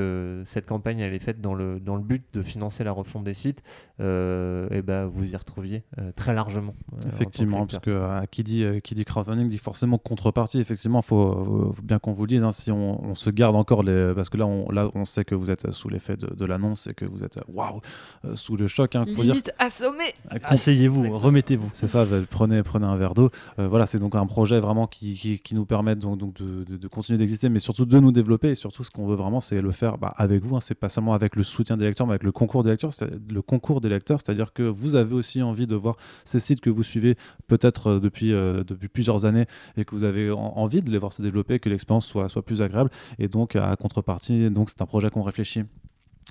cette 0.45 0.67
campagne 0.67 0.99
elle 0.99 1.15
est 1.15 1.19
faite 1.19 1.41
dans 1.41 1.55
le, 1.55 1.81
dans 1.81 1.97
le 1.97 2.03
but 2.03 2.27
de 2.35 2.43
financer 2.43 2.85
la 2.85 2.93
refonte 2.93 3.25
des 3.25 3.33
sites, 3.33 3.63
et 3.99 4.83
ben 4.83 5.07
vous 5.07 5.33
y 5.33 5.35
retrouviez 5.35 5.85
très 6.17 6.35
largement. 6.35 6.75
que 7.01 7.09
Effectivement, 7.09 7.67
parce 7.67 7.79
que 7.79 8.27
qui, 8.27 8.43
dit, 8.45 8.67
qui 8.85 8.95
dit 8.95 9.07
crowdfunding 9.07 9.49
dit 9.49 9.57
forcément 9.57 9.97
contrepartie. 9.97 10.59
Effectivement, 10.59 11.01
il 11.01 11.07
faut, 11.07 11.73
faut 11.75 11.83
bien 11.83 11.99
qu'on 11.99 12.13
vous 12.13 12.25
le 12.25 12.29
dise. 12.29 12.45
hein, 12.45 12.53
si 12.53 12.71
on, 12.71 13.03
on 13.03 13.15
se 13.15 13.31
garde 13.31 13.57
encore 13.57 13.83
les. 13.83 14.13
Parce 14.15 14.29
que 14.29 14.37
là 14.37 14.47
on, 14.47 14.71
là, 14.71 14.91
on 14.95 15.07
sait 15.07 15.25
que 15.25 15.35
vous 15.35 15.51
êtes 15.51 15.71
sous 15.73 15.89
l'effet 15.89 16.19
de, 16.19 16.27
de 16.27 16.45
l'annonce 16.45 16.89
et 16.89 16.93
que 16.93 17.06
vous 17.09 17.25
êtes 17.25 17.39
euh, 17.39 17.43
waouh, 17.49 17.81
euh, 18.25 18.37
sous 18.37 18.57
le 18.57 18.67
choc. 18.67 18.95
Hein, 18.97 19.05
dire 19.05 19.17
Limite 19.25 19.53
assommé. 19.59 20.05
Asseyez-vous, 20.43 21.19
remettez-vous. 21.19 21.71
C'est 21.73 21.87
ça, 21.87 22.05
bah, 22.05 22.17
prenez, 22.31 22.63
prenez 22.63 22.87
un 22.87 22.97
verre 22.97 23.15
d'eau. 23.15 23.31
Euh, 23.59 23.69
voilà, 23.69 23.87
c'est 23.87 23.99
donc 23.99 24.15
un 24.15 24.27
projet 24.27 24.61
vraiment 24.61 24.87
qui, 24.87 25.15
qui, 25.15 25.39
qui 25.39 25.55
nous 25.55 25.67
permet 25.67 25.97
donc, 25.97 26.19
donc 26.19 26.35
de, 26.35 26.65
de- 26.65 26.77
de 26.77 26.89
continuer 26.89 27.19
d'exister, 27.19 27.49
mais 27.49 27.59
surtout 27.59 27.85
de 27.87 27.99
nous 27.99 28.13
développer. 28.13 28.51
Et 28.51 28.55
surtout, 28.55 28.85
ce 28.85 28.91
qu'on 28.91 29.07
veut 29.07 29.17
vraiment, 29.17 29.41
c'est 29.41 29.61
le 29.61 29.73
faire 29.73 29.99
bah, 29.99 30.13
avec 30.17 30.43
vous. 30.45 30.57
hein. 30.57 30.61
C'est 30.61 30.75
pas 30.75 30.89
seulement 30.89 31.15
avec 31.15 31.37
le 31.37 31.43
soutien 31.43 31.77
des 31.77 31.85
lecteurs, 31.85 32.07
mais 32.07 32.13
avec 32.13 32.23
le 32.23 32.33
concours 32.33 32.63
des 32.63 32.71
lecteurs. 32.71 32.93
C'est 32.93 33.09
le 33.31 33.43
concours 33.43 33.81
des 33.81 33.89
lecteurs, 33.89 34.19
c'est-à-dire 34.25 34.53
que 34.53 34.63
vous 34.63 34.95
avez 34.95 35.15
aussi 35.15 35.43
envie 35.43 35.67
de 35.67 35.75
voir 35.77 35.97
ces 36.25 36.41
sites 36.41 36.61
que 36.61 36.71
vous 36.71 36.83
suivez 36.83 37.17
peut-être 37.47 37.99
depuis, 37.99 38.33
euh, 38.33 38.65
depuis 38.65 38.89
plusieurs 38.89 39.25
années 39.25 39.47
et 39.77 39.85
que 39.85 39.95
vous 39.95 40.05
avez 40.05 40.31
en- 40.31 40.37
envie 40.57 40.83
de 40.83 40.91
les 40.91 40.99
voir 40.99 41.13
se 41.13 41.23
développer, 41.23 41.59
que 41.59 41.69
l'expérience 41.69 42.07
soit, 42.07 42.29
soit 42.29 42.43
plus 42.43 42.63
agréable. 42.63 42.91
Et 43.19 43.29
donc, 43.29 43.57
à 43.57 43.75
contrepartie, 43.77 44.51
donc 44.51 44.71
c'est 44.71 44.83
un 44.83 44.87
projet 44.87 45.11
qu'on 45.11 45.23
réfléchit 45.23 45.65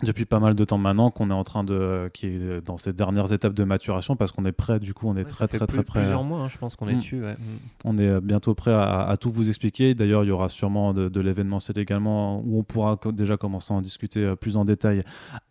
depuis 0.04 0.26
pas 0.26 0.39
mal 0.39 0.56
de 0.56 0.66
temps 0.66 0.78
maintenant 0.78 1.10
qu'on 1.10 1.30
est 1.30 1.34
en 1.34 1.46
train 1.46 1.64
de 1.64 2.10
qui 2.14 2.28
est 2.28 2.62
dans 2.62 2.78
ces 2.78 2.91
dernières 2.91 3.32
étapes 3.32 3.54
de 3.54 3.64
maturation 3.64 4.18
parce 4.18 4.34
qu'on 4.34 4.43
est 4.43 4.52
prêt 4.52 4.78
du 4.80 4.93
coup 4.93 5.08
on 5.08 5.14
est 5.16 5.20
Ouais, 5.20 5.24
très 5.26 5.48
très 5.48 5.66
très 5.66 5.84
prêt 5.84 6.02
Plusieurs 6.02 6.24
mois, 6.26 6.41
hein, 6.41 6.48
je 6.50 6.58
pense 6.58 6.76
qu'on 6.76 6.89
est 6.89 6.96
Mm. 6.96 6.98
dessus. 6.98 7.22
ouais. 7.24 7.34
Mm. 7.34 7.38
on 7.86 7.98
est 7.98 8.20
bientôt 8.20 8.54
prêt 8.56 8.74
à, 8.74 9.04
à 9.08 9.16
tout 9.16 9.32
vous 9.32 9.48
expliquer. 9.48 9.96
D'ailleurs, 9.96 10.26
il 10.26 10.28
y 10.28 10.32
aura 10.32 10.50
sûrement 10.50 10.93
de, 10.93 11.08
de 11.08 11.20
l'événementiel 11.22 11.78
également 11.80 12.41
où 12.46 12.60
on 12.60 12.64
pourra 12.64 12.98
co- 12.98 13.14
déjà 13.14 13.38
commencer 13.38 13.74
à 13.74 13.78
en 13.78 13.82
discuter 13.82 14.20
euh, 14.20 14.36
plus 14.36 14.58
en 14.58 14.66
détail 14.66 15.04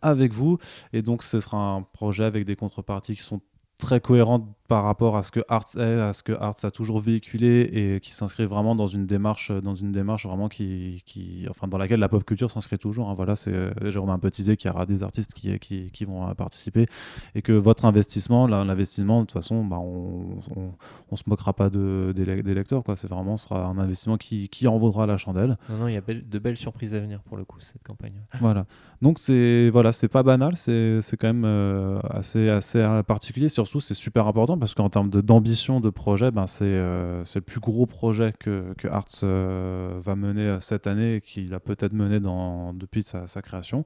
avec 0.03 0.31
vous. 0.31 0.59
Et 0.93 1.01
donc, 1.01 1.23
ce 1.23 1.39
sera 1.39 1.57
un 1.57 1.81
projet 1.81 2.23
avec 2.25 2.45
des 2.45 2.55
contreparties 2.55 3.15
qui 3.15 3.23
sont 3.23 3.41
très 3.79 3.99
cohérentes 3.99 4.47
par 4.67 4.83
rapport 4.83 5.15
à 5.15 5.21
ce 5.23 5.31
que 5.31 5.41
Arts 5.47 5.65
est, 5.77 5.99
à 6.01 6.11
ce 6.13 6.23
que 6.23 6.31
Arts 6.33 6.55
a 6.63 6.71
toujours 6.71 6.99
véhiculé 6.99 7.69
et 7.71 7.99
qui 7.99 8.13
s'inscrit 8.13 8.45
vraiment 8.45 8.75
dans 8.75 8.87
une 8.87 9.05
démarche, 9.05 9.51
dans 9.51 9.75
une 9.75 9.91
démarche 9.91 10.25
vraiment 10.25 10.49
qui, 10.49 11.03
qui 11.05 11.45
enfin, 11.49 11.67
dans 11.67 11.77
laquelle 11.77 11.99
la 11.99 12.09
pop 12.09 12.23
culture 12.23 12.49
s'inscrit 12.49 12.77
toujours. 12.79 13.09
hein. 13.09 13.13
Voilà, 13.13 13.35
c'est 13.35 13.53
Jérôme 13.91 14.09
un 14.09 14.17
peu 14.17 14.31
teasé 14.31 14.57
qu'il 14.57 14.71
y 14.71 14.73
aura 14.73 14.85
des 14.87 15.03
artistes 15.03 15.33
qui, 15.33 15.59
qui, 15.59 15.91
qui 15.91 16.05
vont 16.05 16.27
euh, 16.27 16.33
participer 16.33 16.87
et 17.35 17.41
que 17.43 17.51
votre 17.51 17.85
investissement, 17.85 18.47
l'investissement, 18.47 19.21
de 19.21 19.25
toute 19.25 19.33
façon, 19.33 19.63
bah, 19.63 19.77
on, 19.79 20.39
on, 20.55 20.71
on 21.11 21.15
se 21.15 21.23
moquera 21.27 21.53
pas 21.53 21.69
de, 21.69 22.11
des, 22.15 22.25
le- 22.25 22.41
des 22.41 22.53
lecteurs. 22.55 22.83
Quoi. 22.83 22.95
C'est 22.95 23.07
vraiment 23.09 23.37
sera 23.37 23.65
un 23.65 23.77
investissement 23.77 24.17
qui, 24.17 24.49
qui 24.49 24.67
en 24.67 24.77
vaudra 24.77 25.05
la 25.05 25.17
chandelle. 25.17 25.57
Non, 25.69 25.77
non, 25.77 25.87
il 25.87 25.93
y 25.93 25.97
a 25.97 26.01
de 26.01 26.39
belles 26.39 26.57
surprises 26.57 26.93
à 26.95 26.99
venir 26.99 27.21
pour 27.21 27.37
le 27.37 27.45
coup, 27.45 27.59
cette 27.59 27.83
campagne. 27.83 28.19
Voilà. 28.41 28.65
Donc 29.01 29.19
c'est 29.19 29.69
voilà, 29.69 29.91
c'est 29.91 30.07
pas 30.07 30.23
banal, 30.23 30.57
c'est 30.57 30.99
quand 31.19 31.27
même 31.27 31.43
euh, 31.45 31.99
assez 32.09 32.49
assez 32.49 32.83
particulier. 33.05 33.49
Surtout, 33.49 33.79
c'est 33.79 33.93
super 33.93 34.25
important 34.27 34.54
parce 34.57 34.73
qu'en 34.73 34.89
termes 34.89 35.09
d'ambition 35.09 35.79
de 35.79 35.89
projet, 35.89 36.31
ben 36.31 36.47
c'est 36.47 36.63
euh, 36.65 37.23
le 37.35 37.41
plus 37.41 37.59
gros 37.59 37.85
projet 37.85 38.33
que, 38.39 38.73
que 38.77 38.87
Arts 38.87 39.05
euh, 39.23 39.99
va 40.01 40.15
mener 40.15 40.41
euh, 40.41 40.59
cette 40.59 40.87
année 40.87 41.15
et 41.15 41.21
qu'il 41.21 41.53
a 41.53 41.59
peut-être 41.59 41.93
mené 41.93 42.19
depuis 42.19 43.03
sa, 43.03 43.25
création. 43.41 43.85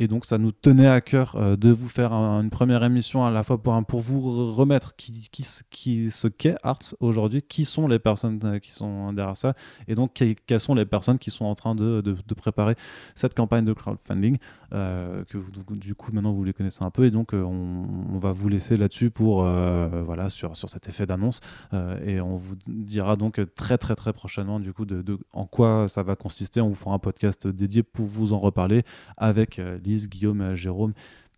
Et 0.00 0.08
donc, 0.08 0.24
ça 0.24 0.38
nous 0.38 0.50
tenait 0.50 0.88
à 0.88 1.00
cœur 1.00 1.36
euh, 1.36 1.54
de 1.54 1.70
vous 1.70 1.86
faire 1.86 2.12
un- 2.12 2.42
une 2.42 2.50
première 2.50 2.82
émission 2.82 3.24
à 3.24 3.30
la 3.30 3.44
fois 3.44 3.62
pour, 3.62 3.80
pour 3.86 4.00
vous 4.00 4.18
re- 4.28 4.50
remettre 4.52 4.96
qui, 4.96 5.28
qui, 5.70 6.10
ce 6.10 6.26
qu'est 6.26 6.56
Arts 6.64 6.96
aujourd'hui, 6.98 7.42
qui 7.42 7.64
sont 7.64 7.86
les 7.86 8.00
personnes 8.00 8.58
qui 8.58 8.72
sont 8.72 9.12
derrière 9.12 9.36
ça, 9.36 9.54
et 9.86 9.94
donc 9.94 10.12
quelles 10.46 10.58
sont 10.60 10.74
les 10.74 10.84
personnes 10.84 11.18
qui 11.18 11.30
sont 11.30 11.44
en 11.44 11.54
train 11.54 11.76
de, 11.76 12.00
de- 12.00 12.16
de 12.26 12.34
préparer 12.34 12.74
cette 13.14 13.34
campagne 13.34 13.64
de 13.64 13.72
crowdfunding, 13.72 14.38
euh, 14.74 15.24
que 15.24 15.38
du 15.76 15.94
coup 15.94 16.10
maintenant 16.12 16.32
vous 16.32 16.42
les 16.42 16.52
connaissez 16.52 16.84
un 16.84 16.90
peu, 16.90 17.04
et 17.04 17.10
donc 17.10 17.32
euh, 17.32 17.42
on, 17.42 18.18
va 18.18 18.32
vous 18.32 18.48
laisser 18.48 18.76
là-dessus 18.76 19.10
pour 19.10 19.44
euh, 19.44 20.02
voilà 20.04 20.30
sur, 20.30 20.56
sur 20.56 20.68
cet 20.68 20.88
effet 20.88 21.06
d'annonce, 21.06 21.40
et 22.04 22.20
on 22.20 22.36
vous 22.36 22.56
dira 22.66 23.16
donc 23.16 23.40
très 23.54 23.78
très 23.78 23.94
très 23.94 24.12
prochainement 24.12 24.58
du 24.60 24.72
coup 24.72 24.86
en 25.32 25.46
quoi 25.46 25.86
ça 25.88 26.02
va 26.02 26.16
consister. 26.16 26.60
On 26.60 26.68
vous 26.68 26.74
fera 26.74 26.94
un 26.94 26.98
podcast 26.98 27.46
dédié 27.46 27.82
pour 27.82 28.06
vous 28.06 28.32
en 28.32 28.38
reparler 28.38 28.82
avec 29.16 29.60
Lise, 29.82 30.08
Guillaume, 30.08 30.54
Jérôme. 30.54 30.92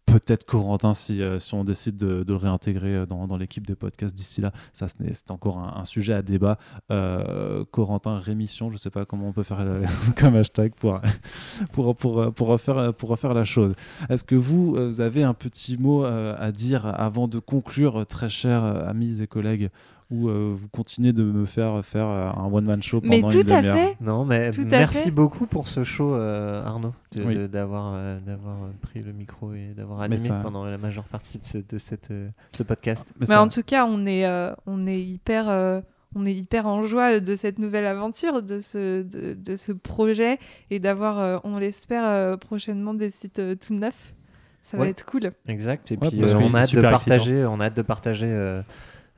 Peut-être 0.07 0.45
Corentin 0.45 0.95
si, 0.95 1.21
euh, 1.21 1.39
si 1.39 1.55
on 1.55 1.65
décide 1.65 1.97
de, 1.97 2.23
de 2.23 2.33
le 2.33 2.39
réintégrer 2.39 2.95
euh, 2.95 3.07
dans, 3.07 3.37
l'équipe 3.37 3.67
des 3.67 3.75
podcasts 3.75 4.15
d'ici 4.15 4.41
là. 4.41 4.53
Ça, 4.73 4.87
c'est 4.89 5.31
encore 5.31 5.59
un, 5.59 5.85
sujet 5.85 6.15
à 6.15 6.23
débat. 6.23 6.59
Euh, 6.91 7.65
Corentin 7.71 8.17
Rémission, 8.17 8.69
je 8.71 8.75
ne 8.75 8.79
sais 8.79 8.91
pas 8.91 9.05
comment 9.05 9.29
on 9.29 9.33
peut 9.33 9.43
faire 9.43 9.65
comme 10.17 10.37
hashtag 10.37 10.73
pour, 10.75 11.01
pour, 11.73 11.95
pour, 11.97 12.33
pour, 12.33 12.47
refaire, 12.47 12.95
pour 12.95 13.11
refaire 13.11 13.35
la 13.35 13.45
chose. 13.45 13.73
Est-ce 14.09 14.25
que 14.25 14.35
vous, 14.35 14.77
euh, 14.77 15.01
avez 15.01 15.23
un 15.23 15.35
petit 15.35 15.77
mot 15.77 16.05
euh, 16.05 16.35
à 16.39 16.53
dire 16.53 16.87
avant 16.87 17.29
de 17.29 17.39
conclure, 17.39 18.01
euh, 18.01 18.05
très 18.05 18.29
chers 18.29 18.65
euh, 18.65 18.89
amis 18.89 19.23
et 19.23 19.27
collègues, 19.27 19.71
ou 20.11 20.29
euh, 20.29 20.53
vous 20.55 20.69
continuez 20.69 21.13
de 21.13 21.23
me 21.25 21.47
faire 21.47 21.85
faire 21.85 22.07
euh, 22.07 22.31
un 22.31 22.45
one-man 22.53 22.81
show 22.83 23.01
pendant 23.01 23.11
Mais 23.11 23.19
une 23.21 23.29
tout 23.29 23.53
à 23.53 23.61
fait. 23.63 23.97
Non, 24.01 24.25
mais 24.25 24.51
Tout 24.53 24.63
merci 24.71 25.05
fait. 25.05 25.11
beaucoup 25.11 25.47
pour 25.47 25.67
ce 25.69 25.83
show, 25.83 26.15
euh, 26.15 26.65
Arnaud, 26.65 26.95
Oui. 27.25 27.49
d'avoir 27.49 27.93
euh, 27.97 28.21
d'avoir 28.21 28.57
pris 28.83 29.01
le 29.01 29.13
micro 29.13 29.53
et 29.53 29.75
d'avoir 29.77 30.01
animé 30.03 30.21
ça- 30.21 30.41
pendant 30.45 30.65
la 30.65 30.79
majeure 30.79 31.05
partie 31.05 31.39
de 31.39 31.45
ce, 31.45 31.59
de 31.59 31.79
cette, 31.79 32.13
ce 32.57 32.63
podcast. 32.63 33.05
Mais 33.17 33.27
Mais 33.29 33.35
ça- 33.35 33.43
en 33.43 33.49
tout 33.49 33.63
cas, 33.65 33.85
on 33.85 34.07
est, 34.07 34.25
euh, 34.27 34.53
on 34.67 34.87
est 34.87 35.01
hyper, 35.03 35.49
euh, 35.49 35.81
on 36.15 36.25
est 36.25 36.35
hyper 36.35 36.67
en 36.67 36.85
joie 36.85 37.19
de 37.19 37.35
cette 37.35 37.59
nouvelle 37.59 37.85
aventure, 37.87 38.43
de 38.43 38.61
ce, 38.61 39.03
de, 39.03 39.35
de 39.35 39.55
ce 39.57 39.73
projet 39.73 40.39
et 40.71 40.79
d'avoir, 40.79 41.19
euh, 41.19 41.39
on 41.43 41.59
l'espère, 41.59 42.05
euh, 42.07 42.37
prochainement 42.37 42.95
des 42.95 43.11
sites 43.11 43.41
euh, 43.41 43.55
tout 43.57 43.75
neufs. 43.75 44.15
Ça 44.63 44.77
va 44.77 44.89
être 44.89 45.05
cool. 45.05 45.31
Exact. 45.47 45.93
Et 45.93 45.97
Ouais, 45.97 46.09
puis 46.11 46.21
on 46.35 46.53
a 46.55 46.59
hâte 46.63 46.75
de 46.75 46.81
partager, 46.81 47.45
on 47.45 47.61
a 47.61 47.67
hâte 47.67 47.77
de 47.77 47.83
partager 47.83 48.27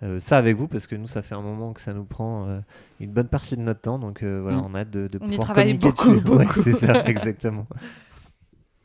euh, 0.02 0.20
ça 0.20 0.38
avec 0.38 0.56
vous 0.56 0.68
parce 0.68 0.86
que 0.86 0.94
nous, 0.94 1.06
ça 1.08 1.22
fait 1.22 1.34
un 1.34 1.42
moment 1.42 1.72
que 1.72 1.80
ça 1.80 1.92
nous 1.92 2.04
prend 2.04 2.46
euh, 2.48 2.60
une 3.00 3.10
bonne 3.10 3.28
partie 3.28 3.56
de 3.56 3.62
notre 3.62 3.80
temps. 3.80 3.98
Donc 3.98 4.22
euh, 4.22 4.40
voilà, 4.40 4.58
Mm. 4.58 4.66
on 4.66 4.74
a 4.74 4.80
hâte 4.80 4.90
de, 4.90 5.08
de 5.08 5.18
On 5.20 5.26
y 5.26 5.30
pouvoir 5.30 5.44
travaille 5.46 5.78
communiquer 5.78 5.88
beaucoup, 5.88 6.20
dessus. 6.20 6.30
Ouais, 6.30 6.44
beaucoup. 6.46 6.62
c'est 6.62 6.74
ça, 6.74 7.04
exactement. 7.06 7.66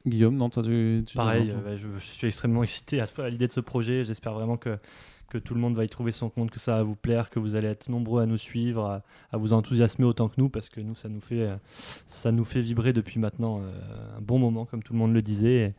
Guillaume, 0.05 0.36
non, 0.36 0.49
toi, 0.49 0.64
tu, 0.64 1.03
tu 1.07 1.16
Pareil, 1.16 1.51
euh, 1.51 1.55
bah, 1.64 1.78
je, 1.78 1.88
je 1.97 2.03
suis 2.05 2.28
extrêmement 2.28 2.64
excité 2.64 2.99
à, 2.99 3.05
l'idée 3.30 3.47
de 3.47 3.53
ce 3.53 3.61
projet. 3.61 4.03
J'espère 4.03 4.34
vraiment 4.34 4.57
que, 4.57 4.78
que 5.30 5.38
tout 5.38 5.53
le 5.53 5.61
monde 5.61 5.76
va 5.76 5.86
y 5.86 5.89
trouver 5.89 6.11
son 6.11 6.30
compte, 6.30 6.51
que 6.51 6.59
ça 6.59 6.74
va 6.76 6.84
vous 6.84 6.97
plaire, 6.97 7.30
que 7.30 7.39
vous 7.39 7.55
allez 7.55 7.70
être 7.70 7.88
nombreux 7.89 8.22
à 8.22 8.26
nous 8.26 8.38
suivre, 8.38 8.84
à, 8.86 9.03
à 9.32 9.38
vous 9.38 9.53
enthousiasmer 9.53 10.03
autant 10.05 10.28
que 10.28 10.36
nous, 10.39 10.49
parce 10.49 10.68
que 10.70 10.82
nous, 10.82 10.95
ça 10.95 11.07
nous 11.07 11.22
fait, 11.22 11.47
ça 12.07 12.32
nous 12.34 12.43
fait 12.43 12.59
vibrer 12.59 12.91
depuis 12.91 13.20
maintenant 13.20 13.61
euh, 13.61 14.18
un 14.18 14.22
bon 14.22 14.39
moment, 14.39 14.66
comme 14.66 14.84
tout 14.84 14.91
le 14.93 14.99
monde 14.99 15.14
le 15.14 15.22
disait. 15.22 15.74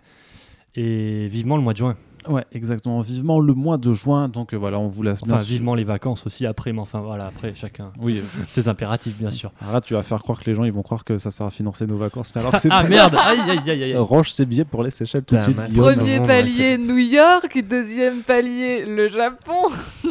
Et, 0.74 1.24
et 1.24 1.28
vivement 1.28 1.56
le 1.56 1.62
mois 1.62 1.72
de 1.74 1.78
juin. 1.78 1.96
Ouais, 2.28 2.44
exactement. 2.52 3.00
Vivement 3.00 3.40
le 3.40 3.52
mois 3.54 3.76
de 3.78 3.92
juin. 3.92 4.28
Donc 4.28 4.54
euh, 4.54 4.56
voilà, 4.56 4.78
on 4.78 4.86
vous 4.88 5.02
laisse 5.02 5.22
bien 5.22 5.34
Enfin, 5.34 5.42
sûr- 5.42 5.52
vivement 5.52 5.74
les 5.74 5.84
vacances 5.84 6.26
aussi 6.26 6.46
après, 6.46 6.72
mais 6.72 6.80
enfin 6.80 7.00
voilà, 7.00 7.26
après 7.26 7.54
chacun 7.54 7.92
Oui. 8.00 8.20
ses 8.46 8.68
impératifs, 8.68 9.16
bien 9.16 9.30
sûr. 9.30 9.50
alors 9.60 9.74
là, 9.74 9.80
tu 9.80 9.94
vas 9.94 10.02
faire 10.02 10.22
croire 10.22 10.40
que 10.40 10.48
les 10.48 10.54
gens 10.54 10.64
ils 10.64 10.72
vont 10.72 10.82
croire 10.82 11.04
que 11.04 11.18
ça 11.18 11.30
sert 11.30 11.46
à 11.46 11.50
financer 11.50 11.86
nos 11.86 11.96
vacances. 11.96 12.32
Mais 12.34 12.40
alors 12.40 12.52
que 12.52 12.58
c'est 12.58 12.68
ah 12.70 12.82
pas- 12.82 12.88
merde 12.88 13.16
Aïe, 13.20 13.38
aïe, 13.50 13.70
aïe, 13.70 13.82
aïe. 13.84 13.96
Roche 13.96 14.30
ses 14.30 14.46
billets 14.46 14.64
pour 14.64 14.82
les 14.82 14.90
Seychelles 14.90 15.24
tout 15.24 15.34
de 15.34 15.40
Ah, 15.40 15.44
suite. 15.44 15.76
Premier 15.76 16.20
palier 16.20 16.78
New 16.78 16.96
York, 16.98 17.58
deuxième 17.68 18.22
palier 18.22 18.84
le 18.86 19.08
Japon. 19.08 19.66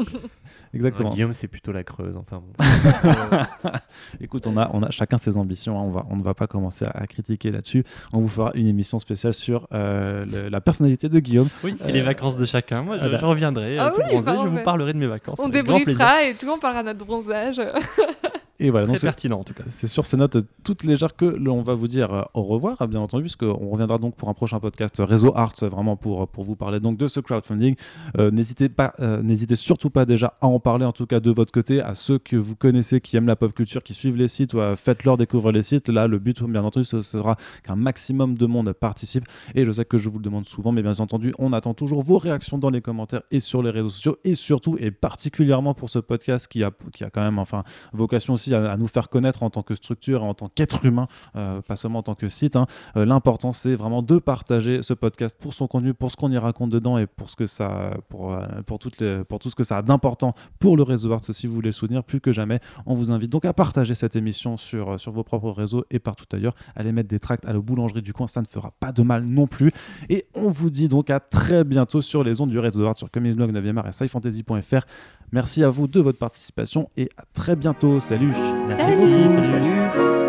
Exactement. 0.74 1.12
Guillaume, 1.12 1.34
c'est 1.34 1.48
plutôt 1.48 1.72
la 1.72 1.84
Creuse. 1.84 2.16
Enfin, 2.18 2.42
bon. 2.42 3.38
Écoute, 4.22 4.48
on 4.48 4.58
a, 4.58 4.70
on 4.74 4.82
a 4.84 4.90
chacun 4.92 5.18
ses 5.18 5.38
ambitions. 5.38 5.78
hein. 5.80 5.84
On, 5.84 5.92
va, 5.92 6.06
on 6.10 6.16
ne 6.16 6.24
va 6.24 6.34
pas 6.34 6.48
commencer 6.48 6.86
à, 6.86 6.92
à 6.92 7.08
critiquer 7.08 7.52
là-dessus. 7.52 7.84
On 8.12 8.20
vous 8.20 8.28
fera 8.28 8.52
une 8.56 8.68
émission 8.68 9.00
spéciale 9.00 9.34
sur 9.34 9.68
euh, 9.74 10.26
le- 10.26 10.50
la 10.50 10.62
personnalité 10.62 11.10
de 11.10 11.20
Guillaume. 11.20 11.50
Oui, 11.64 11.76
et 11.88 11.92
les 11.92 12.02
vacances 12.02 12.38
de 12.38 12.46
chacun. 12.46 12.82
Moi, 12.82 12.96
je, 12.98 13.02
voilà. 13.02 13.18
je 13.18 13.26
reviendrai 13.26 13.78
Ah 13.78 13.88
euh, 13.88 13.92
tout 13.92 14.02
oui, 14.02 14.08
bronzé, 14.14 14.26
bah, 14.26 14.38
je 14.44 14.48
vous 14.50 14.64
parlerai 14.64 14.94
de 14.94 14.98
mes 14.98 15.08
vacances. 15.08 15.40
On 15.40 15.46
avec 15.46 15.66
grand 15.66 15.76
plaisir. 15.82 15.86
débriefera 15.98 16.24
et 16.24 16.34
tout, 16.34 16.48
on 16.50 16.60
parlera 16.60 16.82
de 16.84 16.88
notre 16.90 17.06
bronzage. 17.06 17.62
Et 18.60 18.70
voilà, 18.70 18.86
Très 18.86 19.00
pertinent 19.00 19.40
en 19.40 19.44
tout 19.44 19.54
cas. 19.56 19.64
C'est 19.68 19.88
sur 19.88 20.06
ces 20.06 20.16
notes 20.16 20.38
toutes 20.64 20.84
légères 20.84 21.16
que 21.16 21.26
l'on 21.26 21.64
va 21.64 21.74
vous 21.74 21.88
dire 21.88 22.14
euh, 22.14 22.22
au 22.36 22.44
revoir, 22.44 22.88
bien 22.88 23.00
entendu, 23.00 23.24
puisqu'on 23.24 23.70
reviendra 23.70 23.98
donc 23.98 24.16
pour 24.16 24.30
un 24.30 24.34
prochain 24.36 24.60
podcast 24.60 24.96
Réseau 25.00 25.32
Arts, 25.36 25.54
euh, 25.64 25.70
vraiment 25.70 25.96
pour, 25.98 26.28
pour 26.28 26.44
vous 26.44 26.56
parler 26.56 26.80
donc 26.80 26.98
de 26.98 27.08
ce 27.08 27.20
crowdfunding. 27.20 27.76
Euh, 28.20 28.30
n'hésitez 28.30 28.70
pas, 28.70 28.94
euh, 29.00 29.24
n'hésitez 29.24 29.56
surtout 29.56 29.90
pas 29.90 30.06
déjà 30.06 30.38
à 30.40 30.48
en 30.48 30.60
parler, 30.60 30.86
en 30.86 30.92
tout 30.92 31.08
cas 31.08 31.20
de 31.20 31.32
votre 31.32 31.52
côté, 31.52 31.82
à 31.82 31.96
ceux 31.96 32.20
que 32.20 32.36
vous 32.36 32.56
connaissez 32.56 33.02
qui 33.02 33.18
aiment 33.18 33.26
la 33.28 33.36
pop 33.36 33.54
culture, 33.54 33.82
qui 33.82 33.96
suivent 33.96 34.18
les 34.18 34.28
sites, 34.28 34.54
ou 34.54 34.60
à- 34.60 34.76
faites-leur 34.76 35.18
découvrir 35.18 35.52
les 35.52 35.64
sites. 35.64 35.90
Là, 35.90 36.06
le 36.08 36.20
but, 36.20 36.44
bien 36.44 36.64
entendu, 36.64 36.86
ce 36.86 37.02
sera 37.02 37.38
qu'un 37.64 37.76
maximum 37.76 38.38
de 38.38 38.46
monde 38.46 38.72
participe. 38.74 39.26
Et 39.56 39.66
je 39.66 39.72
sais 39.72 39.84
que 39.86 39.98
je 39.98 40.10
vous 40.10 40.20
le 40.20 40.24
demande 40.24 40.46
souvent, 40.46 40.72
mais 40.72 40.84
bien 40.84 40.94
entendu, 41.00 41.34
on 41.40 41.54
attend 41.54 41.74
toujours 41.74 42.04
vos 42.04 42.20
réactions 42.20 42.60
dans 42.60 42.70
les 42.70 42.82
commentaires 42.82 43.24
et 43.32 43.40
sur 43.40 43.64
les 43.64 43.72
réseaux 43.72 43.90
sociaux, 43.90 44.18
et 44.24 44.36
surtout 44.36 44.78
et 44.80 44.92
particulièrement 44.92 45.74
pour 45.74 45.90
ce 45.90 45.98
podcast 46.00 46.48
qui 46.48 46.64
a, 46.64 46.72
qui 46.94 47.04
a 47.04 47.10
quand 47.10 47.22
même, 47.22 47.40
enfin, 47.40 47.64
vocation 47.94 48.34
aussi 48.34 48.43
à, 48.52 48.76
nous 48.78 48.88
faire 48.88 49.10
connaître 49.10 49.44
en 49.44 49.50
tant 49.50 49.62
que 49.62 49.76
structure, 49.76 50.24
en 50.24 50.34
tant 50.34 50.50
qu'être 50.50 50.86
humain, 50.86 51.08
euh, 51.36 51.62
pas 51.62 51.76
seulement 51.76 52.00
en 52.00 52.04
tant 52.04 52.16
que 52.16 52.28
site. 52.28 52.56
hein. 52.56 52.66
Euh, 52.98 53.06
L'important, 53.06 53.54
c'est 53.54 53.76
vraiment 53.76 54.02
de 54.02 54.18
partager 54.18 54.82
ce 54.84 54.94
podcast 54.94 55.36
pour 55.40 55.54
son 55.54 55.68
contenu, 55.68 55.94
pour 55.94 56.12
ce 56.12 56.18
qu'on 56.18 56.32
y 56.32 56.38
raconte 56.38 56.72
dedans 56.72 56.98
et 56.98 57.06
pour 57.06 57.30
ce 57.30 57.36
que 57.36 57.48
ça, 57.48 57.92
pour, 58.10 58.34
euh, 58.34 58.46
pour, 58.66 58.80
toutes 58.80 59.00
les, 59.00 59.24
pour 59.24 59.40
tout 59.40 59.50
ce 59.50 59.56
que 59.56 59.64
ça 59.64 59.78
a 59.78 59.82
d'important 59.82 60.34
pour 60.60 60.76
le 60.76 60.84
réseau 60.84 61.12
Arts. 61.14 61.24
Si 61.24 61.48
vous 61.48 61.54
voulez 61.54 61.70
le 61.70 61.74
soutenir, 61.74 62.04
plus 62.04 62.20
que 62.20 62.32
jamais, 62.32 62.60
on 62.86 62.94
vous 62.96 63.12
invite 63.12 63.32
donc 63.32 63.46
à 63.46 63.54
partager 63.54 63.94
cette 63.96 64.16
émission 64.16 64.58
sur, 64.58 65.00
sur 65.00 65.12
vos 65.12 65.24
propres 65.24 65.52
réseaux 65.52 65.86
et 65.92 66.00
partout 66.00 66.26
ailleurs. 66.34 66.56
Allez 66.76 66.92
mettre 66.92 67.10
des 67.10 67.20
tracts 67.20 67.46
à 67.46 67.54
la 67.54 67.60
boulangerie 67.60 68.02
du 68.02 68.14
coin, 68.14 68.28
ça 68.28 68.42
ne 68.42 68.48
fera 68.48 68.72
pas 68.80 68.92
de 68.92 69.04
mal 69.04 69.24
non 69.24 69.48
plus. 69.48 69.72
Et 70.10 70.26
on 70.34 70.50
vous 70.50 70.70
dit 70.70 70.88
donc 70.88 71.10
à 71.10 71.20
très 71.20 71.64
bientôt 71.64 72.02
sur 72.02 72.24
les 72.24 72.42
ondes 72.42 72.50
du 72.50 72.60
réseau 72.60 72.86
Art 72.86 72.98
sur 72.98 73.10
Comics 73.12 73.36
Blog 73.36 73.52
9e 73.54 73.78
art 73.78 73.88
et 73.88 73.92
scifantasy.fr. 73.92 74.86
Merci 75.34 75.64
à 75.64 75.70
vous 75.72 75.88
de 75.88 76.00
votre 76.00 76.20
participation 76.20 76.90
et 76.96 77.10
à 77.18 77.24
très 77.34 77.56
bientôt. 77.56 78.00
Salut 78.00 78.34
Merci 78.68 78.94
Salut. 78.94 79.24
beaucoup. 79.24 79.30
Salut. 79.30 80.23